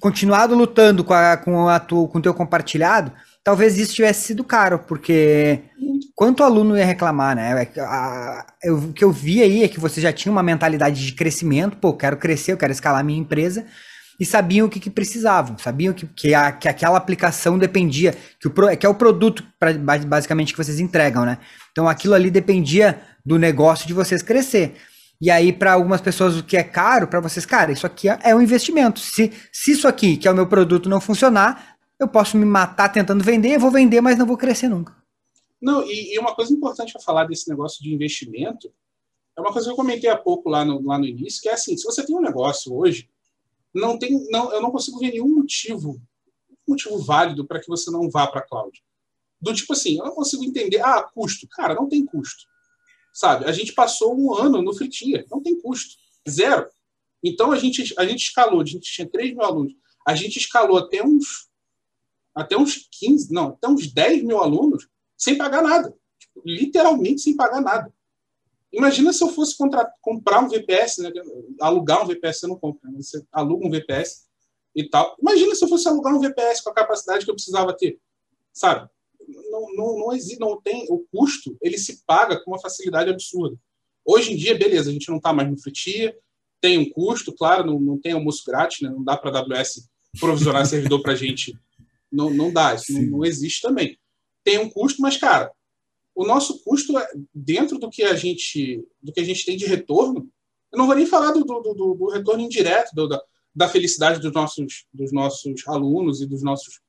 continuado 0.00 0.54
lutando 0.54 1.04
com 1.04 1.14
a, 1.14 1.36
com 1.36 1.68
a 1.68 1.78
tu, 1.78 2.08
com 2.08 2.18
o 2.18 2.22
teu 2.22 2.34
compartilhado, 2.34 3.12
talvez 3.44 3.78
isso 3.78 3.94
tivesse 3.94 4.26
sido 4.26 4.42
caro, 4.42 4.80
porque 4.80 5.60
quanto 6.14 6.42
aluno 6.42 6.76
ia 6.76 6.84
reclamar, 6.84 7.36
né? 7.36 7.70
É 7.74 7.80
a, 7.80 8.46
eu, 8.62 8.76
o 8.76 8.92
que 8.92 9.04
eu 9.04 9.12
vi 9.12 9.42
aí 9.42 9.62
é 9.62 9.68
que 9.68 9.78
você 9.78 10.00
já 10.00 10.12
tinha 10.12 10.32
uma 10.32 10.42
mentalidade 10.42 11.04
de 11.04 11.12
crescimento, 11.12 11.76
pô, 11.76 11.92
quero 11.92 12.16
crescer, 12.16 12.52
eu 12.52 12.56
quero 12.56 12.72
escalar 12.72 13.04
minha 13.04 13.20
empresa, 13.20 13.64
e 14.18 14.24
sabiam 14.24 14.66
o 14.66 14.70
que, 14.70 14.80
que 14.80 14.90
precisavam, 14.90 15.58
sabiam 15.58 15.92
que, 15.92 16.06
que, 16.06 16.34
a, 16.34 16.50
que 16.50 16.68
aquela 16.68 16.96
aplicação 16.96 17.58
dependia, 17.58 18.16
que, 18.40 18.48
o, 18.48 18.76
que 18.76 18.86
é 18.86 18.88
o 18.88 18.94
produto 18.94 19.44
pra, 19.60 19.72
basicamente 19.74 20.52
que 20.52 20.58
vocês 20.58 20.80
entregam, 20.80 21.24
né? 21.24 21.38
Então 21.76 21.86
aquilo 21.86 22.14
ali 22.14 22.30
dependia 22.30 23.02
do 23.22 23.38
negócio 23.38 23.86
de 23.86 23.92
vocês 23.92 24.22
crescer. 24.22 24.76
E 25.20 25.30
aí, 25.30 25.52
para 25.52 25.74
algumas 25.74 26.00
pessoas, 26.00 26.34
o 26.34 26.42
que 26.42 26.56
é 26.56 26.64
caro, 26.64 27.06
para 27.06 27.20
vocês, 27.20 27.44
cara, 27.44 27.70
isso 27.70 27.86
aqui 27.86 28.08
é, 28.08 28.34
um 28.34 28.40
investimento. 28.40 28.98
Se, 28.98 29.30
se 29.52 29.72
isso 29.72 29.86
aqui, 29.86 30.16
que 30.16 30.26
é 30.26 30.30
o 30.30 30.34
meu 30.34 30.46
produto, 30.46 30.88
não 30.88 31.02
funcionar, 31.02 31.76
eu 32.00 32.08
posso 32.08 32.38
me 32.38 32.46
matar 32.46 32.88
tentando 32.88 33.22
vender, 33.22 33.56
eu 33.56 33.60
vou 33.60 33.70
vender, 33.70 34.00
mas 34.00 34.16
não 34.16 34.24
vou 34.24 34.38
crescer 34.38 34.68
nunca. 34.68 34.96
Não, 35.60 35.82
e, 35.82 36.14
e 36.14 36.18
uma 36.18 36.34
coisa 36.34 36.50
importante 36.50 36.96
a 36.96 37.00
falar 37.00 37.26
desse 37.26 37.46
negócio 37.46 37.82
de 37.82 37.92
investimento 37.92 38.72
é 39.36 39.40
uma 39.42 39.52
coisa 39.52 39.68
que 39.68 39.72
eu 39.72 39.76
comentei 39.76 40.08
há 40.08 40.16
pouco 40.16 40.48
lá 40.48 40.64
no, 40.64 40.82
lá 40.82 40.98
no 40.98 41.04
início, 41.04 41.42
que 41.42 41.48
é 41.50 41.52
assim, 41.52 41.76
se 41.76 41.84
você 41.84 42.02
tem 42.06 42.16
um 42.16 42.22
negócio 42.22 42.74
hoje 42.74 43.06
não 43.74 43.98
tem, 43.98 44.26
não, 44.30 44.50
eu 44.50 44.62
não 44.62 44.70
consigo 44.70 44.98
ver 44.98 45.10
nenhum 45.10 45.28
motivo, 45.28 46.00
motivo 46.66 46.98
válido 46.98 47.46
para 47.46 47.60
que 47.60 47.68
você 47.68 47.90
não 47.90 48.08
vá 48.08 48.26
para 48.26 48.40
a 48.40 48.46
cloud. 48.46 48.82
Do 49.40 49.54
tipo 49.54 49.72
assim, 49.72 49.98
eu 49.98 50.04
não 50.04 50.14
consigo 50.14 50.44
entender, 50.44 50.80
ah, 50.80 51.02
custo. 51.02 51.46
Cara, 51.48 51.74
não 51.74 51.88
tem 51.88 52.04
custo. 52.04 52.44
Sabe? 53.12 53.46
A 53.46 53.52
gente 53.52 53.72
passou 53.72 54.18
um 54.18 54.34
ano 54.34 54.62
no 54.62 54.74
Fritia, 54.74 55.24
não 55.30 55.42
tem 55.42 55.58
custo. 55.60 55.96
Zero. 56.28 56.68
Então 57.22 57.52
a 57.52 57.56
gente, 57.56 57.94
a 57.98 58.06
gente 58.06 58.24
escalou, 58.24 58.60
a 58.60 58.64
gente 58.64 58.90
tinha 58.90 59.08
3 59.08 59.32
mil 59.34 59.42
alunos, 59.42 59.72
a 60.06 60.14
gente 60.14 60.38
escalou 60.38 60.78
até 60.78 61.02
uns 61.02 61.46
até 62.34 62.54
uns 62.54 62.86
15, 62.92 63.32
não, 63.32 63.48
até 63.48 63.66
uns 63.66 63.90
10 63.90 64.22
mil 64.22 64.38
alunos 64.38 64.86
sem 65.16 65.38
pagar 65.38 65.62
nada. 65.62 65.94
Tipo, 66.18 66.42
literalmente 66.44 67.22
sem 67.22 67.34
pagar 67.34 67.62
nada. 67.62 67.90
Imagina 68.70 69.10
se 69.10 69.24
eu 69.24 69.28
fosse 69.28 69.56
comprar 69.56 70.40
um 70.40 70.48
VPS, 70.48 70.98
né? 70.98 71.10
alugar 71.62 72.02
um 72.02 72.06
VPS, 72.06 72.40
você 72.40 72.46
não 72.46 72.58
compra, 72.58 72.90
né? 72.90 73.00
você 73.00 73.24
aluga 73.32 73.66
um 73.66 73.70
VPS 73.70 74.26
e 74.74 74.86
tal. 74.86 75.16
Imagina 75.18 75.54
se 75.54 75.64
eu 75.64 75.68
fosse 75.68 75.88
alugar 75.88 76.14
um 76.14 76.20
VPS 76.20 76.60
com 76.60 76.68
a 76.68 76.74
capacidade 76.74 77.24
que 77.24 77.30
eu 77.30 77.34
precisava 77.34 77.74
ter, 77.74 77.98
sabe? 78.52 78.86
Não, 79.28 79.74
não, 79.74 79.98
não 79.98 80.12
existe, 80.12 80.38
não 80.38 80.60
tem 80.60 80.86
o 80.88 81.04
custo, 81.12 81.56
ele 81.60 81.78
se 81.78 82.04
paga 82.06 82.42
com 82.42 82.52
uma 82.52 82.60
facilidade 82.60 83.10
absurda. 83.10 83.56
Hoje 84.04 84.32
em 84.32 84.36
dia, 84.36 84.56
beleza, 84.56 84.90
a 84.90 84.92
gente 84.92 85.08
não 85.08 85.16
está 85.16 85.32
mais 85.32 85.50
no 85.50 85.60
fritia, 85.60 86.16
tem 86.60 86.78
um 86.78 86.88
custo, 86.88 87.34
claro, 87.34 87.66
não, 87.66 87.80
não 87.80 87.98
tem 87.98 88.12
almoço 88.12 88.42
grátis, 88.46 88.80
né? 88.80 88.88
não 88.88 89.02
dá 89.02 89.16
para 89.16 89.36
a 89.36 89.40
AWS 89.40 89.88
provisionar 90.18 90.64
servidor 90.66 91.02
para 91.02 91.12
a 91.12 91.16
gente, 91.16 91.58
não, 92.10 92.30
não 92.30 92.52
dá, 92.52 92.74
isso 92.74 92.92
não, 92.92 93.02
não 93.02 93.24
existe 93.24 93.60
também. 93.60 93.98
Tem 94.44 94.58
um 94.58 94.70
custo, 94.70 95.02
mas, 95.02 95.16
cara, 95.16 95.52
o 96.14 96.24
nosso 96.24 96.62
custo 96.62 96.98
é 96.98 97.06
dentro 97.34 97.78
do 97.78 97.90
que 97.90 98.02
a 98.02 98.14
gente 98.14 98.82
do 99.02 99.12
que 99.12 99.20
a 99.20 99.24
gente 99.24 99.44
tem 99.44 99.56
de 99.56 99.66
retorno. 99.66 100.30
Eu 100.72 100.78
não 100.78 100.86
vou 100.86 100.96
nem 100.96 101.04
falar 101.04 101.32
do, 101.32 101.44
do, 101.44 101.60
do, 101.60 101.94
do 101.94 102.08
retorno 102.08 102.42
indireto, 102.42 102.90
do, 102.94 103.06
da, 103.06 103.22
da, 103.54 103.68
felicidade 103.68 104.20
dos 104.20 104.32
nossos, 104.32 104.86
dos 104.92 105.12
nossos 105.12 105.68
alunos 105.68 106.22
e 106.22 106.26
dos 106.26 106.42
nossos 106.42 106.80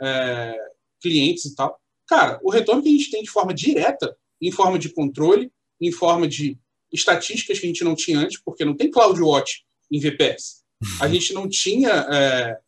é, 0.00 0.56
clientes 1.00 1.44
e 1.44 1.54
tal. 1.54 1.78
Cara, 2.06 2.38
o 2.42 2.50
retorno 2.50 2.82
que 2.82 2.88
a 2.88 2.92
gente 2.92 3.10
tem 3.10 3.22
de 3.22 3.30
forma 3.30 3.52
direta, 3.52 4.16
em 4.40 4.50
forma 4.52 4.78
de 4.78 4.88
controle, 4.90 5.52
em 5.80 5.90
forma 5.90 6.28
de 6.28 6.58
estatísticas 6.92 7.58
que 7.58 7.66
a 7.66 7.68
gente 7.68 7.84
não 7.84 7.94
tinha 7.94 8.18
antes, 8.18 8.40
porque 8.40 8.64
não 8.64 8.76
tem 8.76 8.90
CloudWatch 8.90 9.64
em 9.90 9.98
VPS. 10.00 10.64
A 11.00 11.08
gente 11.08 11.32
não 11.32 11.48
tinha, 11.48 11.90
é, 11.90 12.58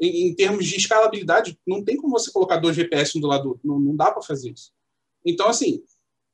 em, 0.00 0.28
em, 0.28 0.34
termos 0.34 0.66
de 0.66 0.76
escalabilidade, 0.76 1.58
não 1.66 1.84
tem 1.84 1.96
como 1.96 2.18
você 2.18 2.30
colocar 2.32 2.56
dois 2.56 2.76
VPS 2.76 3.16
um 3.16 3.20
do 3.20 3.26
lado 3.26 3.42
do 3.42 3.48
outro. 3.50 3.68
Não, 3.68 3.78
não 3.78 3.96
dá 3.96 4.10
para 4.10 4.22
fazer 4.22 4.50
isso. 4.50 4.72
Então, 5.24 5.48
assim, 5.48 5.82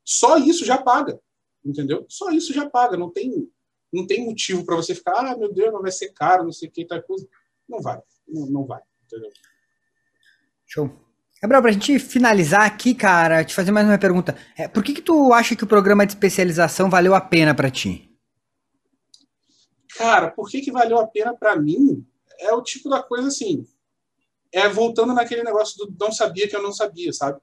só 0.04 0.38
isso 0.38 0.64
já 0.64 0.78
paga, 0.78 1.20
entendeu? 1.64 2.06
Só 2.08 2.30
isso 2.30 2.52
já 2.52 2.68
paga, 2.68 2.96
não 2.96 3.10
tem, 3.10 3.50
não 3.92 4.06
tem 4.06 4.24
motivo 4.24 4.64
para 4.64 4.76
você 4.76 4.94
ficar, 4.94 5.18
ah, 5.18 5.36
meu 5.36 5.52
Deus, 5.52 5.72
não 5.72 5.82
vai 5.82 5.92
ser 5.92 6.12
caro, 6.12 6.44
não 6.44 6.52
sei 6.52 6.68
o 6.68 6.72
que, 6.72 6.84
tal 6.84 7.02
coisa. 7.02 7.28
Não 7.68 7.80
vai, 7.80 8.00
não, 8.26 8.46
não 8.46 8.64
vai, 8.64 8.80
entendeu? 9.04 9.30
Show. 10.64 11.05
Gabriel, 11.42 11.62
para 11.62 11.70
a 11.70 11.74
gente 11.74 11.98
finalizar 11.98 12.62
aqui, 12.62 12.94
cara, 12.94 13.44
te 13.44 13.54
fazer 13.54 13.70
mais 13.70 13.86
uma 13.86 13.98
pergunta. 13.98 14.36
É, 14.56 14.66
por 14.66 14.82
que 14.82 14.94
que 14.94 15.02
tu 15.02 15.32
acha 15.32 15.54
que 15.54 15.64
o 15.64 15.66
programa 15.66 16.06
de 16.06 16.12
especialização 16.12 16.88
valeu 16.88 17.14
a 17.14 17.20
pena 17.20 17.54
para 17.54 17.70
ti? 17.70 18.10
Cara, 19.96 20.30
por 20.30 20.48
que 20.50 20.60
que 20.60 20.72
valeu 20.72 20.98
a 20.98 21.06
pena 21.06 21.34
para 21.34 21.56
mim? 21.56 22.06
É 22.38 22.52
o 22.52 22.62
tipo 22.62 22.88
da 22.88 23.02
coisa 23.02 23.28
assim, 23.28 23.66
é 24.52 24.68
voltando 24.68 25.14
naquele 25.14 25.42
negócio 25.42 25.76
do 25.78 25.94
não 25.98 26.12
sabia 26.12 26.48
que 26.48 26.56
eu 26.56 26.62
não 26.62 26.72
sabia, 26.72 27.12
sabe? 27.12 27.40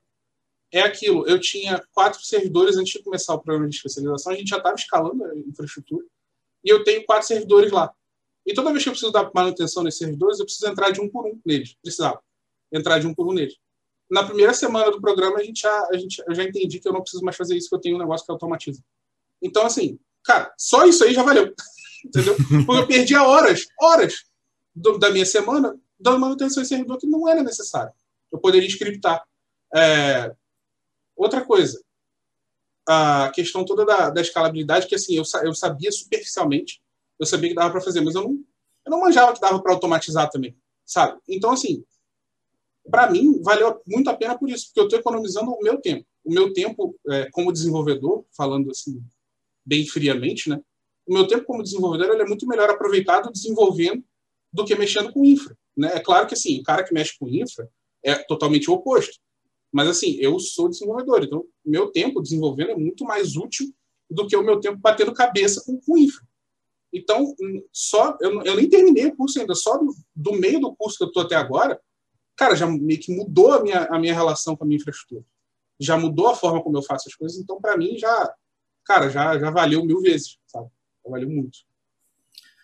é 0.74 0.82
aquilo. 0.82 1.26
Eu 1.28 1.40
tinha 1.40 1.82
quatro 1.94 2.20
servidores 2.24 2.76
antes 2.76 2.94
de 2.94 3.04
começar 3.04 3.36
o 3.36 3.40
programa 3.40 3.70
de 3.70 3.76
especialização, 3.76 4.34
a 4.34 4.36
gente 4.36 4.50
já 4.50 4.58
estava 4.58 4.76
escalando 4.76 5.24
a 5.24 5.38
infraestrutura, 5.38 6.04
e 6.64 6.70
eu 6.70 6.84
tenho 6.84 7.06
quatro 7.06 7.28
servidores 7.28 7.72
lá. 7.72 7.94
E 8.46 8.54
toda 8.54 8.72
vez 8.72 8.84
que 8.84 8.90
eu 8.90 8.94
preciso 8.94 9.12
dar 9.12 9.30
manutenção 9.34 9.84
nesses 9.84 10.00
servidores, 10.00 10.40
eu 10.40 10.46
preciso 10.46 10.68
entrar 10.68 10.90
de 10.90 11.00
um 11.00 11.08
por 11.08 11.28
um 11.28 11.40
neles. 11.46 11.76
Precisava 11.82 12.20
entrar 12.72 12.98
de 12.98 13.06
um 13.06 13.14
por 13.14 13.28
um 13.28 13.34
neles. 13.34 13.56
Na 14.10 14.24
primeira 14.24 14.54
semana 14.54 14.92
do 14.92 15.02
programa, 15.02 15.38
a 15.38 15.44
gente 15.44 15.62
já, 15.62 15.88
a 15.92 15.98
gente, 15.98 16.22
eu 16.28 16.36
já 16.36 16.44
entendi 16.44 16.80
que 16.80 16.88
eu 16.88 16.94
não 16.94 17.02
preciso 17.02 17.24
mais 17.24 17.36
fazer 17.36 17.56
isso, 17.56 17.70
que 17.70 17.76
eu 17.76 17.82
tenho 17.82 17.96
um 17.96 18.00
negócio 18.00 18.26
que 18.26 18.32
automatiza. 18.32 18.84
Então, 19.42 19.66
assim, 19.66 20.00
cara, 20.24 20.54
só 20.58 20.86
isso 20.86 21.04
aí 21.04 21.14
já 21.14 21.24
valeu. 21.24 21.54
Entendeu? 22.06 22.36
Porque 22.66 22.82
eu 22.82 22.88
perdia 22.88 23.24
horas, 23.24 23.66
horas 23.80 24.26
do, 24.76 24.98
da 24.98 25.10
minha 25.10 25.26
semana 25.26 25.80
dando 26.00 26.20
manutenção 26.20 26.62
em 26.62 26.66
servidor 26.66 26.98
que 26.98 27.08
não 27.08 27.28
era 27.28 27.42
necessário. 27.42 27.94
Eu 28.32 28.40
poderia 28.40 28.68
scriptar. 28.68 29.24
É, 29.74 30.36
Outra 31.16 31.42
coisa, 31.42 31.82
a 32.88 33.32
questão 33.34 33.64
toda 33.64 33.86
da, 33.86 34.10
da 34.10 34.22
escalabilidade, 34.22 34.88
que 34.88 34.96
assim, 34.96 35.16
eu, 35.16 35.24
eu 35.44 35.54
sabia 35.54 35.92
superficialmente, 35.92 36.82
eu 37.20 37.26
sabia 37.26 37.50
que 37.50 37.56
dava 37.56 37.72
para 37.72 37.82
fazer, 37.82 38.02
mas 38.02 38.16
eu 38.16 38.24
não, 38.24 38.32
eu 38.86 38.92
não 38.92 39.00
manjava 39.00 39.34
que 39.34 39.40
dava 39.40 39.62
para 39.62 39.74
automatizar 39.74 40.30
também, 40.30 40.58
sabe? 40.86 41.20
Então, 41.30 41.52
assim, 41.52 41.84
para 42.90 43.10
mim, 43.10 43.42
valeu 43.42 43.82
muito 43.88 44.10
a 44.10 44.16
pena 44.16 44.38
por 44.38 44.50
isso, 44.50 44.68
porque 44.68 44.80
eu 44.80 44.86
estou 44.86 45.00
economizando 45.00 45.52
o 45.52 45.62
meu 45.62 45.80
tempo. 45.80 46.06
O 46.24 46.34
meu 46.34 46.54
tempo 46.54 46.96
é, 47.10 47.30
como 47.32 47.52
desenvolvedor, 47.52 48.26
falando 48.36 48.72
assim, 48.72 49.02
bem 49.66 49.86
friamente, 49.86 50.50
né? 50.50 50.62
O 51.06 51.14
meu 51.14 51.28
tempo 51.28 51.46
como 51.46 51.64
desenvolvedor 51.64 52.20
é 52.20 52.26
muito 52.26 52.48
melhor 52.48 52.70
aproveitado 52.70 53.32
desenvolvendo 53.32 54.04
do 54.52 54.64
que 54.64 54.76
mexendo 54.76 55.12
com 55.12 55.26
infra. 55.26 55.58
Né? 55.76 55.96
É 55.96 56.00
claro 56.00 56.28
que 56.28 56.34
assim, 56.34 56.60
o 56.60 56.64
cara 56.64 56.84
que 56.84 56.94
mexe 56.94 57.18
com 57.18 57.28
infra 57.28 57.70
é 58.04 58.16
totalmente 58.16 58.70
o 58.70 58.74
oposto. 58.74 59.18
Mas, 59.72 59.88
assim, 59.88 60.18
eu 60.20 60.38
sou 60.40 60.70
desenvolvedor, 60.70 61.24
então 61.24 61.44
meu 61.66 61.92
tempo 61.92 62.22
desenvolvendo 62.22 62.72
é 62.72 62.76
muito 62.76 63.04
mais 63.04 63.36
útil 63.36 63.74
do 64.08 64.28
que 64.28 64.36
o 64.36 64.44
meu 64.44 64.60
tempo 64.60 64.78
batendo 64.78 65.12
cabeça 65.14 65.64
com, 65.66 65.82
o 65.88 65.98
infra. 65.98 66.24
Então, 66.94 67.34
só 67.72 68.16
eu, 68.22 68.44
eu 68.44 68.56
nem 68.56 68.70
terminei 68.70 69.08
o 69.08 69.16
curso 69.16 69.40
ainda, 69.40 69.56
só 69.56 69.78
do, 69.78 69.92
do 70.16 70.34
meio 70.34 70.60
do 70.60 70.76
curso 70.76 70.98
que 70.98 71.04
eu 71.04 71.08
estou 71.08 71.24
até 71.24 71.36
agora, 71.36 71.82
cara, 72.36 72.56
já 72.56 72.68
meio 72.68 73.00
que 73.00 73.16
mudou 73.16 73.52
a 73.52 73.62
minha, 73.62 73.84
a 73.86 74.00
minha 74.00 74.14
relação 74.14 74.56
com 74.56 74.64
a 74.64 74.68
minha 74.68 74.78
infraestrutura. 74.78 75.24
Já 75.80 75.98
mudou 75.98 76.30
a 76.30 76.36
forma 76.36 76.62
como 76.62 76.78
eu 76.78 76.84
faço 76.84 77.10
as 77.10 77.16
coisas, 77.16 77.38
então, 77.38 77.60
para 77.60 77.78
mim, 77.78 77.98
já, 77.98 78.34
cara, 78.86 79.10
já, 79.10 79.38
já 79.38 79.50
valeu 79.50 79.86
mil 79.86 80.02
vezes, 80.02 80.38
sabe? 80.48 80.68
Já 81.04 81.12
valeu 81.12 81.30
muito. 81.30 81.60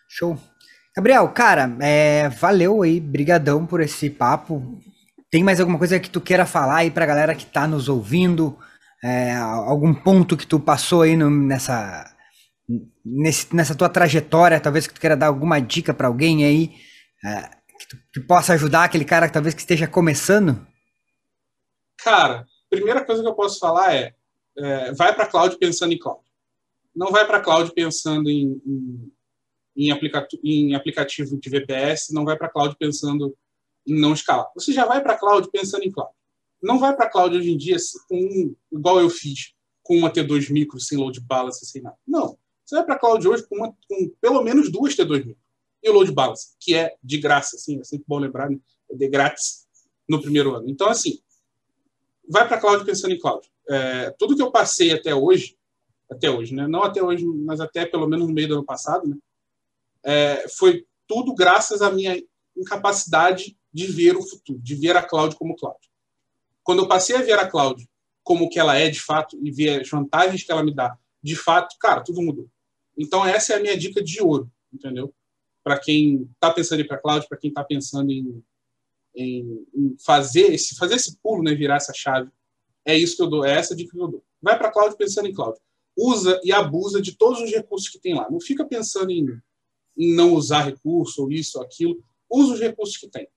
Show. 0.08 0.38
Gabriel, 0.96 1.28
cara, 1.30 1.76
é, 1.80 2.28
valeu 2.28 2.82
aí, 2.82 3.00
brigadão 3.00 3.64
por 3.64 3.80
esse 3.80 4.10
papo. 4.10 4.80
Tem 5.30 5.44
mais 5.44 5.60
alguma 5.60 5.78
coisa 5.78 6.00
que 6.00 6.10
tu 6.10 6.20
queira 6.20 6.44
falar 6.44 6.78
aí 6.78 6.90
pra 6.90 7.06
galera 7.06 7.34
que 7.34 7.46
tá 7.46 7.66
nos 7.66 7.88
ouvindo? 7.88 8.58
É, 9.02 9.34
algum 9.36 9.94
ponto 9.94 10.36
que 10.36 10.46
tu 10.46 10.58
passou 10.58 11.02
aí 11.02 11.16
no, 11.16 11.30
nessa, 11.30 12.12
nesse, 13.04 13.54
nessa 13.54 13.74
tua 13.74 13.88
trajetória, 13.88 14.60
talvez 14.60 14.86
que 14.86 14.94
tu 14.94 15.00
queira 15.00 15.16
dar 15.16 15.28
alguma 15.28 15.60
dica 15.60 15.94
para 15.94 16.08
alguém 16.08 16.44
aí, 16.44 16.74
é, 17.24 17.50
que, 17.80 17.88
tu, 17.88 17.98
que, 18.12 18.20
possa 18.20 18.52
ajudar 18.52 18.84
aquele 18.84 19.04
cara 19.04 19.26
que 19.26 19.32
talvez 19.32 19.54
que 19.54 19.60
esteja 19.60 19.86
começando? 19.86 20.66
Cara, 21.98 22.46
primeira 22.68 23.04
coisa 23.04 23.22
que 23.22 23.28
eu 23.28 23.34
posso 23.34 23.58
falar 23.58 23.94
é, 23.94 24.14
é 24.56 24.92
vai 24.92 25.14
para 25.14 25.26
cloud 25.26 25.56
pensando 25.58 25.92
em 25.92 25.98
cloud. 25.98 26.20
Não 26.94 27.10
vai 27.10 27.26
para 27.26 27.40
cloud 27.40 27.72
pensando 27.72 28.28
em, 28.28 28.60
em, 28.66 29.12
em, 29.76 29.90
aplica 29.90 30.26
em 30.44 30.74
aplicativo 30.74 31.38
de 31.38 31.50
VPS, 31.50 32.12
não 32.12 32.24
vai 32.24 32.36
para 32.36 32.50
cloud 32.50 32.76
pensando 32.78 33.36
em 33.86 33.98
não 33.98 34.12
escalar. 34.12 34.50
Você 34.54 34.72
já 34.72 34.84
vai 34.84 35.02
para 35.02 35.18
cloud 35.18 35.50
pensando 35.50 35.84
em 35.84 35.90
cloud. 35.90 36.12
Não 36.62 36.78
vai 36.78 36.94
para 36.94 37.08
cloud 37.08 37.36
hoje 37.36 37.50
em 37.50 37.56
dia 37.56 37.76
com, 38.08 38.54
igual 38.70 39.00
eu 39.00 39.08
fiz, 39.08 39.54
com 39.82 39.96
uma 39.96 40.12
T2 40.12 40.52
micro 40.52 40.78
sem 40.78 40.98
load 40.98 41.18
balance, 41.20 41.64
sem 41.64 41.80
nada. 41.80 41.96
Não. 42.06 42.38
Você 42.64 42.76
vai 42.76 42.84
para 42.84 42.98
cloud 42.98 43.26
hoje 43.26 43.46
com, 43.48 43.56
uma, 43.56 43.74
com 43.88 44.08
pelo 44.20 44.42
menos 44.42 44.70
duas 44.70 44.94
T2 44.94 45.24
micro. 45.24 45.49
E 45.82 45.88
o 45.88 45.92
load 45.92 46.12
balance, 46.12 46.54
que 46.58 46.74
é 46.74 46.94
de 47.02 47.18
graça, 47.18 47.56
assim, 47.56 47.80
é 47.80 47.84
sempre 47.84 48.04
bom 48.06 48.18
lembrar, 48.18 48.50
né? 48.50 48.58
é 48.90 48.94
de 48.94 49.08
grátis 49.08 49.66
no 50.08 50.20
primeiro 50.20 50.54
ano. 50.54 50.68
Então, 50.68 50.88
assim, 50.88 51.20
vai 52.28 52.46
para 52.46 52.60
cloud 52.60 52.84
pensando 52.84 53.14
em 53.14 53.18
cloud. 53.18 53.48
É, 53.68 54.10
tudo 54.18 54.36
que 54.36 54.42
eu 54.42 54.50
passei 54.50 54.92
até 54.92 55.14
hoje, 55.14 55.56
até 56.10 56.30
hoje, 56.30 56.54
né? 56.54 56.66
Não 56.66 56.82
até 56.82 57.02
hoje, 57.02 57.24
mas 57.24 57.60
até 57.60 57.86
pelo 57.86 58.08
menos 58.08 58.26
no 58.26 58.34
meio 58.34 58.48
do 58.48 58.54
ano 58.54 58.64
passado, 58.64 59.08
né? 59.08 59.16
É, 60.02 60.48
foi 60.48 60.86
tudo 61.06 61.34
graças 61.34 61.82
à 61.82 61.90
minha 61.90 62.20
incapacidade 62.56 63.56
de 63.72 63.86
ver 63.86 64.16
o 64.16 64.22
futuro, 64.22 64.58
de 64.60 64.74
ver 64.74 64.96
a 64.96 65.02
cloud 65.02 65.36
como 65.36 65.56
cloud. 65.56 65.78
Quando 66.62 66.82
eu 66.82 66.88
passei 66.88 67.16
a 67.16 67.22
ver 67.22 67.38
a 67.38 67.48
cloud 67.48 67.88
como 68.22 68.48
que 68.48 68.58
ela 68.58 68.76
é 68.76 68.88
de 68.88 69.00
fato 69.00 69.38
e 69.42 69.50
ver 69.50 69.80
as 69.80 69.88
vantagens 69.88 70.42
que 70.42 70.52
ela 70.52 70.62
me 70.62 70.74
dá, 70.74 70.96
de 71.22 71.36
fato, 71.36 71.76
cara, 71.78 72.02
tudo 72.02 72.22
mudou. 72.22 72.48
Então 72.96 73.24
essa 73.24 73.54
é 73.54 73.56
a 73.56 73.60
minha 73.60 73.76
dica 73.76 74.02
de 74.02 74.22
ouro, 74.22 74.50
entendeu? 74.72 75.12
Para 75.62 75.78
quem 75.78 76.28
está 76.34 76.52
pensando 76.52 76.80
em 76.80 76.84
ir 76.84 76.88
para 76.88 76.98
cloud, 76.98 77.26
para 77.28 77.38
quem 77.38 77.48
está 77.48 77.62
pensando 77.64 78.10
em 78.10 78.42
em, 79.14 79.66
em, 79.74 79.96
fazer 80.04 80.52
esse 80.52 80.76
fazer 80.76 80.94
esse 80.94 81.16
pulo, 81.18 81.42
né, 81.42 81.54
virar 81.54 81.76
essa 81.76 81.92
chave. 81.92 82.30
É 82.84 82.96
isso 82.96 83.16
que 83.16 83.22
eu 83.22 83.26
dou, 83.26 83.44
é 83.44 83.52
essa 83.52 83.74
dica 83.74 83.90
que 83.90 84.00
eu 84.00 84.08
dou. 84.08 84.24
Vai 84.40 84.58
para 84.58 84.70
cloud 84.70 84.96
pensando 84.96 85.28
em 85.28 85.34
cloud. 85.34 85.58
Usa 85.96 86.40
e 86.42 86.52
abusa 86.52 87.00
de 87.00 87.16
todos 87.16 87.40
os 87.40 87.50
recursos 87.50 87.88
que 87.88 87.98
tem 87.98 88.14
lá. 88.14 88.30
Não 88.30 88.40
fica 88.40 88.64
pensando 88.64 89.10
em, 89.10 89.26
em 89.96 90.14
não 90.14 90.32
usar 90.34 90.62
recurso 90.62 91.22
ou 91.22 91.32
isso 91.32 91.58
ou 91.58 91.64
aquilo. 91.64 92.02
Usa 92.30 92.54
os 92.54 92.60
recursos 92.60 92.96
que 92.96 93.08
tem. 93.08 93.28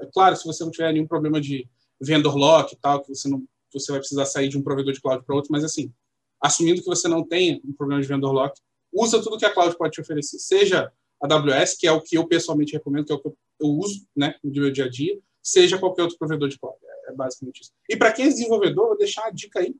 É 0.00 0.06
claro, 0.12 0.36
se 0.36 0.44
você 0.44 0.64
não 0.64 0.70
tiver 0.70 0.92
nenhum 0.92 1.06
problema 1.06 1.40
de 1.40 1.68
vendor 2.00 2.36
lock 2.36 2.72
e 2.72 2.76
tal, 2.78 3.02
que 3.02 3.08
você 3.08 3.28
não 3.28 3.44
você 3.70 3.92
vai 3.92 4.00
precisar 4.00 4.24
sair 4.24 4.48
de 4.48 4.56
um 4.56 4.62
provedor 4.62 4.94
de 4.94 5.00
cloud 5.00 5.22
para 5.26 5.34
outro, 5.34 5.52
mas 5.52 5.62
assim, 5.62 5.92
assumindo 6.40 6.80
que 6.80 6.86
você 6.86 7.06
não 7.06 7.22
tenha 7.22 7.60
um 7.62 7.74
problema 7.74 8.00
de 8.00 8.08
vendor 8.08 8.32
lock, 8.32 8.58
usa 8.90 9.22
tudo 9.22 9.36
que 9.36 9.44
a 9.44 9.52
cloud 9.52 9.76
pode 9.76 9.92
te 9.92 10.00
oferecer. 10.00 10.38
Seja 10.38 10.84
a 10.84 10.90
AWS, 11.20 11.76
que 11.78 11.86
é 11.86 11.92
o 11.92 12.00
que 12.00 12.16
eu 12.16 12.26
pessoalmente 12.26 12.72
recomendo, 12.72 13.06
que 13.06 13.12
é 13.12 13.16
o 13.16 13.20
que 13.20 13.28
eu 13.28 13.68
uso 13.68 14.06
né, 14.16 14.34
no 14.42 14.50
meu 14.52 14.70
dia 14.70 14.84
a 14.84 14.88
dia, 14.88 15.18
seja 15.42 15.78
qualquer 15.78 16.02
outro 16.02 16.18
provedor 16.18 16.48
de 16.48 16.58
cloud. 16.58 16.78
É, 16.82 17.12
é 17.12 17.14
basicamente 17.14 17.62
isso. 17.62 17.72
E 17.88 17.96
para 17.96 18.12
quem 18.12 18.26
é 18.26 18.28
desenvolvedor, 18.28 18.88
vou 18.88 18.98
deixar 18.98 19.22
uma 19.22 19.32
dica 19.32 19.60
aí: 19.60 19.74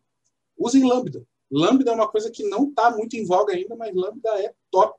usem 0.56 0.86
Lambda. 0.86 1.24
Lambda 1.50 1.90
é 1.90 1.94
uma 1.94 2.08
coisa 2.08 2.30
que 2.30 2.42
não 2.44 2.68
está 2.68 2.90
muito 2.90 3.16
em 3.16 3.24
voga 3.24 3.54
ainda, 3.54 3.74
mas 3.76 3.94
Lambda 3.94 4.28
é 4.40 4.52
top. 4.70 4.98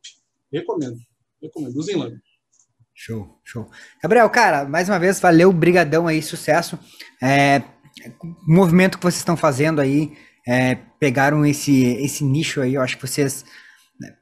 Recomendo. 0.52 0.98
Recomendo. 1.42 1.76
Usem 1.78 1.96
Lambda. 1.96 2.22
Show, 2.94 3.40
show. 3.46 3.70
Gabriel, 4.04 4.30
cara, 4.30 4.66
mais 4.66 4.90
uma 4.90 5.00
vez, 5.00 5.20
valeu, 5.20 5.54
brigadão 5.54 6.08
aí, 6.08 6.22
sucesso. 6.22 6.78
É, 7.24 7.64
o 8.22 8.54
movimento 8.54 8.98
que 8.98 9.04
vocês 9.04 9.20
estão 9.20 9.38
fazendo 9.38 9.80
aí, 9.80 10.12
é, 10.46 10.76
pegaram 11.00 11.46
esse, 11.46 11.94
esse 12.04 12.26
nicho 12.26 12.60
aí, 12.60 12.74
eu 12.74 12.82
acho 12.82 12.98
que 12.98 13.08
vocês, 13.08 13.46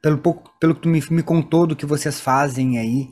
pelo 0.02 0.18
pouco, 0.18 0.50
pelo 0.60 0.74
que 0.74 0.82
tu 0.82 0.88
me, 0.88 1.02
me 1.10 1.22
contou 1.22 1.66
do 1.66 1.76
que 1.76 1.86
vocês 1.86 2.20
fazem 2.20 2.78
aí, 2.78 3.08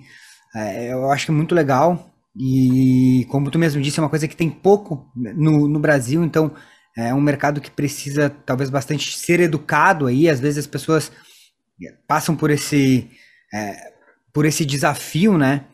é, 0.55 0.93
eu 0.93 1.11
acho 1.11 1.27
que 1.27 1.31
é 1.31 1.35
muito 1.35 1.55
legal. 1.55 2.13
E 2.39 3.27
como 3.31 3.51
tu 3.51 3.59
mesmo 3.59 3.81
disse, 3.81 3.99
é 3.99 4.03
uma 4.03 4.11
coisa 4.11 4.29
que 4.29 4.37
tem 4.37 4.51
pouco 4.51 5.11
no, 5.15 5.69
no 5.69 5.81
Brasil, 5.81 6.23
então 6.23 6.53
é 6.97 7.13
um 7.15 7.21
mercado 7.21 7.61
que 7.61 7.71
precisa 7.71 8.31
talvez 8.31 8.71
bastante 8.71 9.17
ser 9.17 9.41
educado 9.41 10.07
aí. 10.07 10.29
Às 10.29 10.41
vezes 10.41 10.59
as 10.59 10.67
pessoas 10.67 11.11
passam 12.07 12.37
por 12.37 12.51
esse, 12.51 13.11
é, 13.55 13.75
por 14.33 14.45
esse 14.45 14.65
desafio, 14.65 15.37
né? 15.39 15.67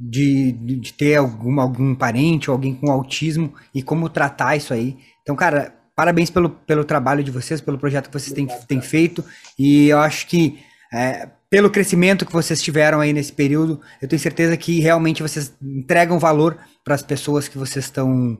De, 0.00 0.52
de 0.52 0.92
ter 0.92 1.16
algum, 1.16 1.60
algum 1.60 1.92
parente 1.92 2.48
ou 2.48 2.54
alguém 2.54 2.72
com 2.72 2.88
autismo 2.88 3.52
e 3.74 3.82
como 3.82 4.08
tratar 4.08 4.54
isso 4.54 4.72
aí. 4.72 4.96
Então, 5.22 5.34
cara, 5.34 5.74
parabéns 5.98 6.30
pelo, 6.30 6.50
pelo 6.50 6.84
trabalho 6.84 7.24
de 7.24 7.30
vocês, 7.32 7.60
pelo 7.60 7.76
projeto 7.76 8.06
que 8.06 8.12
vocês 8.12 8.32
têm, 8.32 8.46
têm 8.68 8.80
feito. 8.80 9.24
E 9.58 9.88
eu 9.88 9.98
acho 9.98 10.28
que 10.28 10.60
é, 10.94 11.28
pelo 11.50 11.68
crescimento 11.68 12.24
que 12.24 12.32
vocês 12.32 12.62
tiveram 12.62 13.00
aí 13.00 13.12
nesse 13.12 13.32
período, 13.32 13.80
eu 14.00 14.06
tenho 14.06 14.22
certeza 14.22 14.56
que 14.56 14.78
realmente 14.78 15.24
vocês 15.24 15.52
entregam 15.60 16.16
valor 16.16 16.56
para 16.84 16.94
as 16.94 17.02
pessoas 17.02 17.48
que 17.48 17.58
vocês 17.58 17.86
estão 17.86 18.38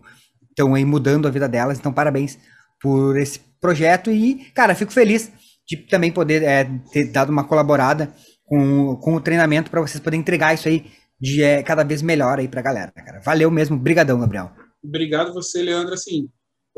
estão 0.48 0.72
aí 0.72 0.84
mudando 0.84 1.26
a 1.26 1.32
vida 1.32 1.48
delas. 1.48 1.80
Então, 1.80 1.92
parabéns 1.92 2.38
por 2.80 3.18
esse 3.18 3.40
projeto 3.61 4.09
e, 4.09 4.36
cara, 4.54 4.72
fico 4.72 4.92
feliz 4.92 5.32
de 5.66 5.78
também 5.78 6.12
poder 6.12 6.44
é, 6.44 6.62
ter 6.92 7.11
dado 7.11 7.30
uma 7.30 7.42
colaborada 7.42 8.14
com, 8.44 8.94
com 9.02 9.16
o 9.16 9.20
treinamento 9.20 9.68
para 9.68 9.80
vocês 9.80 9.98
poderem 9.98 10.20
entregar 10.20 10.54
isso 10.54 10.68
aí 10.68 10.86
de 11.20 11.42
é, 11.42 11.61
cada 11.64 11.82
vez 11.82 12.02
melhor 12.02 12.38
aí 12.38 12.46
para 12.46 12.61
a 12.61 12.62
galera, 12.62 12.92
cara. 12.92 13.20
Valeu 13.20 13.50
mesmo, 13.50 13.76
brigadão, 13.76 14.20
Gabriel. 14.20 14.52
Obrigado 14.80 15.34
você, 15.34 15.61
Leandro. 15.61 15.94
Assim, 15.94 16.28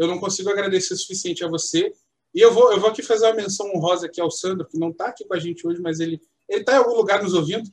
eu 0.01 0.07
não 0.07 0.19
consigo 0.19 0.49
agradecer 0.49 0.95
o 0.95 0.97
suficiente 0.97 1.45
a 1.45 1.49
você 1.49 1.93
e 2.35 2.41
eu 2.41 2.53
vou, 2.53 2.73
eu 2.73 2.81
vou 2.81 2.89
aqui 2.89 3.03
fazer 3.03 3.27
uma 3.27 3.35
menção 3.35 3.71
honrosa 3.75 4.07
aqui 4.07 4.21
ao 4.21 4.31
Sandro, 4.31 4.67
que 4.67 4.79
não 4.79 4.91
está 4.91 5.09
aqui 5.09 5.25
com 5.25 5.35
a 5.35 5.39
gente 5.39 5.67
hoje, 5.67 5.81
mas 5.81 6.01
ele 6.01 6.21
está 6.49 6.75
em 6.75 6.79
algum 6.79 6.95
lugar 6.95 7.23
nos 7.23 7.35
ouvindo, 7.35 7.71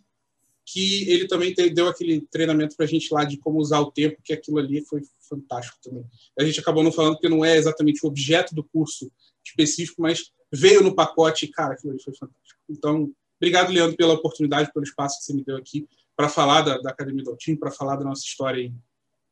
que 0.65 1.09
ele 1.09 1.28
também 1.28 1.53
deu 1.73 1.88
aquele 1.88 2.21
treinamento 2.30 2.75
para 2.75 2.86
a 2.86 2.88
gente 2.88 3.13
lá 3.13 3.23
de 3.23 3.38
como 3.38 3.59
usar 3.59 3.80
o 3.80 3.91
tempo, 3.91 4.21
que 4.21 4.34
aquilo 4.34 4.57
ali 4.57 4.84
foi 4.86 5.01
fantástico 5.30 5.78
também. 5.82 6.03
A 6.38 6.43
gente 6.43 6.59
acabou 6.59 6.84
não 6.84 6.91
falando 6.91 7.13
porque 7.13 7.30
não 7.30 7.45
é 7.45 7.55
exatamente 7.55 8.03
o 8.03 8.09
objeto 8.09 8.53
do 8.53 8.63
curso 8.63 9.09
específico, 9.45 10.01
mas 10.01 10.30
veio 10.51 10.84
no 10.84 10.93
pacote 10.93 11.45
e, 11.45 11.47
cara, 11.47 11.73
aquilo 11.73 11.93
ali 11.93 12.03
foi 12.03 12.13
fantástico. 12.13 12.59
Então, 12.69 13.09
obrigado, 13.39 13.71
Leandro, 13.71 13.95
pela 13.95 14.13
oportunidade, 14.13 14.73
pelo 14.73 14.84
espaço 14.84 15.19
que 15.19 15.25
você 15.25 15.34
me 15.34 15.43
deu 15.45 15.55
aqui 15.55 15.88
para 16.15 16.28
falar 16.28 16.63
da, 16.63 16.78
da 16.80 16.89
Academia 16.89 17.23
do 17.23 17.30
Altim, 17.30 17.55
para 17.55 17.71
falar 17.71 17.95
da 17.95 18.03
nossa 18.03 18.23
história 18.25 18.59
aí, 18.59 18.73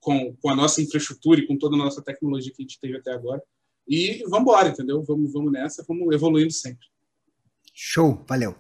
com, 0.06 0.36
com 0.36 0.50
a 0.52 0.56
nossa 0.56 0.82
infraestrutura 0.82 1.40
e 1.40 1.48
com 1.48 1.58
toda 1.58 1.76
a 1.76 1.80
nossa 1.80 2.00
tecnologia 2.00 2.54
que 2.56 2.62
a 2.62 2.64
gente 2.64 2.80
teve 2.80 2.96
até 2.96 3.12
agora. 3.12 3.42
E 3.88 4.22
vamos 4.30 4.42
embora, 4.42 4.70
entendeu? 4.70 5.04
Vamos, 5.04 5.34
vamos 5.34 5.52
nessa, 5.52 5.84
vamos 5.88 6.14
evoluindo 6.14 6.54
sempre. 6.54 6.88
Show, 7.74 8.24
valeu. 8.30 8.56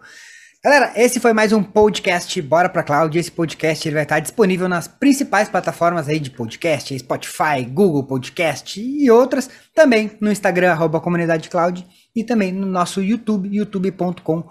Galera, 0.63 0.93
esse 0.95 1.19
foi 1.19 1.31
mais 1.31 1.53
um 1.53 1.61
podcast 1.61 2.41
Bora 2.41 2.67
Pra 2.67 2.81
Cloud. 2.81 3.15
Esse 3.15 3.31
podcast 3.31 3.87
ele 3.87 3.93
vai 3.93 4.03
estar 4.03 4.19
disponível 4.19 4.67
nas 4.67 4.87
principais 4.87 5.47
plataformas 5.47 6.09
aí 6.09 6.19
de 6.19 6.31
podcast, 6.31 6.97
Spotify, 6.97 7.63
Google 7.63 8.03
Podcast 8.03 8.81
e 8.81 9.11
outras. 9.11 9.47
Também 9.75 10.17
no 10.19 10.31
Instagram, 10.31 10.71
arroba 10.71 10.99
Comunidade 10.99 11.49
Cloud. 11.49 11.85
E 12.15 12.23
também 12.23 12.51
no 12.51 12.65
nosso 12.65 13.03
YouTube, 13.03 13.55
youtube.com 13.55 14.43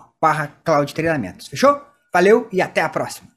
Cloud 0.64 0.94
Treinamentos. 0.94 1.48
Fechou? 1.48 1.82
Valeu 2.12 2.48
e 2.52 2.62
até 2.62 2.82
a 2.82 2.88
próxima. 2.88 3.34